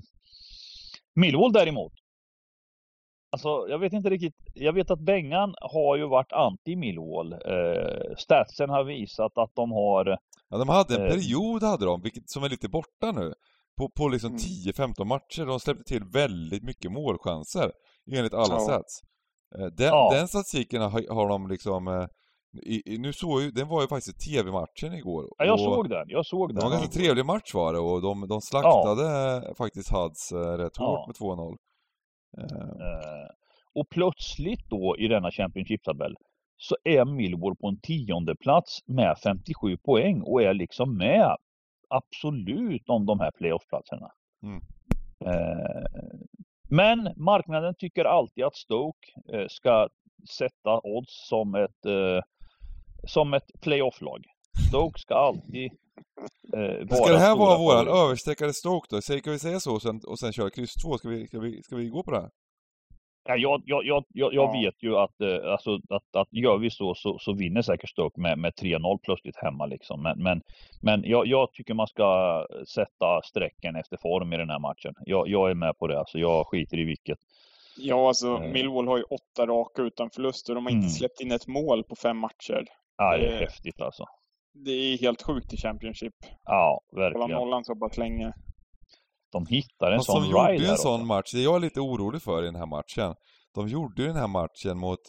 Millwall 1.16 1.52
däremot. 1.54 1.94
Alltså 3.32 3.50
jag 3.70 3.80
vet 3.80 3.94
inte 3.94 4.10
riktigt. 4.10 4.36
Jag 4.54 4.74
vet 4.74 4.92
att 4.92 5.00
Bengan 5.00 5.56
har 5.62 5.96
ju 5.98 6.08
varit 6.08 6.32
anti 6.32 6.76
Millwall. 6.76 7.34
Eh, 7.34 8.16
statsen 8.18 8.70
har 8.70 8.84
visat 8.84 9.38
att 9.38 9.52
de 9.56 9.72
har 9.72 10.18
Ja, 10.50 10.58
de 10.58 10.70
hade 10.70 10.96
en 10.96 11.02
Eh. 11.06 11.08
period, 11.12 11.64
hade 11.64 11.86
de, 11.86 12.02
vilket, 12.02 12.30
som 12.30 12.44
är 12.44 12.50
lite 12.50 12.70
borta 12.70 13.12
nu. 13.12 13.34
På, 13.78 13.90
på 13.90 14.08
liksom 14.08 14.30
Mm. 14.30 14.40
10-15 14.40 15.06
matcher. 15.06 15.46
De 15.46 15.60
släppte 15.60 15.84
till 15.84 16.04
väldigt 16.04 16.64
mycket 16.64 16.92
målchanser, 16.92 17.72
enligt 18.12 18.34
alla 18.34 18.54
Ja. 18.54 18.60
stats. 18.60 19.02
Eh, 19.60 19.66
Den, 19.66 19.88
Ja. 19.88 20.10
den 20.14 20.28
statistiken 20.28 20.82
har, 20.82 21.14
har 21.14 21.30
de 21.30 21.48
liksom... 21.48 21.88
eh, 21.88 22.06
I, 22.64 22.98
nu 22.98 23.14
såg 23.14 23.42
ju, 23.42 23.52
den 23.52 23.68
var 23.68 23.82
ju 23.82 23.88
faktiskt 23.88 24.20
TV-matchen 24.30 24.94
igår. 24.94 25.26
Ja, 25.38 25.46
jag 25.46 25.60
såg 25.60 25.90
den. 25.90 26.06
Jag 26.08 26.26
såg 26.26 26.50
Det 26.50 26.54
den. 26.54 26.62
var 26.64 26.76
en 26.76 26.82
ganska 26.82 27.00
trevlig 27.00 27.26
match 27.26 27.54
var 27.54 27.74
det 27.74 27.80
och 27.80 28.02
de, 28.02 28.28
de 28.28 28.42
slaktade 28.42 29.54
faktiskt 29.58 29.92
Huds 29.92 30.32
eh, 30.32 30.38
rätt 30.58 30.74
Ja. 30.80 30.86
hårt 30.86 31.08
med 31.08 31.16
2-0. 31.16 31.56
Eh, 32.38 33.30
och 33.74 33.90
plötsligt 33.90 34.70
då 34.70 34.98
i 34.98 35.08
denna 35.08 35.32
Championship-tabell 35.32 36.16
så 36.58 36.76
är 36.84 37.06
Millwall 37.06 37.56
på 37.56 37.68
en 37.68 37.80
tionde 37.80 38.36
plats 38.36 38.80
med 38.86 39.18
57 39.24 39.78
poäng 39.78 40.22
och 40.22 40.44
är 40.44 40.54
liksom 40.54 40.98
med 40.98 41.36
absolut 41.90 42.90
om 42.90 43.06
de 43.06 43.20
här 43.20 43.32
playoff-platserna. 43.32 44.12
Mm. 44.44 44.62
Eh, 45.26 45.86
men 46.70 47.14
marknaden 47.16 47.76
tycker 47.78 48.06
alltid 48.06 48.44
att 48.44 48.56
Stoke 48.56 49.08
ska 49.50 49.90
sätta 50.38 50.80
odds 50.84 51.28
som 51.28 51.56
ett, 51.56 51.86
som 53.08 53.34
ett 53.34 53.62
playoff-lag. 53.62 54.26
Stoke 54.70 55.00
ska 55.00 55.16
alltid 55.16 55.72
eh, 56.58 56.88
Ska 56.96 57.12
det 57.12 57.20
här 57.20 57.36
vara 57.36 57.58
våran 57.58 57.88
överstreckade 57.88 58.54
Stoke 58.54 58.88
då? 58.90 59.02
Ska 59.02 59.32
vi 59.32 59.40
säga 59.40 59.60
så 59.60 59.74
och 59.76 59.82
sen, 59.82 60.02
och 60.08 60.20
sen 60.20 60.34
köra 60.34 60.50
kryss 60.50 60.74
2? 60.74 60.98
Ska 60.98 61.10
vi, 61.10 61.28
ska, 61.28 61.40
vi, 61.40 61.64
ska 61.64 61.76
vi 61.76 61.88
gå 61.90 62.04
på 62.04 62.12
det 62.12 62.22
här? 62.22 62.30
Ja, 63.24 63.36
jag, 63.36 63.62
jag, 63.66 63.86
jag, 63.86 64.04
jag, 64.10 64.34
jag 64.34 64.44
Ja. 64.50 64.52
vet 64.62 64.84
ju 64.84 64.96
att, 64.98 65.22
eh, 65.22 65.52
alltså, 65.52 65.76
att, 65.90 66.16
att 66.16 66.28
gör 66.32 66.58
vi 66.58 66.70
så, 66.72 66.96
så, 66.96 67.20
så 67.20 67.34
vinner 67.34 67.62
säkert 67.62 67.90
Stoke 67.90 68.22
med, 68.22 68.38
med 68.38 68.54
3-0 68.62 68.98
plötsligt 69.04 69.36
hemma. 69.38 69.66
Liksom. 69.66 70.04
Men, 70.04 70.24
men, 70.24 70.42
men 70.82 71.04
jag, 71.04 71.28
jag 71.28 71.52
tycker 71.54 71.74
man 71.74 71.88
ska 71.88 72.46
sätta 72.76 73.22
strecken 73.22 73.76
efter 73.76 73.98
form 73.98 74.34
i 74.34 74.38
den 74.38 74.50
här 74.50 74.60
matchen. 74.60 74.94
Jag, 75.06 75.28
jag 75.28 75.50
är 75.50 75.56
med 75.56 75.78
på 75.78 75.88
det. 75.88 76.00
Alltså, 76.00 76.18
jag 76.20 76.48
skiter 76.48 76.78
i 76.80 76.84
vilket. 76.84 77.18
Ja, 77.78 78.08
alltså 78.08 78.28
Eh. 78.28 78.52
Millwall 78.52 78.88
har 78.88 78.98
ju 78.98 79.04
åtta 79.04 79.46
raka 79.48 79.82
utan 79.82 80.10
förluster. 80.10 80.56
De 80.56 80.66
har 80.66 80.72
inte 80.72 80.80
Mm. 80.86 80.90
släppt 80.90 81.22
in 81.22 81.32
ett 81.32 81.48
mål 81.48 81.84
på 81.84 81.96
fem 81.96 82.18
matcher. 82.18 82.66
Ja, 82.98 83.18
det 83.18 83.26
är 83.28 83.34
Eh. 83.34 83.40
häftigt 83.40 83.82
alltså. 83.82 84.06
Det 84.66 84.72
är 84.72 84.98
helt 84.98 85.22
sjukt 85.22 85.54
i 85.54 85.58
Championship. 85.58 86.14
Ja, 86.46 86.80
Det 86.92 86.96
var 86.96 87.04
verkligen. 87.04 87.30
nollan 87.32 87.64
så 87.66 87.76
pass 87.76 87.98
länge. 87.98 88.34
De 89.32 89.46
hittar 89.46 89.92
en 89.92 89.98
Fast 90.00 90.12
sån 90.12 90.22
de 90.24 90.30
gjorde 90.30 90.68
en 90.72 90.78
sån 90.78 90.94
också. 90.94 91.06
match, 91.06 91.32
det 91.34 91.42
jag 91.42 91.56
är 91.56 91.60
lite 91.60 91.80
orolig 91.80 92.22
för 92.22 92.44
i 92.44 92.46
den 92.46 92.56
här 92.56 92.66
matchen. 92.66 93.16
De 93.56 93.68
gjorde 93.68 94.02
ju 94.02 94.08
den 94.08 94.18
här 94.18 94.28
matchen 94.28 94.78
mot 94.80 95.00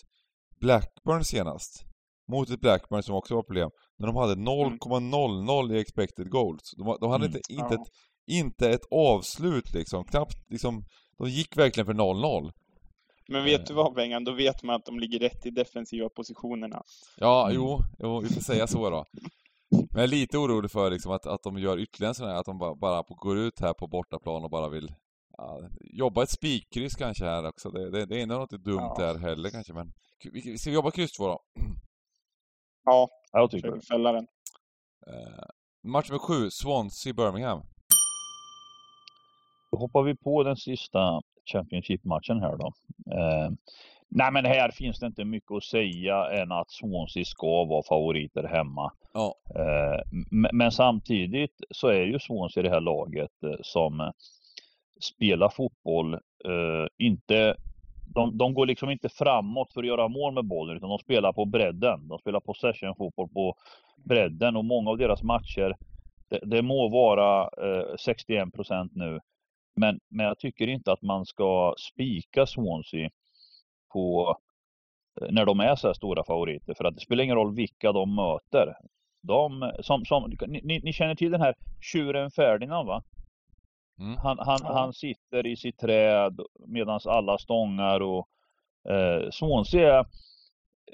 Blackburn 0.61 1.25
senast. 1.25 1.85
Mot 2.33 2.51
ett 2.51 2.61
Blackburn 2.61 3.03
som 3.03 3.15
också 3.15 3.35
var 3.35 3.43
problem. 3.43 3.71
När 3.99 4.07
de 4.07 4.17
hade 4.17 4.35
0,00 4.35 5.73
i 5.77 5.81
expected 5.81 6.31
goals. 6.31 6.63
De, 6.79 6.97
de 7.01 7.11
hade 7.11 7.25
Mm. 7.27 7.37
inte, 7.37 7.41
inte, 7.53 7.75
Ja. 7.75 7.83
ett, 7.83 7.89
inte 8.31 8.71
ett 8.71 8.87
avslut 8.91 9.75
liksom. 9.75 10.05
Knappt 10.05 10.37
liksom. 10.51 10.85
De 11.19 11.29
gick 11.29 11.57
verkligen 11.57 11.87
för 11.87 11.95
0-0. 11.95 12.51
Men 13.29 13.45
vet 13.45 13.67
du 13.67 13.75
vad 13.75 13.95
Bengan? 13.95 14.25
Då 14.25 14.33
vet 14.33 14.63
man 14.63 14.77
att 14.77 14.85
de 14.87 14.99
ligger 14.99 15.19
rätt 15.19 15.47
i 15.47 15.51
defensiva 15.51 16.09
positionerna. 16.09 16.83
Ja, 17.19 17.45
Mm. 17.45 17.57
jo, 17.57 17.79
jo, 17.99 18.21
vi 18.21 18.29
får 18.29 18.41
säga 18.41 18.67
så 18.67 18.91
då. 18.91 19.05
Men 19.93 20.01
jag 20.01 20.05
är 20.05 20.09
lite 20.09 20.39
orolig 20.39 20.71
för 20.71 20.91
liksom 20.91 21.13
att, 21.13 21.27
att 21.27 21.43
de 21.43 21.59
gör 21.59 21.79
ytterligare 21.79 22.11
en 22.11 22.15
sån 22.15 22.29
här, 22.29 22.35
att 22.35 22.47
de 22.47 22.59
bara, 22.59 22.75
bara 22.75 23.05
går 23.09 23.39
ut 23.39 23.61
här 23.61 23.73
på 23.75 23.87
bortaplan 23.87 24.45
och 24.45 24.51
bara 24.51 24.69
vill 24.69 24.95
ja, 25.37 25.61
jobba 25.81 26.23
ett 26.23 26.31
spikkryss 26.31 26.95
kanske 26.95 27.25
här 27.25 27.49
också. 27.49 27.71
Det, 27.71 27.91
det, 27.91 28.07
det 28.07 28.23
är 28.23 28.27
nog 28.27 28.43
inte 28.43 28.57
dumt 28.59 28.77
Ja. 28.81 28.97
där 28.99 29.19
heller 29.19 29.51
kanske, 29.51 29.73
men 29.73 29.93
vi, 30.33 30.59
ska 30.59 30.71
vi 30.71 30.75
jobba 30.75 30.91
kryss 30.91 31.13
två 31.13 31.27
då? 31.27 31.41
Ja, 32.85 33.09
Ja, 33.33 33.39
jag 33.39 33.51
tycker 33.51 33.71
det. 33.73 33.81
fälla 33.81 34.13
den. 34.13 34.27
Eh, 35.07 35.45
match 35.85 36.09
nummer 36.11 36.19
sju, 36.19 36.49
Swansea-Birmingham. 36.51 37.63
Då 39.73 39.79
hoppar 39.79 40.03
vi 40.03 40.17
på 40.17 40.43
den 40.43 40.57
sista 40.57 41.21
Championship-matchen 41.53 42.41
här 42.41 42.57
då. 42.57 42.73
Eh, 43.17 43.51
nej, 44.11 44.33
men 44.33 44.45
här 44.45 44.71
finns 44.71 44.99
det 44.99 45.07
inte 45.07 45.25
mycket 45.25 45.53
att 45.53 45.65
säga 45.65 46.43
än 46.43 46.53
att 46.53 46.71
Swansea 46.71 47.25
ska 47.25 47.65
vara 47.65 47.83
favoriter 47.83 48.43
hemma. 48.43 48.93
Ja. 49.13 49.35
Eh, 49.55 50.01
men, 50.53 50.73
samtidigt 50.73 51.61
så 51.71 51.89
är 51.89 52.05
ju 52.05 52.19
Swansea 52.19 52.63
det 52.63 52.71
här 52.71 52.81
laget 52.81 53.43
eh, 53.45 53.57
som 53.63 54.01
eh, 54.01 54.11
spelar 55.01 55.49
fotboll, 55.49 56.19
inte 56.99 57.57
de, 58.15 58.39
de 58.39 58.55
går 58.55 58.67
liksom 58.67 58.91
inte 58.91 59.09
framåt 59.09 59.73
för 59.73 59.81
att 59.81 59.87
göra 59.87 60.09
mål 60.09 60.35
med 60.35 60.45
bollen 60.45 60.77
utan 60.77 60.89
de 60.89 60.99
spelar 60.99 61.33
på 61.33 61.45
bredden. 61.45 62.09
De 62.09 62.19
spelar 62.19 62.41
possession-fotboll 62.41 63.29
på 63.29 63.55
bredden 63.97 64.57
och 64.57 64.65
många 64.65 64.91
av 64.91 64.99
deras 64.99 65.23
matcher, 65.23 65.77
det, 66.29 66.41
det 66.43 66.63
må 66.63 66.89
vara 66.89 67.43
eh, 67.43 67.97
61 67.99 68.53
procent 68.53 68.93
nu, 68.95 69.21
men, 69.77 70.01
men 70.09 70.27
jag 70.27 70.39
tycker 70.39 70.69
inte 70.69 70.93
att 70.93 71.03
man 71.03 71.27
ska 71.27 71.75
spika 71.79 72.47
Swansea 72.47 73.11
på 73.93 74.37
eh, 75.21 75.29
när 75.31 75.47
de 75.47 75.61
är 75.61 75.75
så 75.77 75.87
här 75.87 75.95
stora 75.95 76.25
favoriter 76.25 76.75
för 76.75 76.85
att 76.85 76.95
det 76.95 77.01
spelar 77.01 77.25
ingen 77.25 77.37
roll 77.37 77.55
vilka 77.55 77.93
de 77.93 78.15
möter. 78.15 78.75
De, 79.23 79.73
som, 79.81 80.05
som, 80.05 80.33
ni, 80.47 80.81
ni- 80.85 80.93
känner 80.93 81.15
till 81.15 81.31
den 81.33 81.41
här 81.41 81.55
tjuren 81.81 82.31
Ferdinand 82.31 82.89
va? 82.89 83.03
Mm. 83.99 84.17
Han, 84.17 84.39
han, 84.39 84.61
Ja. 84.65 84.73
han 84.73 84.93
sitter 84.93 85.47
i 85.47 85.57
sitt 85.57 85.79
träd 85.79 86.41
medan 86.67 87.01
alla 87.05 87.39
stångar 87.39 88.01
och 88.01 88.29
eh, 88.89 89.31
Swansea 89.31 90.05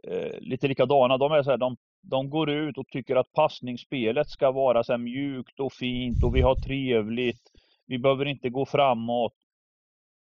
är 0.03 0.25
eh, 0.27 0.41
lite 0.41 0.69
likadana. 0.69 1.19
De 1.19 1.33
är 1.33 1.43
så 1.43 1.51
här, 1.51 1.59
de, 1.59 1.77
de 2.03 2.31
går 2.31 2.51
ut 2.51 2.79
och 2.79 2.87
tycker 2.89 3.17
att 3.17 3.33
passningsspelet 3.33 4.29
ska 4.29 4.51
vara 4.53 4.85
så 4.85 4.93
här 4.93 4.99
mjukt 4.99 5.61
och 5.61 5.73
fint 5.73 6.25
och 6.25 6.37
vi 6.37 6.41
har 6.41 6.55
trevligt. 6.55 7.43
Vi 7.87 7.99
behöver 7.99 8.25
inte 8.25 8.51
gå 8.51 8.67
framåt. 8.67 9.35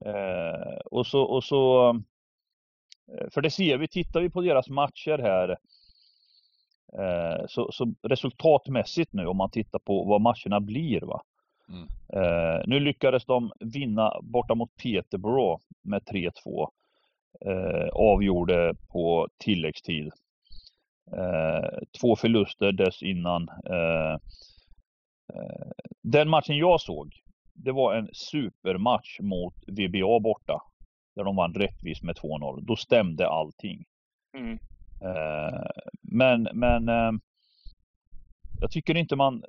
Eh, 0.06 0.78
och 0.86 1.08
så, 1.08 1.22
och 1.22 1.44
så 1.44 1.94
för 3.34 3.42
det 3.42 3.50
ser 3.50 3.78
vi, 3.78 3.88
tittar 3.88 4.22
vi 4.22 4.30
på 4.30 4.42
deras 4.42 4.70
matcher 4.70 5.18
här 5.18 5.50
eh, 7.00 7.46
så, 7.48 7.72
så 7.72 7.94
resultatmässigt 8.02 9.14
nu 9.14 9.26
om 9.26 9.38
man 9.38 9.52
tittar 9.52 9.80
på 9.80 10.04
vad 10.04 10.22
matcherna 10.22 10.60
blir 10.60 11.02
va. 11.02 11.22
Mm. 11.70 11.88
Eh, 12.14 12.62
nu 12.66 12.80
lyckades 12.80 13.26
de 13.26 13.52
vinna 13.60 14.14
borta 14.22 14.56
mot 14.56 14.76
Peterborough 14.84 15.62
med 15.82 16.02
3-2. 16.02 16.68
Eh, 17.46 17.88
avgjorde 17.94 18.76
på 18.92 19.28
tilläggstid. 19.38 20.12
Eh, 21.18 21.70
två 22.02 22.16
förluster 22.16 22.72
dessinnan. 22.72 23.50
Eh, 23.66 24.14
eh, 25.34 25.72
den 26.04 26.30
matchen 26.30 26.58
jag 26.58 26.82
såg, 26.82 27.14
det 27.54 27.72
var 27.72 27.96
en 27.96 28.10
supermatch 28.14 29.20
mot 29.20 29.54
VBA 29.68 30.20
borta. 30.20 30.62
Där 31.16 31.24
de 31.24 31.36
vann 31.36 31.54
rättvist 31.54 32.04
med 32.04 32.16
2-0. 32.16 32.60
Då 32.62 32.76
stämde 32.76 33.30
allting. 33.30 33.86
Mm. 34.38 34.60
Eh, 35.02 35.62
men 36.02 36.48
men 36.54 36.90
eh, 36.90 37.12
jag 38.60 38.72
tycker 38.72 38.98
inte 38.98 39.16
man 39.16 39.44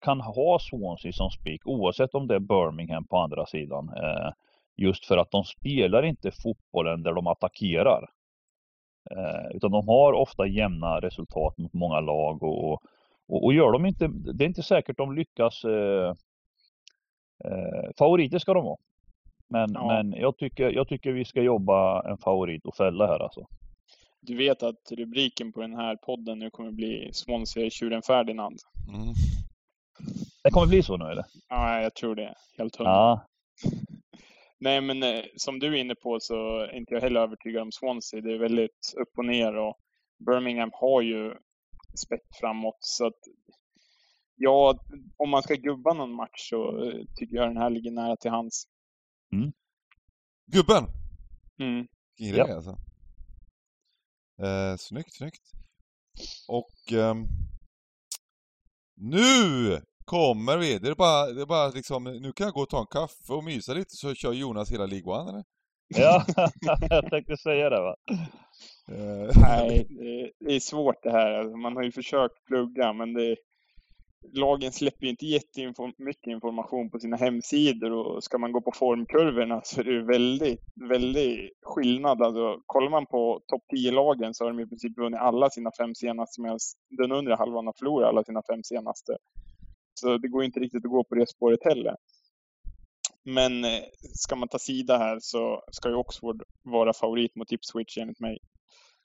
kan 0.00 0.20
ha 0.20 0.58
Swansea 0.58 1.12
som 1.12 1.30
spik 1.30 1.66
oavsett 1.66 2.14
om 2.14 2.26
det 2.26 2.34
är 2.34 2.40
Birmingham 2.40 3.06
på 3.06 3.16
andra 3.16 3.46
sidan. 3.46 3.88
Eh, 3.88 4.32
just 4.76 5.06
för 5.06 5.16
att 5.16 5.30
de 5.30 5.44
spelar 5.44 6.02
inte 6.02 6.30
fotbollen 6.30 7.02
där 7.02 7.12
de 7.12 7.26
attackerar. 7.26 8.10
Eh, 9.10 9.56
utan 9.56 9.70
de 9.70 9.88
har 9.88 10.12
ofta 10.12 10.46
jämna 10.46 11.00
resultat 11.00 11.58
mot 11.58 11.72
många 11.72 12.00
lag 12.00 12.42
och, 12.42 12.72
och, 12.72 13.44
och 13.44 13.54
gör 13.54 13.72
de 13.72 13.86
inte, 13.86 14.08
det 14.08 14.44
är 14.44 14.48
inte 14.48 14.62
säkert 14.62 14.96
de 14.96 15.14
lyckas. 15.14 15.62
Favoriter 17.98 18.38
ska 18.38 18.54
de 18.54 18.64
vara. 18.64 18.78
Men, 19.48 19.72
Ja. 19.74 19.86
men 19.86 20.12
jag, 20.20 20.36
tycker, 20.36 20.70
jag 20.70 20.88
tycker 20.88 21.12
vi 21.12 21.24
ska 21.24 21.42
jobba 21.42 22.10
en 22.10 22.18
favorit 22.18 22.66
och 22.66 22.76
fälla 22.76 23.06
här 23.06 23.20
alltså. 23.22 23.46
Du 24.20 24.36
vet 24.36 24.62
att 24.62 24.92
rubriken 24.92 25.52
på 25.52 25.60
den 25.60 25.74
här 25.74 25.96
podden 25.96 26.38
nu 26.38 26.50
kommer 26.50 26.70
bli 26.70 27.10
Swansea 27.12 27.70
tjuren 27.70 28.02
Ferdinand. 28.02 28.58
Mm. 28.88 29.14
Det 30.44 30.50
kommer 30.50 30.66
bli 30.66 30.82
så 30.82 30.96
nu 30.96 31.04
eller? 31.04 31.24
Ja, 31.48 31.80
jag 31.80 31.94
tror 31.94 32.14
det. 32.14 32.34
Helt 32.58 32.76
hundra. 32.76 32.92
Ja, 32.92 33.26
Nej, 34.60 34.80
men 34.80 35.02
eh, 35.02 35.24
som 35.36 35.58
du 35.58 35.66
är 35.66 35.80
inne 35.80 35.94
på 35.94 36.20
så 36.20 36.58
är 36.60 36.74
inte 36.74 36.94
jag 36.94 37.00
heller 37.00 37.20
övertygad 37.20 37.62
om 37.62 37.72
Swansea. 37.72 38.20
Det 38.20 38.34
är 38.34 38.38
väldigt 38.38 38.94
upp 39.00 39.18
och 39.18 39.24
ner 39.24 39.56
och 39.56 39.76
Birmingham 40.26 40.70
har 40.72 41.02
ju 41.02 41.34
spett 41.96 42.36
framåt. 42.40 42.78
Så 42.80 43.06
att, 43.06 43.18
ja, 44.36 44.78
om 45.16 45.30
man 45.30 45.42
ska 45.42 45.54
gubba 45.54 45.92
någon 45.92 46.12
match 46.14 46.48
så 46.50 46.84
eh, 46.84 47.00
tycker 47.16 47.36
jag 47.36 47.48
den 47.48 47.56
här 47.56 47.70
ligger 47.70 47.90
nära 47.90 48.16
till 48.16 48.30
hands. 49.32 49.54
Gubben! 50.52 50.84
Mm. 51.60 51.86
Vilken 52.18 52.38
Ja. 52.38 52.44
grej 52.44 52.54
alltså. 52.56 52.76
Eh, 54.42 54.76
snyggt, 54.76 55.14
snyggt. 55.16 55.42
Och 56.48 56.92
ehm, 56.92 57.26
nu 58.96 59.80
kommer 60.04 60.56
vi! 60.58 60.78
Det 60.78 60.88
är 60.88 60.94
bara, 60.94 61.26
det 61.26 61.42
är 61.42 61.46
bara 61.46 61.68
liksom, 61.68 62.04
nu 62.04 62.32
kan 62.32 62.44
jag 62.44 62.54
gå 62.54 62.60
och 62.62 62.68
ta 62.68 62.80
en 62.80 62.86
kaffe 62.86 63.32
och 63.32 63.44
mysa 63.44 63.74
lite 63.74 63.96
så 63.96 64.14
kör 64.14 64.32
Jonas 64.32 64.72
hela 64.72 64.86
League 64.86 65.12
One 65.20 65.30
eller? 65.30 65.44
ja 65.88 66.24
jag 66.90 67.10
tänkte 67.10 67.36
säga 67.36 67.70
det 67.70 67.80
va. 67.80 67.96
Eh, 68.88 69.40
Nej, 69.40 69.86
det, 69.90 70.32
det 70.46 70.54
är 70.54 70.60
svårt 70.60 71.02
det 71.02 71.10
här. 71.10 71.30
Alltså, 71.32 71.56
man 71.56 71.76
har 71.76 71.82
ju 71.82 71.92
försökt 71.92 72.44
plugga, 72.44 72.92
men 72.92 73.12
det, 73.14 73.36
lagen 74.32 74.72
släpper 74.72 75.04
ju 75.04 75.10
inte 75.10 75.26
jättemycket 75.26 76.26
information 76.26 76.90
på 76.90 76.98
sina 76.98 77.16
hemsidor 77.16 77.92
och 77.92 78.24
ska 78.24 78.38
man 78.38 78.52
gå 78.52 78.60
på 78.60 78.72
formkurvorna 78.72 79.60
så 79.64 79.80
är 79.80 79.84
det 79.84 79.90
ju 79.90 80.04
väldigt, 80.04 80.60
väldigt 80.88 81.50
skillnad. 81.62 82.22
Alltså, 82.22 82.62
kollar 82.66 82.90
man 82.90 83.06
på 83.06 83.42
topp 83.46 83.62
10-lagen 83.76 84.34
så 84.34 84.44
har 84.44 84.52
de 84.52 84.60
i 84.60 84.66
princip 84.66 84.98
vunnit 84.98 85.20
alla 85.20 85.50
sina 85.50 85.70
fem 85.78 85.94
senaste 85.94 86.40
medan 86.42 86.58
den 86.88 87.12
undre 87.12 87.34
halvan 87.34 87.66
har 87.66 87.74
förlorat 87.78 88.08
alla 88.08 88.24
sina 88.24 88.42
fem 88.50 88.62
senaste. 88.62 89.16
Så 89.94 90.18
det 90.18 90.28
går 90.28 90.44
inte 90.44 90.60
riktigt 90.60 90.84
att 90.84 90.90
gå 90.90 91.04
på 91.04 91.14
det 91.14 91.28
spåret 91.28 91.64
heller. 91.64 91.96
Men 93.24 93.64
eh, 93.64 93.82
ska 94.14 94.36
man 94.36 94.48
ta 94.48 94.58
sida 94.58 94.98
här 94.98 95.18
så 95.20 95.62
ska 95.72 95.88
ju 95.88 95.94
Oxford 95.94 96.42
vara 96.62 96.92
favorit 96.92 97.36
mot 97.36 97.52
Ipswich 97.52 97.98
enligt 97.98 98.20
mig. 98.20 98.38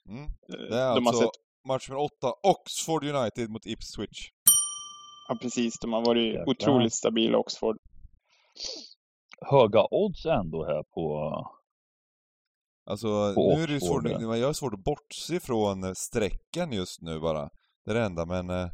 mm. 0.08 0.22
Eh, 0.24 0.28
Det 0.70 0.78
är 0.78 0.94
de 0.94 1.06
alltså 1.06 1.22
sett 1.22 1.30
match 1.68 1.88
nummer 1.88 2.02
åtta, 2.02 2.32
Oxford 2.42 3.04
United 3.04 3.50
mot 3.50 3.66
Ipswich. 3.66 4.30
Ja, 5.28 5.36
precis. 5.42 5.78
De 5.80 5.92
har 5.92 6.04
varit 6.06 6.26
Jäklar. 6.34 6.48
otroligt 6.48 6.94
stabila, 6.94 7.38
Oxford. 7.38 7.76
Höga 9.50 9.86
odds 9.90 10.26
ändå 10.26 10.64
här 10.64 10.82
på... 10.94 11.30
Alltså 12.90 13.34
På 13.34 13.54
nu 13.56 13.62
är 13.62 13.66
det 13.66 13.72
ju 13.72 13.80
svårt, 13.80 14.04
jag 14.20 14.46
har 14.46 14.52
svårt 14.52 14.74
att 14.74 14.84
bortse 14.84 15.40
från 15.40 15.94
strecken 15.94 16.72
just 16.72 17.02
nu 17.02 17.20
bara. 17.20 17.50
Det 17.84 17.90
är 17.90 17.94
det 17.94 18.04
enda, 18.04 18.26
men 18.26 18.50
eh, 18.50 18.66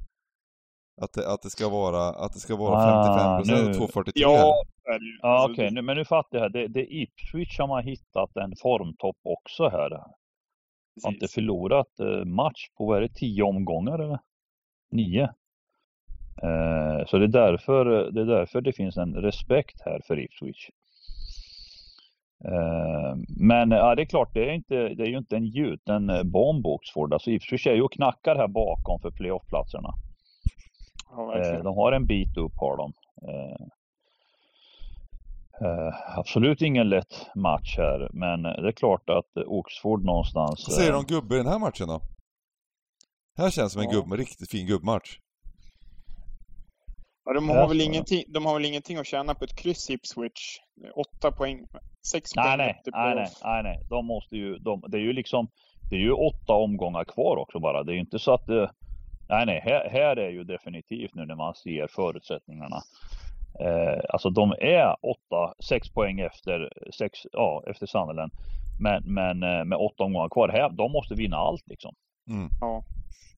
att, 1.02 1.12
det, 1.12 1.32
att 1.32 1.42
det 1.42 1.50
ska 1.50 1.68
vara, 1.68 2.08
att 2.08 2.32
det 2.32 2.38
ska 2.40 2.56
vara 2.56 2.76
Ah, 2.76 3.40
55% 3.42 3.44
nu- 3.46 3.80
och 3.82 3.90
2,43. 3.90 4.12
Ja. 4.14 4.54
Ja, 4.84 4.98
Alltså, 5.28 5.52
okej, 5.52 5.70
nu, 5.72 5.82
men 5.82 5.96
nu 5.96 6.04
fattar 6.04 6.38
jag. 6.38 6.52
Det, 6.52 6.68
det 6.68 6.80
är 6.80 7.02
Ipswich 7.02 7.56
som 7.56 7.70
har 7.70 7.82
hittat 7.82 8.36
en 8.36 8.52
formtopp 8.62 9.16
också 9.22 9.68
här. 9.68 9.90
Har 9.90 11.10
inte 11.10 11.20
precis. 11.20 11.34
förlorat 11.34 12.00
eh, 12.00 12.24
match 12.24 12.68
på, 12.78 12.86
vad 12.86 12.96
är 12.96 13.00
det, 13.02 13.14
tio 13.14 13.42
omgångar 13.42 13.98
eller? 13.98 14.18
Nio. 14.92 15.28
Eh, 16.42 17.06
så 17.06 17.18
det 17.18 17.24
är, 17.24 17.28
därför, 17.28 17.84
det 18.12 18.20
är 18.20 18.24
därför 18.26 18.60
det 18.60 18.72
finns 18.72 18.96
en 18.96 19.14
respekt 19.14 19.80
här 19.84 20.00
för 20.06 20.18
Ipswich. 20.18 20.68
Eh, 22.44 23.16
men 23.40 23.70
ja, 23.70 23.94
det 23.94 24.02
är 24.02 24.06
klart, 24.06 24.34
det 24.34 24.50
är, 24.50 24.52
inte, 24.52 24.74
det 24.74 25.02
är 25.02 25.06
ju 25.08 25.18
inte 25.18 25.36
en 25.36 25.46
gjuten 25.46 26.10
eh, 26.10 26.22
bomb 26.22 26.66
Oxford. 26.66 27.12
Alltså 27.12 27.30
Ipswich 27.30 27.66
är 27.66 27.74
ju 27.74 27.82
och 27.82 27.92
knackar 27.92 28.36
här 28.36 28.48
bakom 28.48 29.00
för 29.00 29.10
playoffplatserna. 29.10 29.94
Ja, 31.10 31.62
de 31.62 31.76
har 31.76 31.92
en 31.92 32.06
bit 32.06 32.36
upp 32.36 32.52
har 32.56 32.76
de. 32.76 32.92
Absolut 36.16 36.62
ingen 36.62 36.88
lätt 36.88 37.26
match 37.34 37.76
här, 37.78 38.08
men 38.12 38.42
det 38.42 38.68
är 38.68 38.72
klart 38.72 39.10
att 39.10 39.36
Oxford 39.46 40.04
någonstans... 40.04 40.64
Vad 40.68 40.76
säger 40.76 40.92
du 40.92 40.98
om 40.98 41.04
gubbe 41.04 41.34
i 41.34 41.38
den 41.38 41.46
här 41.46 41.58
matchen 41.58 41.88
då? 41.88 42.00
Här 43.36 43.50
känns 43.50 43.72
som 43.72 43.82
en 43.82 43.88
Ja. 43.90 43.94
gubb 43.96 44.06
med 44.08 44.18
riktigt 44.18 44.50
fin 44.50 44.66
gubbmatch. 44.66 45.18
Ja, 47.30 47.34
de, 47.34 47.48
har 47.48 47.68
väl 47.68 47.80
ingenting, 47.80 48.24
de 48.28 48.46
har 48.46 48.54
väl 48.54 48.64
ingenting 48.64 48.96
att 48.96 49.06
tjäna 49.06 49.34
på 49.34 49.44
ett 49.44 49.56
kryss 49.56 49.90
Ipswich. 49.90 50.58
Åtta 50.94 51.32
poäng, 51.32 51.66
sex 52.12 52.30
Nej, 52.36 52.44
poäng 52.44 52.58
nej, 52.58 52.82
nej, 52.92 53.14
nej, 53.14 53.28
nej, 53.44 53.62
nej. 53.62 53.80
De 53.88 54.06
måste 54.06 54.36
ju, 54.36 54.58
de, 54.58 54.84
det 54.88 54.98
är 54.98 55.02
ju 55.02 55.12
liksom, 55.12 55.48
det 55.90 55.96
är 55.96 56.00
ju 56.00 56.12
åtta 56.12 56.52
omgångar 56.52 57.04
kvar 57.04 57.36
också 57.36 57.58
bara. 57.60 57.82
Det 57.82 57.92
är 57.92 57.94
ju 57.94 58.00
inte 58.00 58.18
så 58.18 58.34
att 58.34 58.46
det, 58.46 58.70
nej, 59.28 59.46
nej, 59.46 59.60
här, 59.64 59.88
här 59.90 60.16
är 60.16 60.30
ju 60.30 60.44
definitivt 60.44 61.14
nu 61.14 61.26
när 61.26 61.34
man 61.34 61.54
ser 61.54 61.86
förutsättningarna. 61.86 62.82
Eh, 63.60 64.00
alltså 64.08 64.30
de 64.30 64.52
är 64.60 64.96
åtta, 65.02 65.54
sex 65.64 65.88
poäng 65.88 66.20
efter, 66.20 66.72
sex, 66.98 67.18
ja, 67.32 67.62
efter 67.66 67.86
Sunderland. 67.86 68.32
Men, 68.80 69.02
men 69.14 69.42
eh, 69.42 69.64
med 69.64 69.78
åtta 69.78 70.04
omgångar 70.04 70.28
kvar, 70.28 70.48
här, 70.48 70.70
de 70.70 70.92
måste 70.92 71.14
vinna 71.14 71.36
allt 71.36 71.68
liksom. 71.68 71.94
Mm. 72.30 72.48
Ja. 72.60 72.82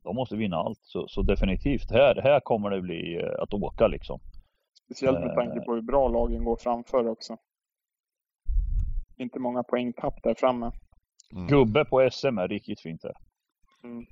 De 0.02 0.16
måste 0.16 0.36
vinna 0.36 0.56
allt. 0.56 0.78
Så, 0.82 1.08
så 1.08 1.22
definitivt, 1.22 1.90
här, 1.90 2.22
här 2.22 2.40
kommer 2.40 2.70
det 2.70 2.80
bli 2.82 3.16
eh, 3.22 3.42
att 3.42 3.54
åka 3.54 3.86
liksom. 3.88 4.20
Speciellt 4.84 5.20
med 5.20 5.28
Eh. 5.28 5.34
tanke 5.34 5.60
på 5.60 5.74
hur 5.74 5.82
bra 5.82 6.08
lagen 6.08 6.44
går 6.44 6.56
framför 6.56 7.08
också. 7.08 7.36
Inte 9.16 9.38
många 9.38 9.62
poängtapp 9.62 10.22
där 10.22 10.34
framme. 10.34 10.72
Mm. 11.32 11.46
Gubbe 11.46 11.84
på 11.84 12.08
SM 12.12 12.38
är 12.38 12.48
riktigt 12.48 12.80
fint 12.80 13.00
här. 13.02 13.14
Mm. 13.84 14.06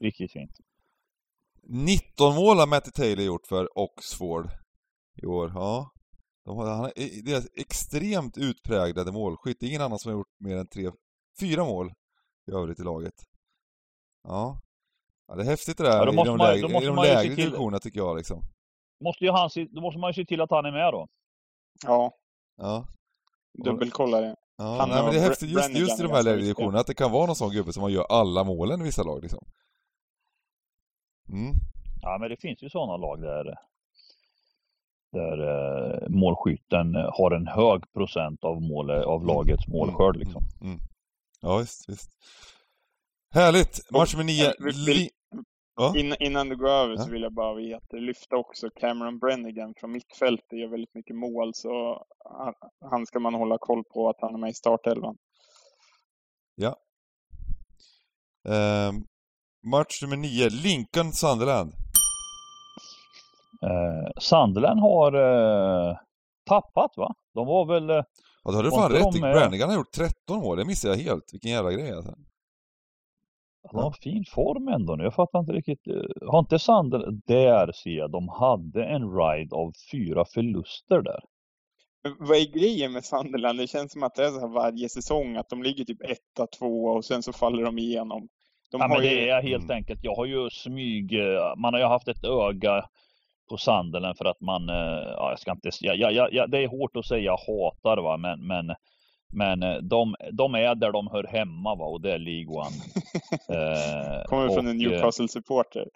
Riktigt 0.00 0.32
fint. 0.32 0.50
19 1.62 2.34
mål 2.34 2.56
har 2.58 2.66
Matty 2.66 2.90
Taylor 2.90 3.24
gjort 3.24 3.46
för 3.46 3.78
Oxford 3.78 4.48
i 5.22 5.26
år. 5.26 5.52
Ja. 5.54 5.90
De 6.44 6.56
har, 6.56 6.66
han 6.76 6.84
är 6.96 7.24
deras 7.24 7.46
extremt 7.56 8.38
utpräglade 8.38 9.12
målskytt. 9.12 9.56
Det 9.60 9.66
är 9.66 9.68
ingen 9.68 9.82
annan 9.82 9.98
som 9.98 10.10
har 10.12 10.18
gjort 10.18 10.40
mer 10.40 10.56
än 10.56 10.66
tre, 10.66 10.90
fyra 11.40 11.64
mål 11.64 11.92
i 12.48 12.50
övrigt 12.50 12.80
i 12.80 12.82
laget. 12.82 13.14
Ja. 14.24 14.60
Ja 15.28 15.34
det 15.34 15.42
är 15.42 15.46
häftigt 15.46 15.76
det 15.78 15.84
där 15.84 15.96
Ja, 15.98 16.04
då 16.04 16.12
i 16.12 16.16
de 16.16 16.26
man- 16.26 16.38
lägre, 16.38 16.62
då 16.62 16.68
måste 16.68 16.84
i 16.84 16.86
de 16.88 16.96
man 16.96 17.04
lägre 17.04 17.34
till- 17.34 17.36
divisionerna 17.44 17.78
tycker 17.78 17.98
jag 18.00 18.16
liksom. 18.16 18.42
Måste 19.04 19.24
ju 19.24 19.30
han, 19.30 19.50
då 19.70 19.80
måste 19.80 19.98
man 20.00 20.10
ju 20.10 20.14
se 20.14 20.24
till 20.24 20.40
att 20.40 20.50
han 20.50 20.64
är 20.66 20.72
med 20.72 20.92
då. 20.92 21.08
Ja, 21.86 22.12
Ja. 22.56 22.86
dubbelkolla 23.64 24.20
det. 24.20 24.36
Ja, 24.56 24.64
Han 24.80 24.88
nej, 24.88 25.02
men 25.02 25.12
det 25.14 25.18
är 25.20 25.28
häftigt 25.28 25.50
just, 25.50 25.70
just 25.70 26.00
i 26.00 26.02
de 26.02 26.12
här 26.12 26.22
lägre 26.22 26.40
divisionerna 26.40 26.78
att 26.80 26.86
det 26.86 26.94
kan 26.94 27.12
vara 27.12 27.26
någon 27.26 27.36
sån 27.36 27.50
gubbe 27.50 27.72
som 27.72 27.92
gör 27.92 28.04
alla 28.08 28.44
målen 28.44 28.80
i 28.80 28.84
vissa 28.84 29.02
lag 29.02 29.22
liksom. 29.22 29.44
Mm. 31.28 31.52
Ja, 32.02 32.18
men 32.20 32.30
det 32.30 32.36
finns 32.36 32.62
ju 32.62 32.70
sådana 32.70 32.96
lag 32.96 33.20
där, 33.20 33.54
där 35.12 35.38
eh, 36.02 36.08
målskytten 36.08 36.94
har 36.94 37.30
en 37.30 37.46
hög 37.46 37.92
procent 37.92 38.44
av, 38.44 38.62
mål, 38.62 38.90
av 38.90 39.26
lagets 39.26 39.68
målskörd 39.68 40.16
liksom. 40.16 40.42
Mm. 40.60 40.72
Mm. 40.72 40.80
Ja, 41.40 41.56
visst, 41.58 41.88
visst. 41.88 42.10
Härligt! 43.34 43.90
Match 43.90 44.14
nummer 44.14 44.24
nio. 44.24 44.52
Li- 44.72 45.10
Ja. 45.76 45.96
In, 45.98 46.14
innan 46.20 46.48
du 46.48 46.56
går 46.56 46.68
över 46.68 46.96
så 46.96 47.02
Ja. 47.08 47.12
vill 47.12 47.22
jag 47.22 47.34
bara 47.34 47.54
veta, 47.54 47.96
lyfta 47.96 48.36
också 48.36 48.70
Cameron 48.80 49.18
Brennigan 49.18 49.74
från 49.76 49.92
mittfältet, 49.92 50.52
gör 50.52 50.68
väldigt 50.68 50.94
mycket 50.94 51.16
mål 51.16 51.50
så 51.54 52.04
han, 52.38 52.54
han 52.90 53.06
ska 53.06 53.18
man 53.20 53.34
hålla 53.34 53.58
koll 53.60 53.84
på 53.84 54.08
att 54.08 54.16
han 54.20 54.34
är 54.34 54.38
med 54.38 54.50
i 54.50 54.54
startelvan. 54.54 55.16
Ehm, 58.48 58.94
match 59.70 60.02
nummer 60.02 60.16
nio. 60.16 60.48
Lincoln 60.50 61.12
Sunderland. 61.12 61.72
Eh, 63.62 64.10
Sunderland 64.20 64.80
har 64.80 65.12
eh, 65.14 65.96
tappat 66.48 66.90
va? 66.96 67.14
De 67.34 67.46
var 67.46 67.66
väl, 67.66 67.90
eh, 67.90 67.96
Ja, 68.44 68.50
du 68.50 68.56
hade 68.56 68.70
Var 68.70 68.78
fan 68.78 68.92
rätt. 68.92 69.20
med? 69.20 69.32
Brannigan 69.34 69.68
har 69.68 69.76
gjort 69.76 69.92
13 69.92 70.38
mål. 70.40 70.56
Det 70.58 70.64
missade 70.64 70.94
jag 70.96 71.02
helt. 71.04 71.24
Vilken 71.32 71.50
jävla 71.50 71.72
grej 71.72 71.92
alltså. 71.92 72.14
De 73.70 73.76
har 73.82 73.92
fin 74.02 74.24
form 74.34 74.68
ändå 74.68 74.96
nu. 74.96 75.04
Jag 75.04 75.14
fattar 75.14 75.38
inte 75.38 75.52
riktigt. 75.52 75.86
eh, 75.86 76.28
Har 76.30 76.38
inte 76.38 76.58
Sunderland, 76.58 77.22
där 77.26 77.72
ser 77.72 77.90
jag, 77.90 78.10
de 78.10 78.28
hade 78.28 78.84
en 78.84 79.16
ride 79.16 79.56
av 79.56 79.72
fyra 79.92 80.24
förluster 80.34 81.02
där. 81.02 81.20
Vad 82.18 82.36
är 82.38 82.52
grejen 82.52 82.92
med 82.92 83.04
Sunderland? 83.04 83.58
Det 83.58 83.66
känns 83.66 83.92
som 83.92 84.02
att 84.02 84.14
det 84.14 84.24
är 84.26 84.30
så 84.30 84.40
här 84.40 84.48
varje 84.54 84.88
säsong, 84.88 85.36
att 85.36 85.48
de 85.48 85.62
ligger 85.62 85.84
typ 85.84 86.02
etta, 86.02 86.46
tvåa 86.46 86.92
och 86.92 87.04
sen 87.04 87.22
så 87.22 87.32
faller 87.32 87.62
de 87.64 87.78
igenom. 87.78 88.28
De 88.70 88.80
ja, 88.80 88.88
men 88.88 88.96
ju... 89.02 89.08
det 89.08 89.28
är 89.30 89.42
helt 89.42 89.64
Mm. 89.64 89.76
enkelt, 89.76 90.00
jag 90.04 90.14
har 90.14 90.26
ju 90.26 90.50
smyg, 90.50 91.12
eh, 91.20 91.56
man 91.56 91.74
har 91.74 91.80
ju 91.80 91.86
haft 91.86 92.08
ett 92.08 92.24
öga 92.24 92.84
på 93.50 93.56
Sunderland 93.56 94.18
för 94.18 94.24
att 94.24 94.40
man, 94.40 94.68
eh, 94.68 94.74
ja, 95.16 95.30
jag 95.30 95.38
ska 95.38 95.52
inte, 95.52 95.70
ja, 95.80 95.94
ja, 95.94 96.28
ja, 96.32 96.46
det 96.46 96.58
är 96.58 96.68
hårt 96.68 96.96
att 96.96 97.06
säga 97.06 97.30
hatar 97.30 98.02
va, 98.02 98.16
men, 98.16 98.46
men, 98.46 98.66
men 99.34 99.62
eh, 99.62 99.76
de, 99.76 100.14
de 100.32 100.54
är 100.54 100.74
där 100.74 100.92
de 100.92 101.08
hör 101.08 101.24
hemma 101.24 101.74
va, 101.74 101.84
och 101.86 102.00
det 102.00 102.12
är 102.12 102.18
League 102.18 102.54
One. 102.54 102.76
Eh, 103.48 104.24
Kommer 104.24 104.48
från 104.48 104.66
en 104.66 104.80
eh, 104.80 104.88
Newcastle-supporter. 104.88 105.88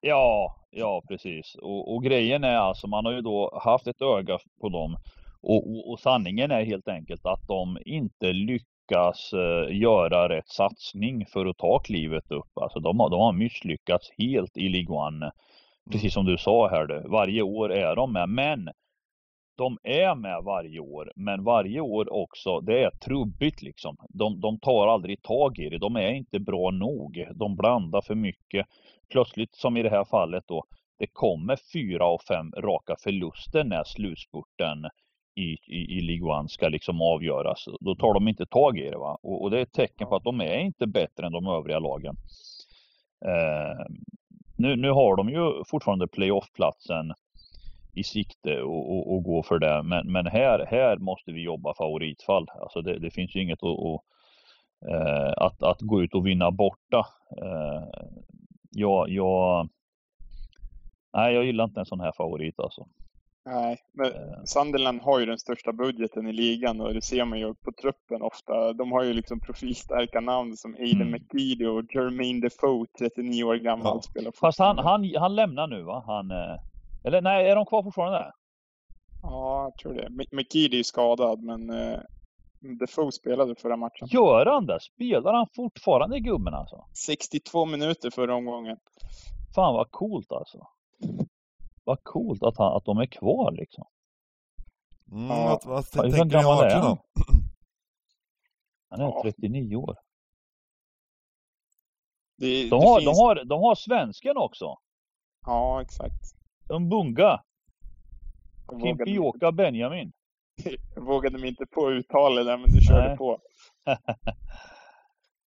Ja, 0.00 0.56
ja 0.70 1.02
precis. 1.08 1.54
Och, 1.62 1.94
och 1.94 2.02
grejen 2.02 2.44
är 2.44 2.56
alltså, 2.56 2.86
man 2.86 3.04
har 3.04 3.12
ju 3.12 3.20
då 3.20 3.60
haft 3.62 3.86
ett 3.86 4.02
öga 4.02 4.38
på 4.60 4.68
dem. 4.68 4.96
Och, 5.42 5.70
och, 5.70 5.90
och 5.90 6.00
sanningen 6.00 6.50
är 6.50 6.64
helt 6.64 6.88
enkelt 6.88 7.26
att 7.26 7.48
de 7.48 7.78
inte 7.84 8.32
lyckas 8.32 9.32
eh, 9.32 9.76
göra 9.76 10.28
rätt 10.28 10.48
satsning 10.48 11.26
för 11.26 11.46
att 11.46 11.58
ta 11.58 11.78
klivet 11.78 12.30
upp. 12.30 12.58
Alltså 12.60 12.80
de 12.80 13.00
har, 13.00 13.10
de 13.10 13.20
har 13.20 13.32
misslyckats 13.32 14.10
helt 14.18 14.56
i 14.56 14.68
League 14.68 14.96
One. 14.96 15.30
Precis 15.92 16.14
som 16.14 16.24
du 16.24 16.38
sa 16.38 16.68
här, 16.68 16.86
det. 16.86 17.02
varje 17.08 17.42
år 17.42 17.72
är 17.72 17.96
de 17.96 18.12
med. 18.12 18.28
Men 18.28 18.68
de 19.56 19.78
är 19.82 20.14
med 20.14 20.42
varje 20.44 20.80
år, 20.80 21.12
men 21.16 21.44
varje 21.44 21.80
år 21.80 22.12
också, 22.12 22.60
det 22.60 22.82
är 22.84 22.90
trubbigt 22.90 23.62
liksom. 23.62 23.96
De, 24.08 24.40
de 24.40 24.58
tar 24.58 24.86
aldrig 24.86 25.22
tag 25.22 25.58
i 25.58 25.68
det. 25.68 25.78
De 25.78 25.96
är 25.96 26.10
inte 26.10 26.38
bra 26.40 26.70
nog. 26.70 27.26
De 27.34 27.56
blandar 27.56 28.00
för 28.00 28.14
mycket. 28.14 28.66
Plötsligt, 29.10 29.54
som 29.54 29.76
i 29.76 29.82
det 29.82 29.90
här 29.90 30.04
fallet 30.04 30.44
då, 30.46 30.64
det 30.98 31.06
kommer 31.12 31.58
fyra 31.72 32.04
av 32.04 32.18
fem 32.28 32.52
raka 32.56 32.96
förluster 32.98 33.64
när 33.64 33.84
slutspurten 33.84 34.84
i, 35.34 35.56
i, 35.66 35.98
i 35.98 36.00
League 36.00 36.38
One 36.38 36.48
ska 36.48 36.68
liksom 36.68 37.02
avgöras. 37.02 37.64
Då 37.80 37.94
tar 37.94 38.14
de 38.14 38.28
inte 38.28 38.46
tag 38.46 38.78
i 38.78 38.90
det. 38.90 38.98
Va? 38.98 39.18
Och, 39.22 39.42
och 39.42 39.50
det 39.50 39.58
är 39.58 39.62
ett 39.62 39.72
tecken 39.72 40.08
på 40.08 40.16
att 40.16 40.24
de 40.24 40.40
är 40.40 40.58
inte 40.58 40.86
bättre 40.86 41.26
än 41.26 41.32
de 41.32 41.46
övriga 41.46 41.78
lagen. 41.78 42.16
Eh, 43.26 43.86
nu, 44.58 44.76
nu 44.76 44.90
har 44.90 45.16
de 45.16 45.28
ju 45.28 45.64
fortfarande 45.64 46.08
playoffplatsen 46.08 47.12
i 47.96 48.04
sikte 48.04 48.62
och, 48.62 48.90
och, 48.92 49.14
och 49.14 49.22
gå 49.22 49.42
för 49.42 49.58
det. 49.58 49.82
Men, 49.82 50.12
men 50.12 50.26
här, 50.26 50.66
här 50.70 50.96
måste 50.96 51.32
vi 51.32 51.42
jobba 51.42 51.74
favoritfall. 51.74 52.46
Alltså 52.60 52.82
det, 52.82 52.98
det 52.98 53.10
finns 53.10 53.36
ju 53.36 53.42
inget 53.42 53.62
att, 53.62 53.78
att, 53.78 54.02
eh, 54.90 55.32
att, 55.36 55.62
att 55.62 55.80
gå 55.80 56.02
ut 56.02 56.14
och 56.14 56.26
vinna 56.26 56.50
borta. 56.50 57.06
Eh, 57.42 57.84
jag, 58.70 59.08
jag, 59.08 59.68
nej, 61.16 61.34
jag 61.34 61.44
gillar 61.44 61.64
inte 61.64 61.80
en 61.80 61.86
sån 61.86 62.00
här 62.00 62.12
favorit 62.16 62.60
alltså. 62.60 62.86
Nej, 63.46 63.78
men 63.92 64.06
Eh. 64.06 64.42
Sunderland 64.44 65.00
har 65.02 65.20
ju 65.20 65.26
den 65.26 65.38
största 65.38 65.72
budgeten 65.72 66.26
i 66.26 66.32
ligan 66.32 66.80
och 66.80 66.94
det 66.94 67.02
ser 67.02 67.24
man 67.24 67.38
ju 67.38 67.54
på 67.54 67.72
truppen 67.82 68.22
ofta. 68.22 68.72
De 68.72 68.92
har 68.92 69.02
ju 69.02 69.12
liksom 69.12 69.40
profilstarka 69.40 70.20
namn 70.20 70.56
som 70.56 70.74
Aiden 70.74 71.02
Mm. 71.02 71.10
McGeady 71.12 71.66
och 71.66 71.84
Jermaine 71.94 72.40
Defoe, 72.40 72.86
39 72.98 73.44
år 73.44 73.54
gammal, 73.56 74.00
Ja. 74.14 74.30
Fast 74.40 74.58
han, 74.58 74.78
han, 74.78 75.14
han 75.18 75.34
lämnar 75.34 75.66
nu 75.66 75.82
va? 75.82 76.04
Han, 76.06 76.30
eh, 76.30 76.56
eller 77.06 77.20
nej, 77.20 77.48
är 77.50 77.56
de 77.56 77.66
kvar 77.66 77.82
fortfarande? 77.82 78.32
Ja, 79.22 79.62
jag 79.64 79.74
tror 79.78 79.94
det. 79.94 80.08
McGeady 80.36 80.78
är 80.78 80.82
skadad, 80.82 81.42
men 81.42 81.70
eh, 81.70 81.98
Defoe 82.80 83.12
spelade 83.12 83.54
förra 83.54 83.76
matchen. 83.76 84.08
Gör 84.10 84.46
han 84.46 84.66
det? 84.66 84.80
Spelar 84.80 85.32
han 85.34 85.46
fortfarande 85.56 86.20
gubben 86.20 86.54
alltså? 86.54 86.84
62 87.06 87.64
minuter 87.66 88.10
förra 88.10 88.34
omgången. 88.34 88.76
Fan 89.54 89.74
vad 89.74 89.90
coolt 89.90 90.32
alltså. 90.32 90.66
Vad 91.84 92.02
coolt 92.04 92.42
att, 92.42 92.58
han, 92.58 92.76
att 92.76 92.84
de 92.84 92.98
är 92.98 93.06
kvar 93.06 93.52
liksom. 93.52 93.84
Mm, 95.12 95.26
Ja. 95.28 95.60
vad, 95.64 95.84
vad 95.94 96.04
Hur 96.04 96.12
tänker 96.12 96.16
ni 96.16 96.22
om 96.22 96.28
gammal 96.28 96.64
är 96.64 96.64
matchen 96.64 96.80
då? 96.80 96.98
Han 98.90 99.00
är 99.00 99.04
Ja. 99.04 99.20
39 99.22 99.76
år. 99.76 99.96
Det, 102.38 102.62
De 102.62 102.68
det 102.68 102.76
har, 102.76 103.00
finns... 103.00 103.18
de 103.18 103.22
har, 103.22 103.44
de 103.44 103.60
har 103.60 103.74
svensken 103.74 104.36
också. 104.36 104.76
Ja, 105.46 105.82
exakt. 105.82 106.35
Mig- 108.72 108.82
Kimpioka 108.82 109.52
Benjamin. 109.52 110.12
jag 110.94 111.04
vågade 111.06 111.38
mig 111.38 111.48
inte 111.48 111.66
på 111.66 111.90
uttalet 111.90 112.46
där, 112.46 112.56
men 112.56 112.70
du 112.72 112.80
körde 112.80 113.08
Nej. 113.08 113.16
på. 113.16 113.38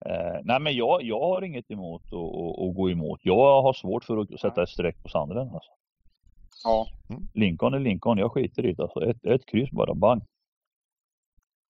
Eh, 0.06 0.40
nej 0.44 0.60
men 0.60 0.74
jag, 0.76 1.02
jag 1.02 1.20
har 1.20 1.42
inget 1.42 1.70
emot 1.70 2.02
att, 2.02 2.12
att, 2.12 2.68
att 2.68 2.76
gå 2.76 2.90
emot. 2.90 3.20
Jag 3.22 3.62
har 3.62 3.72
svårt 3.72 4.04
för 4.04 4.16
att 4.16 4.40
sätta 4.40 4.62
ett 4.62 4.68
streck 4.68 5.02
på 5.02 5.08
sanden. 5.08 5.38
Alltså. 5.38 5.70
Ja, 6.64 6.86
Lincoln 7.34 7.74
är 7.74 7.78
Lincoln, 7.78 8.18
jag 8.18 8.32
skiter 8.32 8.66
i 8.66 8.72
det. 8.72 8.82
Alltså. 8.82 9.00
Ett, 9.10 9.24
ett 9.24 9.46
kryss 9.46 9.70
bara, 9.70 9.94
bang. 9.94 10.22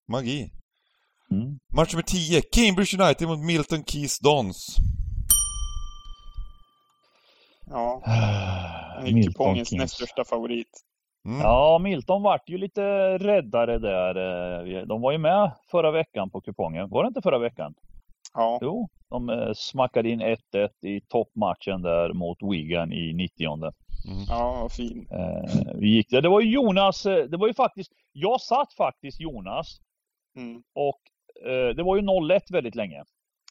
Magi. 0.07 0.49
Mm. 1.31 1.59
Match 1.75 1.93
nummer 1.93 2.03
10. 2.03 2.41
Cambridge 2.41 3.03
United 3.03 3.27
mot 3.27 3.39
Milton 3.39 3.83
Keys 3.85 4.19
Dons. 4.19 4.75
ja. 7.67 8.01
Han 9.01 9.09
är 9.09 9.13
Milton 9.13 9.33
kupongens 9.33 9.69
Keynes. 9.69 9.83
näst 9.83 9.95
största 9.95 10.23
favorit. 10.25 10.69
Mm. 11.25 11.39
Ja, 11.41 11.79
Milton 11.79 12.21
vart 12.23 12.49
ju 12.49 12.57
lite 12.57 12.81
räddare 13.17 13.77
där. 13.79 14.15
eh, 14.77 14.85
De 14.85 15.01
var 15.01 15.11
ju 15.11 15.17
med 15.17 15.51
förra 15.71 15.91
veckan 15.91 16.29
på 16.29 16.41
kupongen. 16.41 16.89
Var 16.89 17.03
det 17.03 17.07
inte 17.07 17.21
förra 17.21 17.37
veckan? 17.37 17.73
Ja, 18.33 18.59
Jo, 18.61 18.89
de 19.09 19.29
eh, 19.29 19.53
smackade 19.53 20.09
in 20.09 20.21
1-1 20.21 20.37
i 20.85 21.01
toppmatchen 21.01 21.81
där 21.81 22.13
mot 22.13 22.37
Wigan 22.51 22.93
i 22.93 23.13
90 23.13 23.71
ja, 24.29 24.57
vad 24.61 24.71
fin. 24.71 25.07
eh, 25.11 25.73
Vi 25.75 25.87
gick 25.89 26.09
där. 26.09 26.21
Det 26.21 26.29
var 26.29 26.41
ju 26.41 26.51
Jonas, 26.51 27.03
det 27.03 27.37
var 27.37 27.47
ju 27.47 27.53
faktiskt, 27.53 27.91
jag 28.11 28.41
satt 28.41 28.73
faktiskt 28.73 29.19
Jonas 29.21 29.67
Mm. 30.37 30.63
och 30.75 30.99
det 31.75 31.83
var 31.83 31.95
ju 31.95 32.01
0-1 32.01 32.41
väldigt 32.51 32.75
länge. 32.75 33.03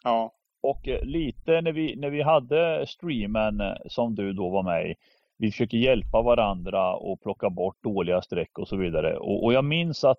Ja, 0.05 0.33
Och 0.63 0.89
lite 1.03 1.61
när 1.61 1.73
vi, 1.73 1.97
när 1.97 2.11
vi 2.11 2.23
hade 2.23 2.87
streamen 2.87 3.63
som 3.87 4.15
du 4.15 4.33
då 4.33 4.49
var 4.51 4.63
med 4.63 4.91
i. 4.91 4.95
Vi 5.41 5.51
försöker 5.51 5.78
hjälpa 5.78 6.22
varandra 6.22 6.95
och 6.97 7.20
plocka 7.20 7.51
bort 7.51 7.82
dåliga 7.82 8.22
streck 8.22 8.59
och 8.59 8.68
så 8.68 8.76
vidare. 8.76 9.16
Och, 9.16 9.45
och 9.45 9.53
jag 9.53 9.64
minns 9.64 10.05
att 10.05 10.18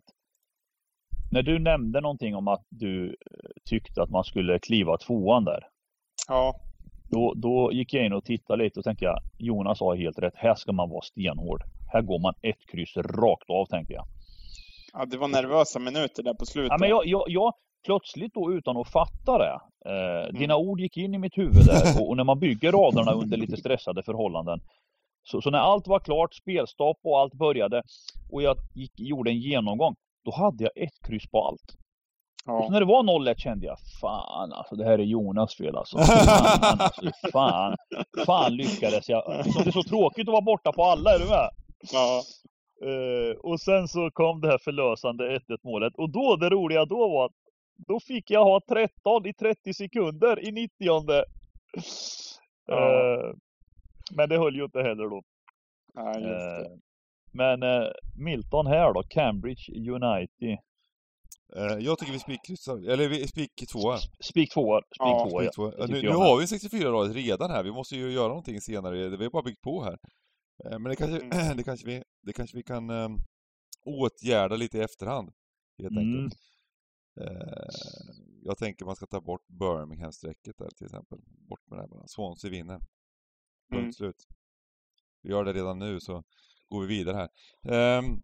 när 1.32 1.44
du 1.44 1.60
nämnde 1.60 2.02
någonting 2.02 2.36
om 2.36 2.48
att 2.48 2.66
du 2.70 3.08
eh, 3.08 3.14
tyckte 3.66 4.02
att 4.02 4.10
man 4.10 4.24
skulle 4.24 4.60
kliva 4.60 4.98
tvåan 4.98 5.46
där. 5.46 5.68
ja, 6.28 6.56
Då, 7.10 7.34
då 7.36 7.72
gick 7.74 7.94
jag 7.94 8.06
in 8.06 8.14
och 8.14 8.26
tittade 8.26 8.64
lite 8.64 8.80
och 8.80 8.84
tänkte 8.84 9.06
jag, 9.06 9.20
Jonas 9.38 9.80
har 9.80 9.96
helt 9.96 10.20
rätt. 10.20 10.34
Här 10.36 10.56
ska 10.56 10.72
man 10.72 10.90
vara 10.90 11.02
stenhård. 11.02 11.64
Här 11.94 12.02
går 12.02 12.20
man 12.20 12.34
ett 12.42 12.66
kryss 12.72 12.98
rakt 12.98 13.50
av 13.50 13.66
tänkte 13.66 13.94
jag. 13.94 14.06
ja, 14.94 15.06
det 15.06 15.18
var 15.18 15.28
nervösa 15.28 15.80
minuter 15.80 16.24
där 16.24 16.34
på 16.34 16.46
slutet. 16.46 16.72
Ja, 16.72 16.78
men 16.78 16.90
jag, 16.90 17.06
jag, 17.06 17.24
jag, 17.28 17.54
plötsligt 17.86 18.34
då 18.34 18.54
utan 18.54 18.78
att 18.78 18.88
fatta 18.88 19.38
det. 19.38 19.60
Eh, 19.86 20.40
Dina 20.40 20.58
ord 20.58 20.80
gick 20.80 20.98
in 20.98 21.14
i 21.14 21.18
mitt 21.18 21.38
huvud 21.38 21.66
där 21.66 22.02
och, 22.02 22.10
och 22.10 22.18
när 22.18 22.24
man 22.24 22.40
bygger 22.40 22.72
raderna 22.72 23.12
under 23.12 23.38
lite 23.38 23.58
stressade 23.58 24.04
förhållanden. 24.04 24.60
Så, 25.24 25.42
så 25.42 25.50
när 25.50 25.60
allt 25.60 25.88
var 25.88 26.00
klart, 26.00 26.34
spelstopp 26.34 26.98
och 27.04 27.20
allt 27.20 27.34
började 27.34 27.84
och 28.32 28.42
jag 28.42 28.58
gick, 28.74 28.92
gjorde 29.00 29.32
en 29.32 29.40
genomgång. 29.40 29.96
Då 30.26 30.32
hade 30.32 30.64
jag 30.64 30.84
ett 30.84 31.08
kryss 31.08 31.28
på 31.32 31.48
allt. 31.48 31.78
Och 32.46 32.54
ja, 32.54 32.64
så 32.66 32.72
när 32.72 32.80
det 32.80 32.86
var 32.86 33.04
0-1 33.04 33.36
kände 33.38 33.66
jag, 33.66 33.78
fan 34.02 34.54
alltså 34.54 34.76
det 34.76 34.86
här 34.86 35.00
är 35.00 35.04
Jonas 35.04 35.56
fel 35.56 35.76
alltså. 35.78 35.98
Fan, 36.04 36.80
alltså, 36.80 37.30
fan, 37.32 37.76
fan 38.26 38.56
lyckades 38.56 39.10
jag. 39.10 39.42
Liksom, 39.46 39.64
det 39.64 39.70
är 39.70 39.72
så 39.72 39.84
tråkigt 39.84 40.28
att 40.28 40.32
vara 40.32 40.42
borta 40.42 40.72
på 40.72 40.84
alla, 40.84 41.16
är 41.16 41.20
du 41.20 41.26
med? 41.26 41.50
ja, 41.94 42.22
Eh, 42.86 43.36
och 43.38 43.60
sen 43.60 43.88
så 43.88 44.12
kom 44.12 44.42
det 44.42 44.48
här 44.48 44.58
förlösande 44.58 45.38
1-1 45.38 45.58
målet. 45.64 45.96
Och 45.96 46.10
då, 46.10 46.36
det 46.36 46.50
roliga 46.50 46.86
då 46.86 47.10
var 47.10 47.26
att 47.26 47.32
då 47.88 48.00
fick 48.00 48.32
jag 48.32 48.44
ha 48.44 48.62
13 48.70 49.26
i 49.26 49.34
30 49.34 49.74
sekunder 49.74 50.48
i 50.48 50.52
90 50.52 50.72
Ja. 52.66 52.76
eh, 52.76 53.34
Men 54.16 54.30
det 54.30 54.38
höll 54.38 54.56
ju 54.56 54.64
inte 54.64 54.82
heller 54.82 55.10
då. 55.10 55.22
ja, 55.94 56.14
just 56.20 56.24
det. 56.26 56.66
Eh, 56.66 56.78
men 57.34 57.64
eh, 57.64 57.88
Milton 58.18 58.68
här 58.68 58.94
då, 58.94 59.04
Cambridge 59.10 59.72
United. 59.92 60.58
Eh, 61.56 61.78
jag 61.80 62.00
tycker 62.00 62.14
vi 62.14 62.20
spikkryssar, 62.20 62.90
eller 62.90 63.10
vi 63.10 63.28
spik 63.28 63.52
tvåa. 63.72 63.98
Spik 64.24 64.52
tvåa, 64.54 64.82
spik 64.82 64.98
Ja, 65.00 65.28
tvåa, 65.30 65.42
Spik 65.42 65.48
ja. 65.48 65.52
tvåa. 65.56 65.72
det 65.72 65.78
Ja, 65.80 65.88
nu, 65.88 66.02
nu 66.02 66.10
har 66.16 66.40
vi 66.40 66.48
64 66.48 66.92
rader 66.92 67.14
redan 67.14 67.52
här, 67.52 67.64
vi 67.64 67.72
måste 67.72 67.96
ju 67.96 68.12
göra 68.12 68.28
någonting 68.28 68.62
senare, 68.62 69.10
vi 69.18 69.24
har 69.24 69.32
bara 69.32 69.44
byggt 69.44 69.62
på 69.62 69.84
här. 69.84 69.98
Men 70.64 70.84
det 70.84 70.96
kanske, 70.96 71.20
Mm. 71.22 71.30
det 71.58 71.64
kanske, 71.64 71.88
vi, 71.88 72.04
det 72.22 72.34
kanske 72.34 72.58
vi 72.58 72.64
kan 72.64 72.90
um, 72.90 73.18
åtgärda 73.86 74.56
lite 74.56 74.78
i 74.78 74.82
efterhand, 74.82 75.30
helt 75.82 75.92
Mm. 75.92 76.04
enkelt. 76.16 76.40
Eh, 77.22 77.70
jag 78.44 78.58
tänker 78.58 78.86
man 78.86 78.96
ska 78.96 79.06
ta 79.06 79.22
bort 79.22 79.42
Birmingham-strecket 79.48 80.58
där 80.58 80.70
till 80.78 80.86
exempel. 80.86 81.20
Bort 81.50 81.60
med 81.70 81.78
det 81.80 81.82
här 81.82 81.88
bara. 81.90 82.08
Swansea 82.08 82.52
vinner. 82.52 82.80
Punkt 83.72 83.84
mm. 83.84 83.94
slut. 83.94 84.28
Vi 85.24 85.30
gör 85.30 85.44
det 85.44 85.54
redan 85.54 85.80
nu 85.80 86.00
så 86.00 86.24
går 86.70 86.82
vi 86.82 86.88
vidare 86.88 87.18
här. 87.18 87.98
Um, 88.00 88.22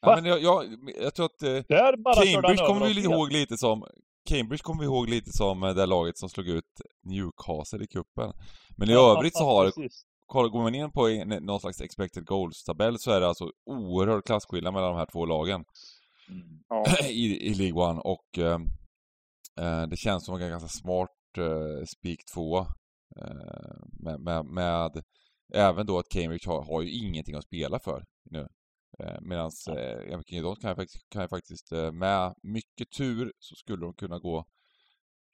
ja, 0.00 0.16
men 0.16 0.24
jag, 0.24 0.42
jag, 0.42 0.64
jag, 1.02 1.14
tror 1.14 1.26
att 1.26 1.42
eh, 1.42 1.62
Cambridge 1.62 2.66
kommer 2.66 2.94
vi 2.94 3.02
ihåg 3.02 3.32
lite 3.32 3.56
som 3.56 3.84
Cambridge 4.28 4.62
kommer 4.62 4.80
vi 4.80 4.86
ihåg 4.86 5.08
lite 5.08 5.30
som 5.32 5.62
eh, 5.62 5.74
det 5.74 5.86
laget 5.86 6.18
som 6.18 6.28
slog 6.28 6.48
ut 6.48 6.80
Newcastle 7.02 7.84
i 7.84 7.86
kuppen. 7.86 8.32
Men 8.76 8.90
i 8.90 8.92
ja, 8.92 9.16
övrigt 9.18 9.36
så 9.36 9.44
har 9.44 9.64
det, 9.64 10.50
går 10.50 10.62
man 10.62 10.74
in 10.74 10.92
på 10.92 11.08
en, 11.08 11.28
någon 11.28 11.60
slags 11.60 11.80
expected 11.80 12.24
goals-tabell 12.24 12.98
så 12.98 13.10
är 13.10 13.20
det 13.20 13.28
alltså 13.28 13.50
oerhörd 13.66 14.24
klasskillnad 14.24 14.74
mellan 14.74 14.90
de 14.90 14.98
här 14.98 15.08
två 15.12 15.26
lagen. 15.26 15.64
Ja. 16.68 16.84
I, 17.08 17.46
I 17.50 17.54
League 17.54 17.82
One 17.90 18.00
och 18.00 18.38
ehm, 18.38 18.62
eh, 19.60 19.82
det 19.82 19.96
känns 19.96 20.24
som 20.26 20.34
en 20.34 20.50
ganska 20.50 20.68
smart 20.68 21.10
eh, 21.38 21.84
spik 21.86 22.20
2 22.34 22.66
med, 23.92 24.20
med, 24.20 24.44
med 24.44 25.02
även 25.54 25.86
då 25.86 25.98
att 25.98 26.08
Cambridge 26.08 26.50
har, 26.50 26.62
har 26.64 26.82
ju 26.82 26.90
ingenting 26.90 27.34
att 27.34 27.44
spela 27.44 27.78
för 27.78 28.04
nu. 28.30 28.46
Eh, 28.98 29.16
Medan 29.20 29.50
eh, 29.76 30.18
MK 30.18 30.30
Dons 30.42 30.58
kan, 30.58 30.70
ju 30.70 30.74
faktiskt- 30.76 31.08
kan 31.10 31.22
ju 31.22 31.28
faktiskt 31.28 31.72
eh, 31.72 31.92
med 31.92 32.34
mycket 32.42 32.90
tur 32.96 33.32
så 33.38 33.54
skulle 33.54 33.86
de 33.86 33.94
kunna 33.94 34.18
gå 34.18 34.44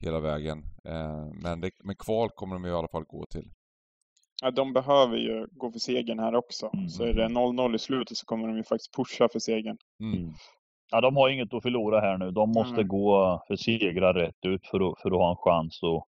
hela 0.05 0.21
vägen. 0.21 0.59
Eh, 0.85 1.27
men, 1.43 1.61
det, 1.61 1.71
men 1.85 1.97
kval 1.97 2.31
kommer 2.31 2.55
de 2.57 2.67
i 2.67 2.71
alla 2.71 2.89
fall 2.89 3.05
gå 3.05 3.27
till. 3.31 3.51
ja, 4.43 4.51
de 4.51 4.73
behöver 4.73 5.17
ju 5.17 5.47
gå 5.51 5.73
för 5.73 5.79
segern 5.79 6.19
här 6.19 6.35
också. 6.35 6.71
Mm, 6.75 6.89
Så 6.89 7.03
är 7.05 7.15
det 7.15 7.29
0-0 7.29 7.75
i 7.75 7.79
slutet 7.79 8.17
så 8.17 8.27
kommer 8.27 8.49
de 8.49 8.57
ju 8.57 8.65
faktiskt 8.65 8.95
pusha 8.95 9.29
för 9.33 9.39
segern. 9.39 9.77
Mm. 10.01 10.33
Ja, 10.91 11.01
de 11.01 11.17
har 11.17 11.29
inget 11.29 11.55
att 11.55 11.63
förlora 11.63 12.01
här 12.01 12.19
nu. 12.19 12.31
De 12.31 12.51
måste 12.51 12.75
Mm. 12.81 12.89
gå 12.89 13.43
för 13.49 13.57
segrar 13.57 14.15
rätt 14.15 14.45
ut 14.47 14.67
för 14.67 14.91
att, 14.91 15.01
för 15.01 15.11
att 15.11 15.17
ha 15.19 15.31
en 15.31 15.37
chans 15.37 15.81
att 15.83 16.05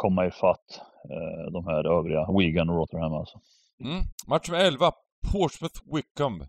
komma 0.00 0.26
ifatt 0.26 0.80
eh, 1.10 1.52
de 1.52 1.66
här 1.66 1.98
övriga, 1.98 2.26
Wigan 2.38 2.70
och 2.70 2.76
Rotherham 2.76 3.12
alltså. 3.14 3.40
Mm. 3.84 4.02
Match 4.26 4.48
nummer 4.48 4.64
11, 4.64 4.92
Portsmouth 5.32 5.80
Wickham. 5.94 6.44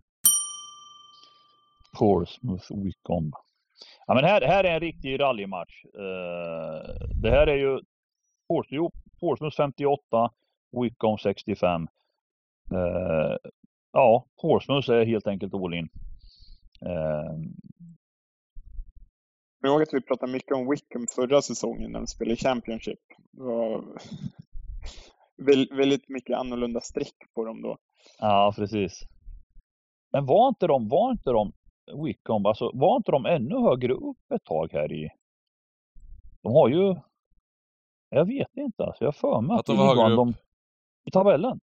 Portsmouth 1.98 2.66
Wickham. 2.84 3.32
Ja, 4.06 4.14
men 4.14 4.24
här, 4.24 4.40
här 4.40 4.64
är 4.64 4.74
en 4.74 4.80
riktig 4.80 5.20
rallymatch. 5.20 5.84
Eh, 5.84 7.08
det 7.22 7.30
här 7.30 7.46
är 7.46 7.56
ju 7.56 7.80
Portsmouth, 8.48 8.74
jo, 8.74 8.90
Portsmouth 9.20 9.56
58, 9.56 10.30
Wickham 10.82 11.18
65. 11.18 11.88
Eh, 12.72 13.36
ja, 13.92 14.26
Portsmouth 14.42 14.90
är 14.90 15.06
helt 15.06 15.26
enkelt 15.26 15.54
all 15.54 15.74
in. 15.74 15.88
Eh, 16.86 17.36
Jag 19.62 19.70
ihåg 19.70 19.82
att 19.82 19.94
vi 19.94 20.00
pratade 20.02 20.32
mycket 20.32 20.56
om 20.56 20.70
Wickham 20.70 21.06
förra 21.06 21.42
säsongen 21.42 21.92
när 21.92 21.98
de 22.00 22.06
spelade 22.06 22.36
Championship. 22.36 22.98
Det 23.30 23.42
var 23.42 23.84
väl- 25.36 25.68
väldigt 25.76 26.08
mycket 26.08 26.36
annorlunda 26.38 26.80
streck 26.80 27.16
på 27.34 27.44
dem 27.44 27.62
då. 27.62 27.78
Ja, 28.18 28.52
precis. 28.56 29.00
Men 30.12 30.26
var 30.26 30.48
inte 30.48 30.66
de, 30.66 30.88
var 30.88 31.12
inte 31.12 31.30
de, 31.30 31.52
Wickham, 32.04 32.46
alltså 32.46 32.70
var 32.74 32.96
inte 32.96 33.10
de 33.12 33.26
ännu 33.26 33.58
högre 33.60 33.92
upp 33.92 34.32
ett 34.34 34.44
tag 34.44 34.72
här 34.72 34.92
i... 34.92 35.10
De 36.42 36.52
har 36.52 36.68
ju... 36.68 36.94
Jag 38.08 38.24
vet 38.24 38.56
inte 38.56 38.84
alltså, 38.84 39.04
jag 39.04 39.08
har 39.08 39.12
för 39.12 39.40
mig 39.40 39.56
Att 39.58 39.66
de 39.66 39.72
i 39.72 39.76
var 39.78 39.96
högre 39.96 40.12
upp? 40.12 40.16
de, 40.16 40.34
I 41.04 41.10
tabellen. 41.10 41.60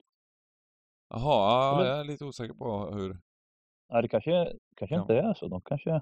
Jaha, 1.10 1.80
ja, 1.82 1.86
jag 1.86 2.00
är 2.00 2.04
lite 2.04 2.26
osäker 2.26 2.54
på 2.54 2.86
hur... 2.94 3.18
Nej, 3.90 4.02
det 4.02 4.08
kanske, 4.08 4.54
kanske 4.76 4.96
Ja. 4.96 5.02
inte 5.02 5.16
är 5.20 5.34
så. 5.34 5.48
De 5.48 5.62
kanske... 5.62 6.02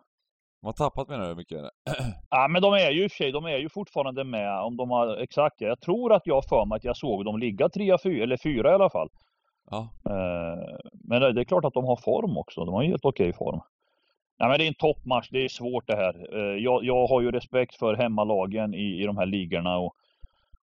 De 0.61 0.65
har 0.67 0.73
tappat 0.73 1.07
menar 1.09 1.29
du 1.29 1.35
mycket? 1.35 1.57
Ja, 2.29 2.47
men 2.47 2.61
de 2.61 2.73
är 2.73 2.91
ju 2.91 3.03
i 3.03 3.07
och 3.07 3.11
för 3.11 3.15
sig, 3.17 3.31
de 3.31 3.45
är 3.45 3.57
ju 3.57 3.69
fortfarande 3.69 4.23
med 4.23 4.59
om 4.61 4.77
de 4.77 4.89
har 4.91 5.17
exakt. 5.17 5.61
Jag 5.61 5.79
tror 5.81 6.13
att 6.13 6.27
jag 6.27 6.45
för 6.45 6.65
mig 6.65 6.75
att 6.75 6.83
jag 6.83 6.97
såg 6.97 7.25
dem 7.25 7.39
ligga 7.39 7.69
trea, 7.69 7.97
fyra, 8.03 8.23
eller 8.23 8.37
fyra 8.37 8.71
i 8.71 8.73
alla 8.73 8.89
fall. 8.89 9.09
Ja. 9.71 9.89
Eh, 10.09 10.75
Men 11.09 11.21
det 11.35 11.41
är 11.41 11.43
klart 11.43 11.65
att 11.65 11.73
de 11.73 11.85
har 11.85 11.95
form 11.95 12.37
också. 12.37 12.65
De 12.65 12.73
har 12.73 12.83
en 12.83 12.89
helt 12.89 13.05
okej 13.05 13.33
form. 13.33 13.59
Nej, 14.39 14.49
men 14.49 14.57
det 14.59 14.65
är 14.65 14.67
en 14.67 14.73
toppmatch. 14.73 15.29
Det 15.31 15.43
är 15.43 15.47
svårt 15.47 15.87
det 15.87 15.95
här. 15.95 16.13
Eh, 16.37 16.63
Jag, 16.63 16.83
jag 16.83 17.07
har 17.07 17.21
ju 17.21 17.31
respekt 17.31 17.75
för 17.75 17.95
hemmalagen 17.95 18.73
i, 18.73 19.01
i 19.01 19.05
de 19.05 19.17
här 19.17 19.25
ligorna 19.25 19.77
och, 19.77 19.93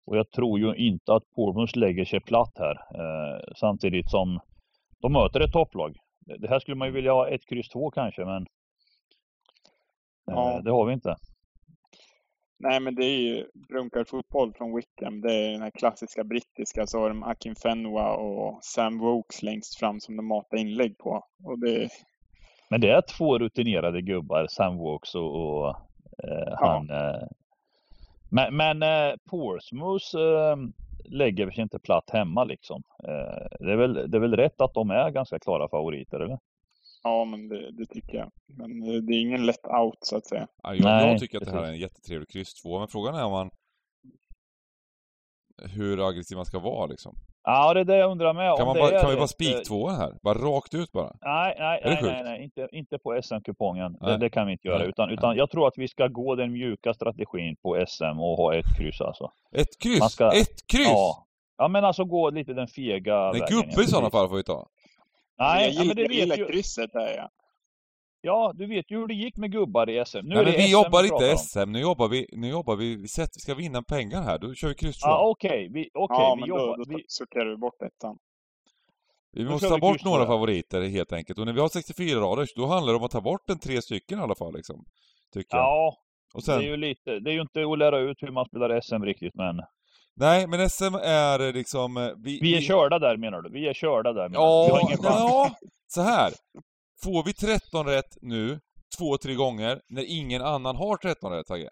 och 0.05 0.17
jag 0.17 0.31
tror 0.31 0.59
ju 0.59 0.75
inte 0.75 1.13
att 1.13 1.23
Portsmouth 1.35 1.77
lägger 1.77 2.05
sig 2.05 2.19
platt 2.19 2.53
här. 2.59 2.75
Eh, 2.99 3.39
Samtidigt 3.55 4.09
som 4.09 4.39
de 5.01 5.13
möter 5.13 5.39
ett 5.39 5.51
topplag. 5.53 5.97
Det 6.39 6.49
här 6.49 6.59
skulle 6.59 6.77
man 6.77 6.87
ju 6.87 6.93
vilja 6.93 7.13
ha 7.13 7.27
ett 7.29 7.45
kryss 7.49 7.69
två 7.69 7.91
kanske, 7.91 8.25
men 8.25 8.45
Ja. 10.25 10.61
det 10.63 10.71
har 10.71 10.85
vi 10.85 10.93
inte. 10.93 11.15
Nej, 12.59 12.79
men 12.79 12.95
det 12.95 13.05
är 13.05 13.17
ju 13.17 13.45
brunkarfotboll 13.69 14.53
från 14.53 14.75
Wickham. 14.75 15.21
Det 15.21 15.33
är 15.33 15.51
den 15.51 15.61
här 15.61 15.71
klassiska 15.71 16.23
brittiska. 16.23 16.87
Så 16.87 16.99
har 16.99 17.09
de 17.09 17.23
Akin 17.23 17.55
Fenwa 17.55 18.15
och 18.15 18.59
Sam 18.63 18.99
Wokes 18.99 19.43
längst 19.43 19.79
fram 19.79 19.99
som 19.99 20.15
de 20.15 20.27
matar 20.27 20.57
inlägg 20.57 20.97
på. 20.97 21.23
Och 21.43 21.59
det, 21.59 21.89
Men 22.69 22.81
det 22.81 22.89
är 22.89 23.01
två 23.17 23.39
rutinerade 23.39 24.01
gubbar, 24.01 24.47
Sam 24.49 24.77
Wokes 24.77 25.15
och, 25.15 25.35
och 25.35 25.69
eh, 26.23 26.53
han. 26.59 26.89
Eh, 26.89 27.27
men 28.31 28.55
men 28.55 28.83
eh, 28.83 29.15
Portsmouth 29.29 30.17
eh, 30.17 30.55
lägger 31.05 31.51
sig 31.51 31.61
inte 31.61 31.79
platt 31.79 32.09
hemma 32.09 32.43
liksom. 32.43 32.83
Eh, 33.03 33.47
det, 33.59 33.71
är 33.71 33.75
väl, 33.75 34.11
det 34.11 34.17
är 34.17 34.21
väl 34.21 34.35
rätt 34.35 34.61
att 34.61 34.73
de 34.73 34.91
är 34.91 35.09
ganska 35.09 35.39
klara 35.39 35.69
favoriter, 35.69 36.19
eller? 36.19 36.39
Ja, 37.03 37.25
men 37.25 37.47
det, 37.49 37.71
det 37.71 37.85
tycker 37.85 38.17
jag. 38.17 38.31
Men 38.57 38.83
eh, 38.83 39.01
det 39.01 39.13
är 39.13 39.21
ingen 39.21 39.45
lätt 39.45 39.67
out 39.67 39.97
så 40.01 40.17
att 40.17 40.25
säga. 40.25 40.47
Ja, 40.63 40.75
jag, 40.75 40.83
Nej, 40.83 41.11
jag 41.11 41.19
tycker 41.19 41.37
att 41.37 41.45
det 41.45 41.51
här 41.51 41.63
är 41.63 41.67
en 41.67 41.79
jättetrevlig 41.79 42.29
kryss 42.29 42.53
2, 42.53 42.79
men 42.79 42.87
frågan 42.87 43.15
är 43.15 43.25
om 43.25 43.31
man... 43.31 43.49
Hur 45.75 46.07
aggressiv 46.09 46.37
man 46.37 46.45
ska 46.45 46.59
vara 46.59 46.85
liksom. 46.85 47.15
Ja, 47.43 47.73
det 47.73 47.79
är 47.79 47.85
det 47.85 47.97
jag 47.97 48.11
undrar 48.11 48.33
med. 48.33 48.57
Kan, 48.57 48.67
man 48.67 48.77
bara, 48.77 48.89
kan 49.01 49.09
vi 49.09 49.15
bara 49.15 49.23
ett, 49.23 49.41
eh, 49.41 49.61
spik 49.61 49.69
här? 49.71 50.17
Bara 50.23 50.37
rakt 50.37 50.73
ut 50.73 50.91
bara? 50.91 51.15
Nej, 51.21 51.55
nej, 51.59 51.81
nej, 51.85 51.99
nej, 52.01 52.23
nej, 52.23 52.43
inte, 52.43 52.67
inte 52.71 52.97
på 52.97 53.21
SM-kupongen. 53.23 53.97
Nej. 54.01 54.11
Det, 54.11 54.17
det 54.17 54.29
kan 54.29 54.47
vi 54.47 54.51
inte 54.53 54.67
göra. 54.67 54.77
Nej, 54.79 54.87
Utan, 54.89 55.09
utan 55.09 55.35
jag 55.35 55.49
tror 55.51 55.67
att 55.67 55.73
vi 55.77 55.87
ska 55.87 56.07
gå 56.07 56.35
den 56.35 56.51
mjuka 56.51 56.93
strategin 56.93 57.55
på 57.63 57.85
SM 57.87 58.19
och 58.19 58.37
ha 58.37 58.55
ett 58.55 58.65
kryss 58.77 59.01
alltså. 59.01 59.31
Ett 59.55 59.79
kryss! 59.83 60.11
Ska- 60.11 60.31
Ett 60.31 60.67
kryss! 60.67 60.87
Ja. 60.87 61.25
ja, 61.57 61.67
men 61.67 61.85
alltså 61.85 62.05
gå 62.05 62.29
lite 62.29 62.53
den 62.53 62.67
fega 62.67 63.15
En 63.27 63.31
vägen. 63.31 63.47
gubbe 63.49 63.81
i 63.83 63.85
sådana 63.85 64.09
fall 64.09 64.29
får 64.29 64.35
vi 64.35 64.43
ta. 64.43 64.67
Nej, 65.37 65.63
jag 65.63 65.73
ja, 65.73 65.81
gillar, 65.81 65.85
men 65.85 65.95
det 65.95 66.01
jag 66.01 66.09
vet 66.09 66.17
gillar 66.17 66.37
ju. 66.37 66.45
krysset 66.45 66.91
där 66.93 67.15
ja. 67.17 67.29
Ja, 68.21 68.51
du 68.55 68.67
vet 68.67 68.91
ju 68.91 68.97
hur 68.99 69.07
det 69.07 69.13
gick 69.13 69.37
med 69.37 69.51
gubbar 69.51 69.89
i 69.89 70.05
SM. 70.05 70.17
Nu 70.23 70.35
Nej, 70.35 70.37
är 70.39 70.43
men 70.43 70.51
det 70.51 70.57
vi 70.57 70.63
SM 70.67 70.71
jobbar 70.71 71.03
inte. 71.03 71.37
SM, 71.37 71.71
nu 71.71 71.79
jobbar 71.79 72.07
vi, 72.07 72.27
nu 72.31 72.49
jobbar 72.49 72.75
vi, 72.75 72.95
vi, 72.95 73.07
sätter, 73.07 73.31
vi 73.35 73.39
ska 73.41 73.55
vinna 73.55 73.83
pengar 73.83 74.21
här, 74.21 74.39
då 74.39 74.53
kör 74.53 74.67
vi 74.67 74.75
kryss 74.75 74.99
2. 74.99 75.07
Ja, 75.09 75.29
okej. 75.29 75.69
Vi, 75.73 75.89
okej, 75.93 76.17
ja, 76.19 76.35
vi 76.35 76.39
men 76.41 76.49
jobbar. 76.49 76.77
då, 76.77 76.83
då 76.83 76.97
vi, 76.97 77.03
sorterar 77.07 77.49
vi 77.49 77.57
bort 77.57 77.81
ettan. 77.81 78.17
vi 79.31 79.43
då 79.43 79.51
måste 79.51 79.67
ta 79.67 79.75
vi 79.75 79.81
bort 79.81 80.03
några 80.03 80.25
favoriter 80.25 80.81
helt 80.81 81.13
enkelt. 81.13 81.39
Och 81.39 81.45
när 81.45 81.53
vi 81.53 81.59
har 81.61 81.69
64 81.69 82.19
rader, 82.19 82.47
då 82.55 82.65
handlar 82.65 82.93
det 82.93 82.97
om 82.99 83.05
att 83.05 83.11
ta 83.11 83.21
bort 83.21 83.49
en 83.49 83.59
tre 83.59 83.81
stycken 83.81 84.19
i 84.19 84.21
alla 84.21 84.35
fall 84.35 84.53
liksom. 84.55 84.85
Tycker 85.33 85.57
jag. 85.57 85.63
ja, 85.65 85.97
Och 86.33 86.39
det 86.41 86.45
sen, 86.45 86.59
är 86.59 86.63
ju 86.63 86.77
lite. 86.77 87.19
Det 87.19 87.29
är 87.31 87.33
ju 87.33 87.41
inte 87.41 87.63
att 87.63 87.77
lära 87.79 87.99
ut 87.99 88.17
hur 88.23 88.31
man 88.31 88.45
spelar 88.45 88.81
SM 88.81 89.03
riktigt, 89.03 89.35
men 89.35 89.55
nej 90.15 90.47
men 90.47 90.69
SM 90.69 90.95
är 91.03 91.53
liksom... 91.53 91.97
eh, 91.97 92.09
Vi, 92.17 92.39
vi 92.41 92.57
är 92.57 92.61
körda 92.61 92.99
där 92.99 93.17
menar 93.17 93.41
du? 93.41 93.49
Vi 93.49 93.67
är 93.67 93.73
körda 93.73 94.13
där 94.13 94.29
menar 94.29 94.45
du? 94.45 94.63
Vi 94.63 94.69
Ja, 94.69 94.75
har 94.75 94.81
ingen 94.81 94.97
chans. 94.97 95.15
ja, 95.19 95.51
så 95.87 96.01
här. 96.01 96.33
Får 97.03 97.23
vi 97.23 97.33
13 97.33 97.85
rätt 97.85 98.17
nu, 98.21 98.59
två, 98.99 99.17
tre 99.17 99.33
gånger, 99.35 99.81
när 99.89 100.03
ingen 100.07 100.41
annan 100.41 100.75
har 100.75 100.97
13 100.97 101.31
rätt, 101.31 101.47
Tage? 101.47 101.67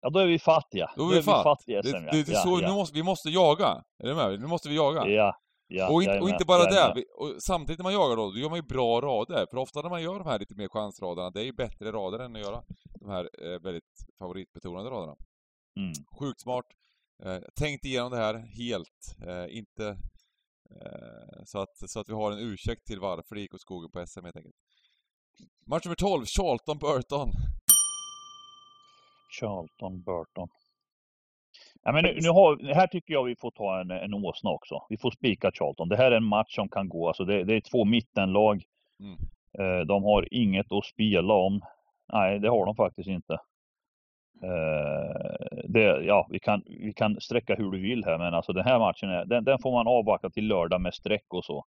Ja, 0.00 0.10
då 0.10 0.18
är 0.18 0.26
vi 0.26 0.38
fattiga. 0.38 0.90
Då 0.96 1.10
är 1.10 1.14
vi 1.16 1.22
fatt. 1.22 1.42
fattiga 1.42 1.78
i 1.78 1.82
Det, 1.82 1.88
SM, 1.88 2.04
det, 2.04 2.10
det 2.10 2.28
är 2.28 2.32
ja. 2.34 2.40
så, 2.42 2.58
ja, 2.62 2.68
Nu 2.68 2.74
måste, 2.74 2.94
vi 2.94 3.02
måste 3.02 3.28
jaga. 3.28 3.82
Är 4.02 4.06
du 4.08 4.14
med? 4.14 4.40
Nu 4.40 4.46
måste 4.46 4.68
vi 4.68 4.76
jaga. 4.76 5.06
ja, 5.06 5.36
ja, 5.68 5.88
och, 5.88 6.02
är 6.04 6.22
och 6.22 6.28
inte 6.28 6.44
bara 6.44 6.62
är 6.62 6.70
det, 6.70 6.92
vi, 6.94 7.04
och 7.16 7.42
samtidigt 7.42 7.78
när 7.78 7.82
man 7.84 7.92
jagar 7.92 8.16
då, 8.16 8.30
då 8.30 8.38
gör 8.38 8.48
man 8.48 8.58
ju 8.58 8.62
bra 8.62 9.00
rader. 9.00 9.46
För 9.50 9.56
ofta 9.56 9.82
när 9.82 9.90
man 9.90 10.02
gör 10.02 10.18
de 10.18 10.26
här 10.28 10.38
lite 10.38 10.54
mer 10.54 10.68
chansraderna, 10.68 11.30
det 11.30 11.40
är 11.40 11.44
ju 11.44 11.52
bättre 11.52 11.92
rader 11.92 12.18
än 12.18 12.36
att 12.36 12.42
göra 12.42 12.62
de 13.00 13.10
här 13.10 13.28
eh, 13.42 13.60
väldigt 13.62 13.92
favoritbetonade 14.18 14.90
raderna. 14.90 15.14
Mm. 15.80 15.92
Sjukt 16.18 16.40
smart. 16.40 16.64
Eh, 17.24 17.38
tänkt 17.58 17.84
igenom 17.84 18.10
det 18.10 18.16
här 18.16 18.34
helt. 18.34 19.16
Eh, 19.26 19.56
inte 19.56 19.88
eh, 20.70 21.44
så, 21.44 21.58
att, 21.58 21.90
så 21.90 22.00
att 22.00 22.08
vi 22.08 22.12
har 22.12 22.32
en 22.32 22.38
ursäkt 22.38 22.86
till 22.86 23.00
varför 23.00 23.34
det 23.34 23.40
gick 23.40 23.54
åt 23.54 23.60
skogen 23.60 23.90
på 23.90 24.06
SM 24.06 24.24
helt 24.24 24.36
enkelt. 24.36 24.56
Match 25.66 25.84
nummer 25.84 25.96
12, 25.96 26.24
Charlton-Burton. 26.24 27.30
Charlton, 29.40 30.02
Burton. 30.02 30.48
Ja, 31.82 31.92
men 31.92 32.04
nu, 32.04 32.18
nu 32.22 32.28
har, 32.28 32.74
här 32.74 32.86
tycker 32.86 33.14
jag 33.14 33.24
vi 33.24 33.36
får 33.36 33.50
ta 33.50 33.80
en, 33.80 33.90
en 33.90 34.14
åsna 34.14 34.50
också. 34.50 34.86
Vi 34.88 34.96
får 34.96 35.10
spika 35.10 35.50
Charlton. 35.54 35.88
Det 35.88 35.96
här 35.96 36.12
är 36.12 36.16
en 36.16 36.24
match 36.24 36.54
som 36.54 36.68
kan 36.68 36.88
gå. 36.88 37.08
Alltså 37.08 37.24
det, 37.24 37.44
det 37.44 37.54
är 37.54 37.60
två 37.60 37.84
mittenlag. 37.84 38.64
Mm. 39.00 39.18
Eh, 39.58 39.86
de 39.86 40.04
har 40.04 40.34
inget 40.34 40.72
att 40.72 40.84
spela 40.84 41.34
om. 41.34 41.60
Nej, 42.12 42.38
det 42.38 42.48
har 42.48 42.66
de 42.66 42.76
faktiskt 42.76 43.08
inte. 43.08 43.38
Eh, 44.42 45.58
det, 45.68 46.04
ja, 46.04 46.26
vi 46.30 46.38
kan, 46.38 46.62
vi 46.66 46.92
kan 46.92 47.20
sträcka 47.20 47.54
hur 47.54 47.70
du 47.70 47.80
vill 47.80 48.04
här, 48.04 48.18
men 48.18 48.34
alltså 48.34 48.52
den 48.52 48.64
här 48.64 48.78
matchen 48.78 49.10
är, 49.10 49.24
den, 49.24 49.44
den 49.44 49.58
får 49.58 49.72
man 49.72 49.86
avvakta 49.86 50.30
till 50.30 50.46
lördag 50.46 50.80
med 50.80 50.94
streck 50.94 51.24
och 51.34 51.44
så. 51.44 51.64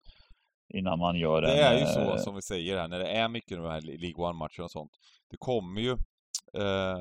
Innan 0.74 1.00
man 1.00 1.16
gör 1.16 1.42
en... 1.44 1.50
Det 1.50 1.62
är 1.62 1.74
ju 1.74 1.82
eh, 1.82 1.88
så 1.88 2.18
som 2.18 2.36
vi 2.36 2.42
säger 2.42 2.78
här, 2.78 2.88
när 2.88 3.00
det 3.00 3.08
är 3.08 3.28
mycket 3.28 3.58
av 3.58 3.64
de 3.64 3.70
här 3.72 3.82
League 3.82 4.26
One-matcherna 4.26 4.64
och 4.64 4.72
sånt. 4.72 4.92
Det 5.32 5.38
kommer 5.40 5.82
ju 5.82 5.92
eh, 6.54 6.98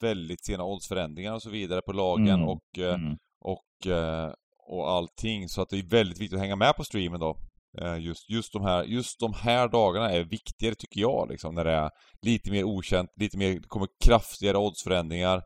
väldigt 0.00 0.44
sena 0.44 0.64
oddsförändringar 0.64 1.34
och 1.34 1.42
så 1.42 1.50
vidare 1.50 1.80
på 1.82 1.92
lagen 1.92 2.28
Mm, 2.28 2.48
och, 2.48 2.78
eh, 2.78 2.94
Mm. 2.94 3.16
och, 3.40 3.86
eh, 3.92 4.32
och 4.58 4.90
allting. 4.90 5.48
Så 5.48 5.62
att 5.62 5.68
det 5.68 5.78
är 5.78 5.90
väldigt 5.90 6.20
viktigt 6.20 6.36
att 6.36 6.42
hänga 6.42 6.56
med 6.56 6.76
på 6.76 6.84
streamen 6.84 7.20
då. 7.20 7.36
Eh, 7.80 7.98
just, 7.98 8.30
just, 8.30 8.52
de 8.52 8.62
här, 8.62 8.84
just 8.84 9.20
de 9.20 9.32
här 9.32 9.68
dagarna 9.68 10.10
är 10.10 10.24
viktigare 10.24 10.74
tycker 10.74 11.00
jag, 11.00 11.28
liksom, 11.30 11.54
när 11.54 11.64
det 11.64 11.72
är 11.72 11.90
lite 12.22 12.50
mer 12.50 12.64
okänt, 12.64 13.10
lite 13.16 13.38
mer, 13.38 13.50
det 13.54 13.68
kommer 13.68 13.88
kraftigare 14.04 14.56
oddsförändringar. 14.56 15.42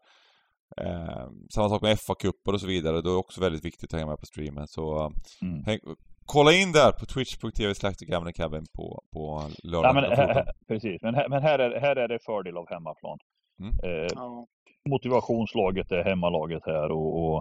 Eh, 0.76 1.26
samma 1.54 1.68
sak 1.68 1.82
med 1.82 1.96
FA-cuper 1.98 2.52
och 2.52 2.60
så 2.60 2.66
vidare, 2.66 2.92
då 3.00 3.08
är 3.08 3.12
det 3.12 3.18
också 3.18 3.40
väldigt 3.40 3.64
viktigt 3.64 3.94
att 3.94 3.98
hänga 4.00 4.10
med 4.10 4.18
på 4.18 4.26
streamen. 4.26 4.68
Så 4.68 5.12
Mm. 5.42 5.64
häng, 5.64 5.78
kolla 6.26 6.52
in 6.52 6.72
där 6.72 6.92
på 6.92 7.06
twitch.tv 7.06 7.74
slash 7.74 8.32
Cabin 8.34 8.64
på, 8.76 9.02
på 9.12 9.42
lördag. 9.62 9.88
Ja, 9.88 9.92
men, 9.92 10.02
den 10.02 10.12
här, 10.12 10.26
14. 10.26 10.34
här, 10.34 10.52
precis, 10.68 11.02
men, 11.02 11.14
här, 11.14 11.28
men 11.28 11.42
här, 11.42 11.58
är, 11.58 11.80
här 11.80 11.96
är 11.96 12.08
det 12.08 12.18
fördel 12.26 12.56
av 12.56 12.66
hemmaplan. 12.68 13.18
Mm. 13.60 13.72
Eh, 13.84 14.08
Ja. 14.14 14.46
motivationslaget 14.88 15.92
är 15.92 16.04
hemmalaget 16.04 16.62
här 16.66 16.90
och, 16.90 17.24
och, 17.24 17.36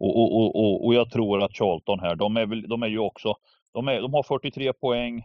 och, 0.00 0.16
och, 0.16 0.36
och, 0.40 0.56
och, 0.56 0.84
och 0.86 0.94
jag 0.94 1.10
tror 1.10 1.42
att 1.44 1.56
Charlton 1.56 2.00
här, 2.00 2.14
de 2.16 2.36
är, 2.36 2.46
väl, 2.46 2.68
de 2.68 2.82
är 2.82 2.86
ju 2.86 2.98
också, 2.98 3.34
de, 3.72 3.88
är, 3.88 4.00
de 4.00 4.14
har 4.14 4.22
43 4.22 4.72
poäng. 4.72 5.22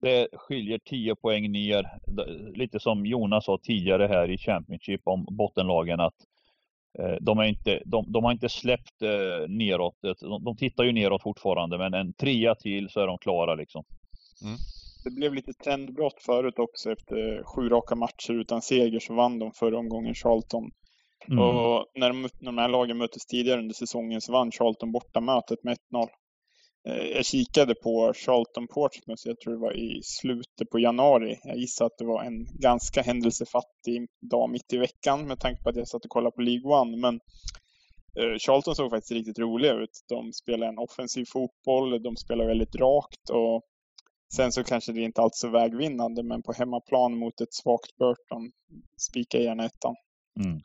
Det 0.00 0.28
skiljer 0.32 0.78
10 0.78 1.16
poäng 1.16 1.52
ner. 1.52 1.98
Lite 2.54 2.80
som 2.80 3.06
Jonas 3.06 3.44
sa 3.44 3.58
tidigare 3.62 4.06
här 4.06 4.30
i 4.30 4.38
Championship 4.38 5.00
om 5.04 5.26
bottenlagen 5.30 6.00
att 6.00 6.14
eh, 6.98 7.16
de, 7.20 7.38
är 7.38 7.44
inte, 7.44 7.82
de, 7.84 8.12
de 8.12 8.24
har 8.24 8.32
inte 8.32 8.48
släppt 8.48 9.02
eh, 9.02 9.48
neråt. 9.48 9.94
De, 10.20 10.44
de 10.44 10.56
tittar 10.56 10.84
ju 10.84 10.92
neråt 10.92 11.22
fortfarande 11.22 11.78
men 11.78 11.94
en 11.94 12.12
trea 12.12 12.54
till 12.54 12.88
så 12.88 13.00
är 13.00 13.06
de 13.06 13.18
klara 13.18 13.54
liksom. 13.54 13.84
Det 15.04 15.10
blev 15.10 15.34
lite 15.34 15.52
trendbrott 15.52 16.22
förut 16.26 16.58
också 16.58 16.92
efter 16.92 17.42
sju 17.44 17.68
raka 17.68 17.94
matcher 17.94 18.32
utan 18.32 18.62
seger 18.62 19.00
så 19.00 19.14
vann 19.14 19.38
de 19.38 19.52
förra 19.52 19.78
omgången 19.78 20.14
Charlton. 20.14 20.70
Mm. 21.28 21.38
Och 21.38 21.86
när 21.94 22.08
de, 22.08 22.22
när 22.22 22.28
de 22.42 22.58
här 22.58 22.68
lagen 22.68 22.98
möttes 22.98 23.26
tidigare 23.26 23.60
under 23.60 23.74
säsongen 23.74 24.20
så 24.20 24.32
vann 24.32 24.52
Charlton 24.52 24.92
bortamötet 24.92 25.64
med 25.64 25.76
1-0. 25.92 26.08
Eh, 26.86 27.06
Jag 27.06 27.24
kikade 27.24 27.74
på 27.74 28.12
Charlton 28.14 28.68
Portsmouth, 28.68 29.22
jag 29.24 29.40
tror 29.40 29.52
det 29.52 29.60
var 29.60 29.76
i 29.76 30.00
slutet 30.02 30.70
på 30.70 30.78
januari. 30.78 31.40
Jag 31.44 31.56
gissar 31.56 31.86
att 31.86 31.98
det 31.98 32.04
var 32.04 32.22
en 32.22 32.46
ganska 32.60 33.02
händelsefattig 33.02 34.08
dag 34.30 34.50
mitt 34.50 34.72
i 34.72 34.76
veckan 34.76 35.26
med 35.26 35.40
tanke 35.40 35.62
på 35.62 35.68
att 35.68 35.76
jag 35.76 35.88
satt 35.88 36.04
och 36.04 36.10
kollade 36.10 36.36
på 36.36 36.42
League 36.42 36.80
One. 36.80 36.96
Men 36.96 37.14
eh, 38.18 38.38
Charlton 38.38 38.76
såg 38.76 38.90
faktiskt 38.90 39.12
riktigt 39.12 39.38
roliga 39.38 39.72
ut. 39.72 40.04
De 40.08 40.32
spelar 40.32 40.66
en 40.66 40.78
offensiv 40.78 41.24
fotboll, 41.24 42.02
de 42.02 42.16
spelar 42.16 42.46
väldigt 42.46 42.74
rakt 42.74 43.30
och 43.30 43.62
sen 44.34 44.52
så 44.52 44.64
kanske 44.64 44.92
det 44.92 45.02
inte 45.02 45.20
alls 45.20 45.44
är 45.44 45.48
vägvinnande 45.48 46.22
men 46.22 46.42
på 46.42 46.52
hemmaplan 46.52 47.18
mot 47.18 47.40
ett 47.40 47.54
svagt 47.54 47.96
Burton, 47.96 48.52
spika 49.00 49.38
gärna 49.38 49.64
ettan. 49.64 49.94
Mm. 50.40 50.60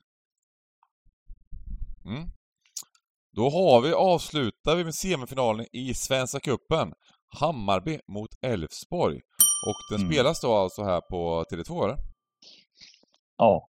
Mm. 2.05 2.29
Då 3.35 3.49
har 3.49 3.81
vi, 3.81 3.93
avslutar 3.93 4.75
vi 4.75 4.83
med 4.83 4.95
semifinalen 4.95 5.65
i 5.71 5.93
Svenska 5.93 6.39
Cupen. 6.39 6.93
Hammarby 7.39 7.99
mot 8.07 8.29
Elfsborg. 8.41 9.15
Och 9.67 9.75
den 9.91 10.01
Mm. 10.01 10.13
spelas 10.13 10.41
då 10.41 10.53
alltså 10.53 10.83
här 10.83 11.01
på 11.01 11.45
Tele2 11.51 11.83
eller? 11.85 11.97
Ja. 13.37 13.67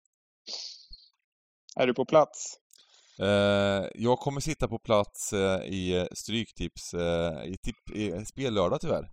Är 1.77 1.87
du 1.87 1.95
på 1.95 2.05
plats? 2.05 2.55
Eh, 3.21 3.87
jag 3.95 4.19
kommer 4.19 4.41
sitta 4.41 4.69
på 4.69 4.79
plats 4.79 5.33
eh, 5.33 5.61
i 5.63 6.09
Stryktips, 6.13 6.95
eh, 6.95 7.45
i, 7.45 7.57
tip, 7.63 7.97
i 7.97 8.25
spellördag 8.25 8.81
tyvärr. 8.81 9.11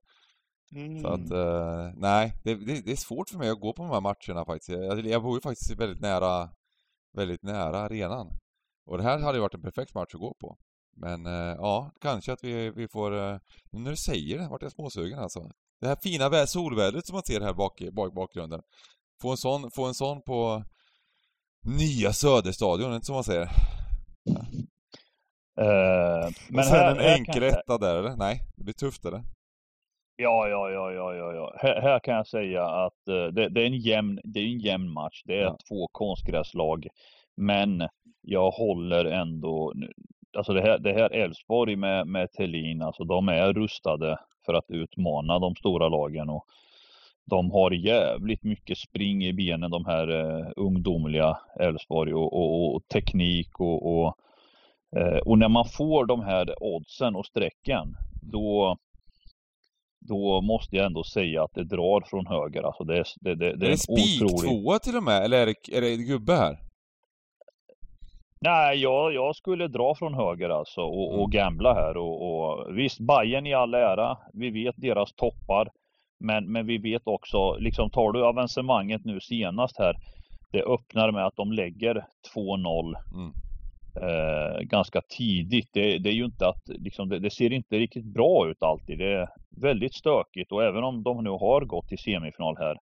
Mm. 0.76 1.02
Så 1.02 1.08
att, 1.08 1.32
eh, 1.32 1.92
nej, 1.96 2.34
det, 2.44 2.56
det, 2.56 2.82
det 2.86 2.92
är 2.92 2.96
svårt 2.96 3.30
för 3.30 3.38
mig 3.38 3.50
att 3.50 3.60
gå 3.60 3.74
på 3.74 3.84
de 3.84 3.92
här 3.92 4.02
matcherna 4.02 4.46
faktiskt. 4.46 4.70
Jag, 4.70 5.08
jag 5.08 5.24
bor 5.24 5.36
ju 5.38 5.42
faktiskt 5.42 5.80
väldigt 5.80 6.02
nära, 6.02 6.50
väldigt 7.18 7.44
nära 7.44 7.78
arenan. 7.80 8.28
Och 8.86 8.98
det 8.98 9.04
här 9.04 9.20
hade 9.20 9.38
ju 9.38 9.42
varit 9.42 9.54
en 9.54 9.62
perfekt 9.62 9.94
match 9.96 10.14
att 10.16 10.20
gå 10.20 10.34
på. 10.40 10.58
Men 10.98 11.26
eh, 11.26 11.56
ja, 11.58 11.92
kanske 12.02 12.34
att 12.34 12.44
vi, 12.44 12.70
vi 12.72 12.88
får... 12.88 13.18
Eh, 13.18 13.38
nu 13.72 13.80
när 13.80 13.92
du 13.92 13.98
säger 13.98 14.38
det 14.40 14.48
vart 14.48 14.62
jag 14.62 14.72
småsugen 14.72 15.20
alltså. 15.20 15.40
Det 15.82 15.88
här 15.88 15.96
fina 16.04 16.30
vä- 16.30 16.46
solvädret 16.46 17.06
som 17.06 17.14
man 17.14 17.24
ser 17.24 17.42
här 17.42 17.54
bak 17.54 17.82
bak, 17.94 18.14
bakgrunden. 18.14 18.62
Få 19.22 19.32
en 19.32 19.38
sån, 19.38 19.72
få 19.72 19.86
en 19.86 19.94
sån 19.94 20.22
på 20.22 20.64
nya 21.80 22.14
Söderstadion, 22.14 22.94
inte 22.94 23.06
som 23.06 23.16
man 23.16 23.24
säger. 23.24 23.50
Eh, 25.62 26.30
Men 26.50 26.60
och 26.60 26.66
sen 26.66 26.76
här- 26.76 26.92
en 26.96 27.00
enkel 27.20 27.44
etta 27.44 27.78
där 27.78 27.96
eller? 27.96 28.16
Nej, 28.16 28.42
det 28.58 28.64
blir 28.64 28.74
tufft 28.74 29.06
eller? 29.06 29.24
Ja, 30.18 30.48
ja, 30.48 30.70
ja, 30.72 30.92
ja, 30.92 31.14
ja, 31.16 31.34
ja. 31.34 31.56
Här, 31.62 31.82
här 31.82 32.00
kan 32.00 32.16
jag 32.16 32.28
säga 32.28 32.66
att 32.66 33.08
eh, 33.08 33.26
det, 33.34 33.50
det, 33.50 33.62
är 33.62 33.66
en 33.66 33.78
jämn, 33.78 34.20
det 34.24 34.40
är 34.40 34.44
en 34.44 34.60
jämn 34.60 34.90
match. 34.94 35.22
Det 35.26 35.34
är 35.34 35.42
Ja. 35.44 35.58
två 35.70 35.88
konstgräslag. 35.92 36.88
Men 37.38 37.88
jag 38.26 38.52
håller 38.52 39.06
ändå, 39.06 39.74
alltså 40.38 40.54
det 40.54 40.62
här, 40.62 40.80
det 40.80 40.94
här 40.94 41.10
Elfsborg 41.10 41.76
med, 41.76 42.08
med 42.08 42.32
Thelin, 42.32 42.82
alltså 42.82 43.04
de 43.04 43.30
är 43.30 43.54
rustade 43.54 44.20
för 44.46 44.54
att 44.54 44.66
utmana 44.68 45.40
de 45.40 45.56
stora 45.56 45.90
lagen 45.90 46.30
och 46.30 46.46
de 47.26 47.52
har 47.52 47.72
jävligt 47.72 48.44
mycket 48.44 48.78
spring 48.78 49.26
i 49.26 49.34
benen 49.34 49.72
de 49.72 49.86
här 49.86 50.10
uh, 50.10 50.48
ungdomliga 50.56 51.38
Elfsborg 51.60 52.14
och, 52.14 52.34
och, 52.34 52.76
och, 52.76 52.88
teknik 52.88 53.60
och, 53.60 53.98
och, 53.98 54.18
uh, 54.98 55.18
och 55.18 55.38
när 55.38 55.50
man 55.50 55.66
får 55.66 56.06
de 56.06 56.22
här 56.22 56.64
oddsen 56.64 57.16
och 57.16 57.26
strecken 57.26 57.96
då 58.22 58.78
då 60.00 60.42
måste 60.42 60.76
jag 60.76 60.86
ändå 60.86 61.04
säga 61.04 61.44
att 61.44 61.54
det 61.54 61.64
drar 61.64 62.02
från 62.10 62.28
höger. 62.28 62.64
Alltså 62.64 62.84
det, 62.84 63.04
det, 63.22 63.36
det, 63.36 63.56
det 63.56 63.66
är, 63.66 63.70
är 63.70 63.72
det 63.72 63.78
spik 63.78 64.22
otrolig... 64.24 64.64
tvåa 64.64 64.80
till 64.80 64.98
och 64.98 65.04
med, 65.04 65.24
eller 65.24 65.42
är 65.42 65.46
det, 65.46 65.78
är 65.78 65.82
det 65.82 65.96
gubbe 65.96 66.34
här? 66.34 66.65
Nej, 68.46 68.78
jag, 68.78 69.14
jag 69.14 69.36
skulle 69.36 69.68
dra 69.68 69.96
från 69.96 70.14
höger 70.14 70.50
alltså 70.50 70.82
och, 70.82 71.14
och 71.14 71.20
mm. 71.20 71.30
gambla 71.30 71.74
här 71.74 71.98
och, 71.98 72.16
och 72.32 72.78
visst, 72.78 73.00
Bayern 73.00 73.48
i 73.48 73.54
all 73.54 73.74
ära. 73.74 74.18
Vi 74.34 74.50
vet 74.50 74.76
deras 74.78 75.14
toppar. 75.14 75.70
Men, 76.20 76.52
men 76.52 76.66
vi 76.66 76.78
vet 76.78 77.02
också, 77.06 77.58
liksom 77.60 77.90
tar 77.90 78.12
du 78.12 78.26
avancemanget 78.26 79.06
nu 79.06 79.20
senast 79.20 79.80
här. 79.80 79.96
Det 80.52 80.64
öppnar 80.64 81.12
med 81.12 81.26
att 81.26 81.36
de 81.36 81.52
lägger 81.52 82.06
2-0 82.36 82.96
mm. 83.14 83.34
eh, 84.02 84.60
ganska 84.60 85.02
tidigt. 85.18 85.70
Det, 85.74 85.98
det, 85.98 86.10
är 86.10 86.14
ju 86.14 86.26
inte 86.26 86.48
att, 86.48 86.62
liksom, 86.68 87.10
det, 87.10 87.20
det, 87.20 87.30
ser 87.30 87.54
inte 87.54 87.76
riktigt 87.76 88.14
bra 88.14 88.48
ut 88.50 88.64
alltid. 88.64 88.98
Det 88.98 89.14
är 89.14 89.28
väldigt 89.62 89.96
stökigt 89.96 90.52
och 90.52 90.64
även 90.64 90.84
om 90.84 91.04
de 91.04 91.24
nu 91.24 91.30
har 91.30 91.62
gått 91.66 91.88
till 91.88 91.98
semifinal 91.98 92.56
här 92.58 92.78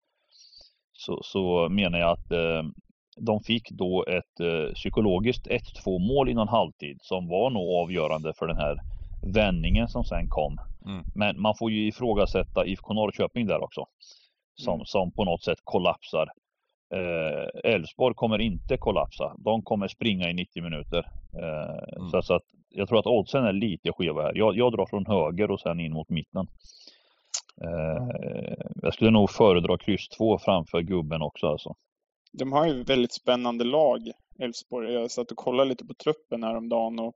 så, 0.93 1.20
så 1.24 1.70
menar 1.70 1.99
jag 1.99 2.12
att 2.12 2.32
eh, 2.32 2.64
de 3.20 3.39
fick 3.39 3.70
då 3.70 4.05
ett 4.05 4.39
eh, 4.39 4.74
psykologiskt 4.74 5.47
1-2 5.47 5.99
mål 5.99 6.30
innan 6.30 6.47
halvtid 6.47 6.97
som 7.01 7.28
var 7.28 7.49
nog 7.49 7.70
avgörande 7.70 8.34
för 8.34 8.47
den 8.47 8.57
här 8.57 8.80
vändningen 9.34 9.88
som 9.88 10.03
sen 10.03 10.28
kom. 10.30 10.57
Mm. 10.86 11.03
Men 11.15 11.41
man 11.41 11.55
får 11.55 11.72
ju 11.72 11.88
ifrågasätta 11.88 12.65
IFK 12.65 12.93
Norrköping 12.93 13.47
där 13.47 13.63
också. 13.63 13.86
Som, 14.55 14.74
mm. 14.74 14.86
som 14.86 15.11
på 15.11 15.26
något 15.26 15.43
sätt 15.43 15.59
kollapsar. 15.63 16.30
Eh, 16.93 17.72
Elfsborg 17.74 18.13
eh, 18.13 18.15
kommer 18.15 18.41
inte 18.41 18.78
kollapsa. 18.78 19.36
De 19.38 19.61
kommer 19.61 19.88
springa 19.88 20.30
i 20.30 20.34
90 20.34 20.63
minuter. 20.63 21.11
Eh, 21.34 21.97
mm. 21.97 22.09
så, 22.09 22.22
så, 22.22 22.34
att 22.34 22.43
jag 22.70 22.88
tror 22.88 22.99
att 22.99 23.07
oddsen 23.07 23.43
är 23.45 23.53
lite 23.53 23.91
skeva 23.91 24.22
här. 24.22 24.32
Jag, 24.36 24.57
jag 24.57 24.72
drar 24.72 24.86
från 24.86 25.05
höger 25.05 25.51
och 25.51 25.59
sen 25.59 25.80
in 25.80 25.93
mot 25.93 26.09
mitten. 26.09 26.47
Eh, 27.61 28.03
jag 28.82 28.93
skulle 28.93 29.11
nog 29.11 29.30
föredra 29.30 29.78
kryss 29.78 30.09
2 30.09 30.39
framför 30.39 30.82
gubben 30.82 31.22
också 31.22 31.47
alltså. 31.47 31.76
De 32.32 32.51
har 32.51 32.67
ju 32.67 32.84
väldigt 32.84 33.13
spännande 33.13 33.63
lag, 33.63 34.11
Elfsborg. 34.39 34.93
Jag 34.93 35.11
satt 35.11 35.32
och 35.32 35.38
kollade 35.38 35.69
lite 35.69 35.86
på 35.86 35.93
truppen 35.93 36.43
häromdagen 36.43 36.99
och 36.99 37.15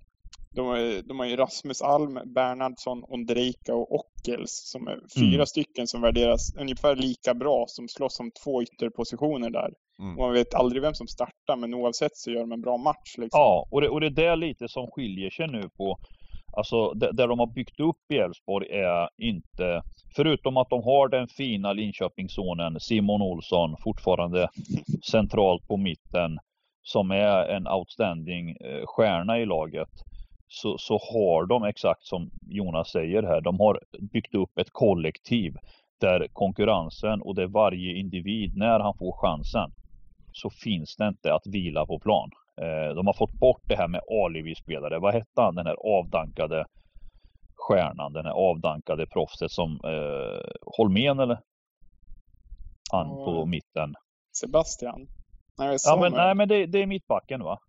de, 0.55 0.66
har, 0.66 1.07
de 1.07 1.20
har 1.20 1.26
ju 1.26 1.36
Rasmus 1.36 1.82
Alm, 1.82 2.20
Bernhardsson, 2.26 3.03
Ondrejka 3.03 3.76
och 3.76 3.91
Ockels 3.91 4.61
som 4.72 4.88
är 4.88 4.99
fyra 5.20 5.34
mm. 5.34 5.45
stycken 5.45 5.88
som 5.88 6.01
värderas 6.01 6.55
ungefär 6.59 6.95
lika 6.95 7.34
bra 7.34 7.66
som 7.68 7.88
slåss 7.88 8.20
om 8.20 8.32
två 8.43 8.64
ytterpositioner 8.64 9.49
där. 9.49 9.70
Mm. 9.99 10.16
Man 10.16 10.34
vet 10.34 10.53
aldrig 10.53 10.82
vem 10.82 10.93
som 10.93 11.07
startar 11.07 11.55
men 11.57 11.74
oavsett 11.74 12.18
så 12.18 12.32
gör 12.32 12.39
de 12.39 12.51
en 12.51 12.61
bra 12.61 12.78
match. 12.78 13.18
Liksom. 13.18 13.39
Ja, 13.39 13.68
och 13.72 13.82
det, 13.82 13.89
och 13.89 14.01
det 14.01 14.07
är 14.07 14.11
det 14.11 14.36
lite 14.36 14.68
som 14.68 14.88
skiljer 14.91 15.30
sig 15.30 15.47
nu 15.47 15.70
på 15.78 15.97
Alltså 16.57 16.93
det, 16.93 17.11
där 17.11 17.28
de 17.28 17.39
har 17.39 17.53
byggt 17.53 17.80
upp 17.80 18.11
i 18.14 18.18
Elfsborg 18.18 18.68
är 18.70 19.09
inte, 19.18 19.82
förutom 20.16 20.57
att 20.57 20.70
de 20.70 20.84
har 20.84 21.07
den 21.07 21.28
fina 21.28 21.74
Linköpingssonen 21.74 22.80
Simon 22.80 23.22
Olsson 23.22 23.76
fortfarande 23.84 24.49
centralt 25.11 25.68
på 25.68 25.78
mitten 25.78 26.39
som 26.84 27.11
är 27.11 27.45
en 27.45 27.68
outstanding 27.68 28.49
eh, 28.49 28.86
stjärna 28.86 29.39
i 29.39 29.45
laget 29.45 29.89
så, 30.47 30.78
så 30.78 30.93
har 30.93 31.45
de 31.45 31.64
exakt 31.64 32.05
som 32.05 32.30
Jonas 32.41 32.91
säger 32.91 33.24
här, 33.24 33.41
de 33.41 33.59
har 33.59 33.80
byggt 34.14 34.36
upp 34.36 34.57
ett 34.57 34.72
kollektiv 34.72 35.55
där 36.01 36.28
konkurrensen 36.34 37.22
och 37.22 37.36
där 37.36 37.47
varje 37.47 37.93
individ, 37.99 38.57
när 38.57 38.80
han 38.80 38.97
får 38.97 39.14
chansen, 39.22 39.72
så 40.32 40.49
finns 40.49 40.95
det 40.95 41.07
inte 41.07 41.34
att 41.34 41.47
vila 41.47 41.86
på 41.86 41.99
plan. 41.99 42.30
Eh, 42.61 42.95
de 42.95 43.07
har 43.07 43.14
fått 43.14 43.39
bort 43.39 43.61
det 43.68 43.76
här 43.76 43.88
med 43.88 44.01
alibi-spelare. 44.26 44.99
Vad 44.99 45.14
hette 45.14 45.41
han, 45.41 45.55
den 45.55 45.66
här 45.66 45.78
avdankade 45.99 46.66
stjärnan, 47.68 48.14
den 48.14 48.26
här 48.26 48.34
avdankade 48.34 49.07
proffset 49.07 49.51
som 49.51 49.80
eh, 49.84 50.51
Holmén 50.78 51.20
eller? 51.20 51.39
Han 52.91 53.07
på 53.07 53.45
mitten. 53.45 53.93
Sebastian? 54.38 55.07
Nej, 55.57 55.78
ja, 55.86 55.97
men, 56.01 56.11
nej, 56.11 56.36
men 56.36 56.47
det, 56.47 56.66
det 56.66 56.82
är 56.82 56.86
mittbacken 56.86 57.43
va? 57.43 57.59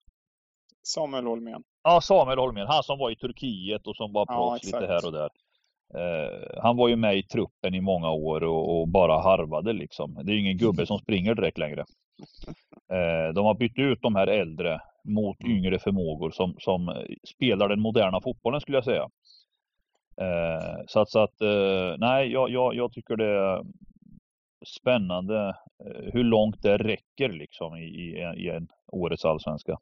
Samuel 0.83 1.27
Holmén. 1.27 1.63
Ja, 1.83 2.01
Samuel 2.01 2.39
Holmén. 2.39 2.67
Han 2.67 2.83
som 2.83 2.99
var 2.99 3.11
i 3.11 3.17
Turkiet 3.17 3.87
och 3.87 3.97
som 3.97 4.13
var 4.13 4.27
proffs 4.27 4.73
ja, 4.73 4.81
lite 4.81 4.93
här 4.93 5.07
och 5.07 5.13
där. 5.13 5.31
Uh, 5.95 6.63
han 6.63 6.77
var 6.77 6.89
ju 6.89 6.97
med 6.97 7.17
i 7.19 7.23
truppen 7.23 7.75
i 7.75 7.81
många 7.81 8.11
år 8.11 8.45
och, 8.45 8.81
och, 8.81 8.89
bara 8.89 9.23
harvade 9.23 9.73
liksom. 9.73 10.15
Det 10.15 10.33
är 10.33 10.35
ju 10.35 10.41
ingen 10.41 10.59
gubbe 10.59 10.87
som 10.87 10.99
springer 10.99 11.35
direkt 11.35 11.59
längre. 11.59 11.85
Uh, 12.93 13.35
de 13.35 13.45
har 13.45 13.55
bytt 13.55 13.79
ut 13.79 13.99
de 14.03 14.15
här 14.15 14.27
äldre 14.27 14.81
mot 15.05 15.41
yngre 15.41 15.79
förmågor 15.79 16.31
som, 16.31 16.55
som 16.59 17.07
spelar 17.35 17.69
den 17.69 17.81
moderna 17.81 18.21
fotbollen 18.21 18.61
skulle 18.61 18.77
jag 18.77 18.85
säga. 18.85 19.09
Eh, 20.17 20.85
så 20.87 21.01
att, 21.01 21.11
så 21.11 21.19
att 21.19 21.41
eh, 21.41 21.95
nej, 21.99 22.33
jag, 22.33 22.51
jag, 22.51 22.75
jag, 22.75 22.93
tycker 22.93 23.17
det 23.17 23.27
är 23.27 23.63
spännande 24.67 25.49
eh, 25.85 26.13
hur 26.13 26.25
långt 26.25 26.63
det 26.63 26.77
räcker 26.77 27.29
liksom 27.29 27.77
i, 27.77 27.85
i, 27.85 28.35
i 28.37 28.49
en 28.49 28.69
årets 28.87 29.25
allsvenska 29.25 29.79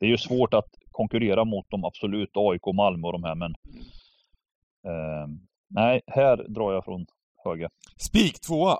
det 0.00 0.06
är 0.06 0.10
ju 0.10 0.18
svårt 0.18 0.54
att 0.54 0.74
konkurrera 0.90 1.44
mot 1.44 1.70
dem 1.70 1.84
absolut, 1.84 2.30
AIK, 2.34 2.66
Malmö 2.74 3.06
och 3.06 3.12
de 3.12 3.24
här 3.24 3.34
men 3.34 3.54
eh, 4.86 5.26
nej, 5.68 6.00
här 6.06 6.36
drar 6.36 6.72
jag 6.72 6.84
från 6.84 7.06
höger. 7.44 7.70
Spik 7.96 8.40
tvåa! 8.40 8.78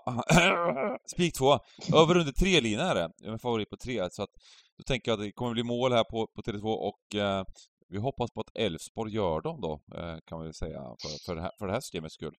Spik 1.14 1.34
tvåa. 1.34 1.58
Över 1.94 2.16
under 2.16 2.32
tre 2.32 2.60
lina 2.60 2.82
är 2.82 2.94
det. 2.94 3.10
Jag 3.18 3.34
är 3.34 3.38
favorit 3.38 3.70
på 3.70 3.76
tre, 3.76 4.10
så 4.10 4.22
att 4.22 4.30
då 4.78 4.82
tänker 4.82 5.10
jag 5.10 5.18
att 5.18 5.24
det 5.24 5.32
kommer 5.32 5.52
bli 5.52 5.62
mål 5.62 5.92
här 5.92 6.04
på, 6.04 6.26
på 6.34 6.42
Tele2 6.42 6.64
och 6.64 7.14
eh, 7.14 7.44
vi 7.90 7.98
hoppas 7.98 8.30
på 8.30 8.40
att 8.40 8.56
Elfsborg 8.56 9.14
gör 9.14 9.40
dem 9.40 9.60
då, 9.60 9.80
eh, 9.94 10.16
kan 10.26 10.38
man 10.38 10.44
väl 10.44 10.54
säga, 10.54 10.78
för, 10.78 11.26
för, 11.26 11.34
det 11.34 11.42
här, 11.42 11.52
för 11.58 11.66
det 11.66 11.72
här 11.72 11.80
systemets 11.80 12.14
skull. 12.14 12.34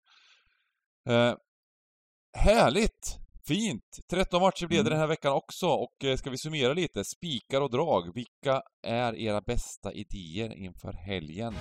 Eh, 1.09 1.35
härligt! 2.39 3.19
Fint! 3.47 3.99
13 4.11 4.43
matcher 4.43 4.67
blev 4.67 4.85
det 4.85 4.91
mm. 4.91 4.91
den 4.91 5.01
här 5.01 5.07
veckan 5.07 5.33
också 5.33 5.67
och 5.67 6.05
eh, 6.05 6.17
ska 6.17 6.31
vi 6.31 6.39
summera 6.39 6.73
lite, 6.73 7.05
spikar 7.05 7.61
och 7.61 7.71
drag. 7.71 8.15
Vilka 8.15 8.63
är 8.83 9.17
era 9.17 9.41
bästa 9.41 9.93
idéer 9.93 10.55
inför 10.55 10.93
helgen? 10.93 11.55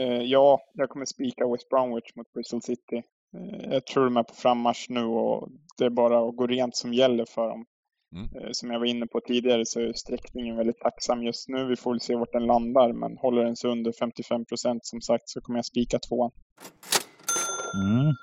Eh, 0.00 0.22
ja, 0.22 0.60
jag 0.74 0.88
kommer 0.88 1.04
spika 1.04 1.48
West 1.48 1.68
Bromwich 1.68 2.16
mot 2.16 2.32
Bristol 2.32 2.62
City. 2.62 3.02
Eh, 3.34 3.72
jag 3.72 3.86
tror 3.86 4.04
de 4.04 4.16
är 4.16 4.22
på 4.22 4.34
frammarsch 4.34 4.86
nu 4.88 5.04
och 5.04 5.48
det 5.78 5.84
är 5.84 5.90
bara 5.90 6.28
att 6.28 6.36
gå 6.36 6.46
rent 6.46 6.76
som 6.76 6.94
gäller 6.94 7.24
för 7.24 7.48
dem. 7.48 7.66
Mm. 8.14 8.28
Eh, 8.36 8.50
som 8.52 8.70
jag 8.70 8.78
var 8.78 8.86
inne 8.86 9.06
på 9.06 9.20
tidigare 9.20 9.66
så 9.66 9.80
är 9.80 9.92
sträckningen 9.92 10.56
väldigt 10.56 10.78
tacksam 10.78 11.22
just 11.22 11.48
nu. 11.48 11.64
Vi 11.64 11.76
får 11.76 11.90
väl 11.90 12.00
se 12.00 12.16
vart 12.16 12.32
den 12.32 12.46
landar, 12.46 12.92
men 12.92 13.16
håller 13.16 13.44
den 13.44 13.56
sig 13.56 13.70
under 13.70 13.92
55 13.92 14.44
procent 14.44 14.86
som 14.86 15.00
sagt 15.00 15.28
så 15.28 15.40
kommer 15.40 15.58
jag 15.58 15.66
spika 15.66 15.98
tvåan. 15.98 16.30
Mm. 17.74 18.14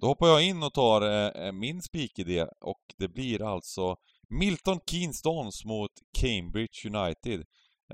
Då 0.00 0.06
hoppar 0.06 0.26
jag 0.26 0.44
in 0.44 0.62
och 0.62 0.72
tar 0.72 1.02
eh, 1.46 1.52
min 1.52 1.82
spikidé 1.82 2.46
och 2.60 2.80
det 2.98 3.08
blir 3.08 3.54
alltså 3.54 3.96
Milton 4.28 4.80
Keynes 4.86 5.22
Dons 5.22 5.64
mot 5.64 5.90
Cambridge 6.18 6.88
United. 6.88 7.44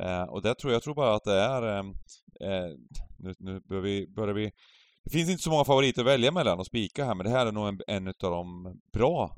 Eh, 0.00 0.22
och 0.22 0.42
det 0.42 0.54
tror 0.54 0.72
jag 0.72 0.82
tror 0.82 0.94
bara 0.94 1.14
att 1.14 1.24
det 1.24 1.40
är... 1.40 1.78
Eh, 1.78 1.84
eh 2.40 2.76
nu, 3.18 3.34
nu 3.38 3.60
börjar 3.60 3.82
vi, 3.82 4.06
börjar 4.06 4.34
vi 4.34 4.52
det 5.04 5.10
finns 5.10 5.30
inte 5.30 5.42
så 5.42 5.50
många 5.50 5.64
favoriter 5.64 6.02
att 6.02 6.06
välja 6.06 6.32
mellan 6.32 6.58
och 6.58 6.66
spika 6.66 7.04
här, 7.04 7.14
men 7.14 7.26
det 7.26 7.32
här 7.32 7.46
är 7.46 7.52
nog 7.52 7.68
en, 7.68 7.80
en 7.86 8.08
av 8.08 8.14
de 8.30 8.74
bra 8.92 9.36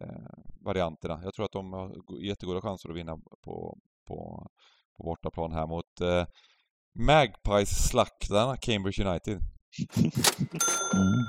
eh, 0.00 0.38
varianterna. 0.60 1.20
Jag 1.24 1.34
tror 1.34 1.44
att 1.44 1.52
de 1.52 1.72
har 1.72 1.96
jättegoda 2.22 2.60
chanser 2.60 2.90
att 2.90 2.96
vinna 2.96 3.16
på, 3.16 3.78
på, 4.06 4.46
på 4.96 5.04
bortaplan 5.04 5.52
här 5.52 5.66
mot 5.66 6.00
eh, 6.00 6.26
Magpies-slaktarna 6.98 8.56
Cambridge 8.56 9.04
United. 9.04 9.40
Mm. 10.94 11.26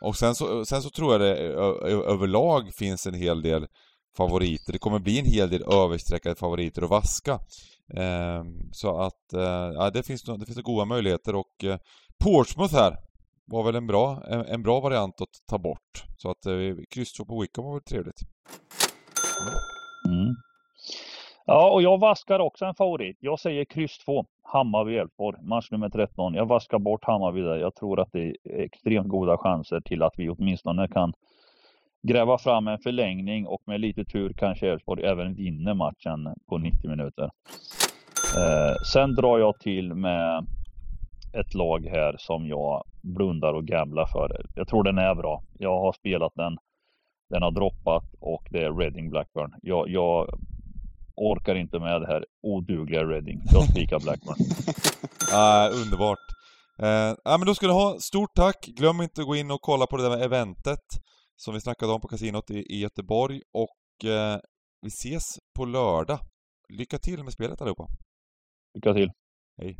Och 0.00 0.16
sen 0.16 0.34
så, 0.34 0.64
sen 0.64 0.82
så 0.82 0.90
tror 0.90 1.12
jag 1.12 1.20
det 1.20 1.36
överlag 2.12 2.74
finns 2.74 3.06
en 3.06 3.14
hel 3.14 3.42
del 3.42 3.66
favoriter. 4.16 4.72
Det 4.72 4.78
kommer 4.78 4.98
bli 4.98 5.18
en 5.18 5.26
hel 5.26 5.50
del 5.50 5.62
översträckade 5.62 6.34
favoriter 6.34 6.82
att 6.82 6.90
vaska. 6.90 7.40
Eh, 7.96 8.44
så 8.72 9.00
att, 9.00 9.32
eh, 9.32 9.72
ja, 9.74 9.90
det 9.90 10.02
finns, 10.06 10.22
det 10.22 10.46
finns 10.46 10.62
goda 10.62 10.84
möjligheter 10.84 11.34
och 11.34 11.64
eh, 11.64 11.78
Portsmouth 12.24 12.74
här 12.74 12.96
var 13.44 13.64
väl 13.64 13.76
en 13.76 13.86
bra, 13.86 14.22
en, 14.26 14.40
en 14.40 14.62
bra 14.62 14.80
variant 14.80 15.20
att 15.20 15.46
ta 15.50 15.58
bort. 15.58 16.04
Så 16.16 16.30
att 16.30 16.46
eh, 16.46 16.54
kryss 16.90 17.18
på 17.18 17.40
Wickham 17.40 17.64
var 17.64 17.72
väl 17.72 17.82
trevligt. 17.82 18.20
Mm. 20.08 20.34
Ja, 21.46 21.70
och 21.70 21.82
jag 21.82 21.98
vaskar 21.98 22.38
också 22.38 22.64
en 22.64 22.74
favorit. 22.74 23.16
Jag 23.20 23.40
säger 23.40 23.64
kryss 23.64 23.98
2. 23.98 24.26
Hammarby-Elfsborg, 24.42 25.42
match 25.42 25.70
nummer 25.70 25.88
13. 25.88 26.34
Jag 26.34 26.46
vaskar 26.46 26.78
bort 26.78 27.04
Hammarby 27.04 27.40
där. 27.40 27.56
Jag 27.56 27.74
tror 27.74 28.00
att 28.00 28.12
det 28.12 28.36
är 28.44 28.60
extremt 28.60 29.08
goda 29.08 29.38
chanser 29.38 29.80
till 29.80 30.02
att 30.02 30.14
vi 30.16 30.28
åtminstone 30.28 30.88
kan 30.88 31.12
gräva 32.02 32.38
fram 32.38 32.68
en 32.68 32.78
förlängning 32.78 33.46
och 33.46 33.62
med 33.66 33.80
lite 33.80 34.04
tur 34.04 34.32
kanske 34.32 34.68
Elfsborg 34.68 35.04
även 35.04 35.34
vinner 35.34 35.74
matchen 35.74 36.34
på 36.48 36.58
90 36.58 36.90
minuter. 36.90 37.30
Eh, 38.36 38.76
sen 38.92 39.14
drar 39.14 39.38
jag 39.38 39.58
till 39.60 39.94
med 39.94 40.46
ett 41.32 41.54
lag 41.54 41.86
här 41.86 42.16
som 42.18 42.46
jag 42.46 42.84
blundar 43.02 43.52
och 43.54 43.64
gamblar 43.64 44.06
för. 44.06 44.46
Jag 44.54 44.68
tror 44.68 44.84
den 44.84 44.98
är 44.98 45.14
bra. 45.14 45.42
Jag 45.58 45.80
har 45.80 45.92
spelat 45.92 46.32
den. 46.34 46.56
Den 47.30 47.42
har 47.42 47.50
droppat 47.50 48.04
och 48.20 48.48
det 48.50 48.64
är 48.64 48.72
Reading 48.72 49.10
Blackburn. 49.10 49.54
Jag, 49.62 49.88
jag 49.88 50.40
orkar 51.16 51.54
inte 51.54 51.78
med 51.78 52.00
det 52.00 52.06
här 52.06 52.24
odugliga 52.42 53.04
Reading. 53.04 53.40
Jag 53.52 53.64
spikar 53.64 54.00
Blackburn. 54.00 54.36
ah, 55.32 55.68
underbart. 55.68 56.18
Eh, 56.78 57.16
ja, 57.24 57.38
men 57.38 57.46
då 57.46 57.54
ska 57.54 57.66
du 57.66 57.72
ha 57.72 57.96
stort 58.00 58.34
tack. 58.34 58.66
Glöm 58.66 59.00
inte 59.00 59.20
att 59.20 59.26
gå 59.26 59.36
in 59.36 59.50
och 59.50 59.60
kolla 59.60 59.86
på 59.86 59.96
det 59.96 60.02
där 60.02 60.10
med 60.10 60.22
eventet 60.22 60.86
som 61.36 61.54
vi 61.54 61.60
snackade 61.60 61.92
om 61.92 62.00
på 62.00 62.08
kasinot 62.08 62.50
i, 62.50 62.58
i 62.58 62.80
Göteborg 62.80 63.40
och 63.52 64.08
eh, 64.10 64.38
vi 64.82 64.88
ses 64.88 65.24
på 65.56 65.64
lördag. 65.64 66.18
Lycka 66.68 66.98
till 66.98 67.24
med 67.24 67.32
spelet 67.32 67.60
allihopa. 67.60 67.88
Lycka 68.74 68.94
till. 68.94 69.12
Hej. 69.58 69.76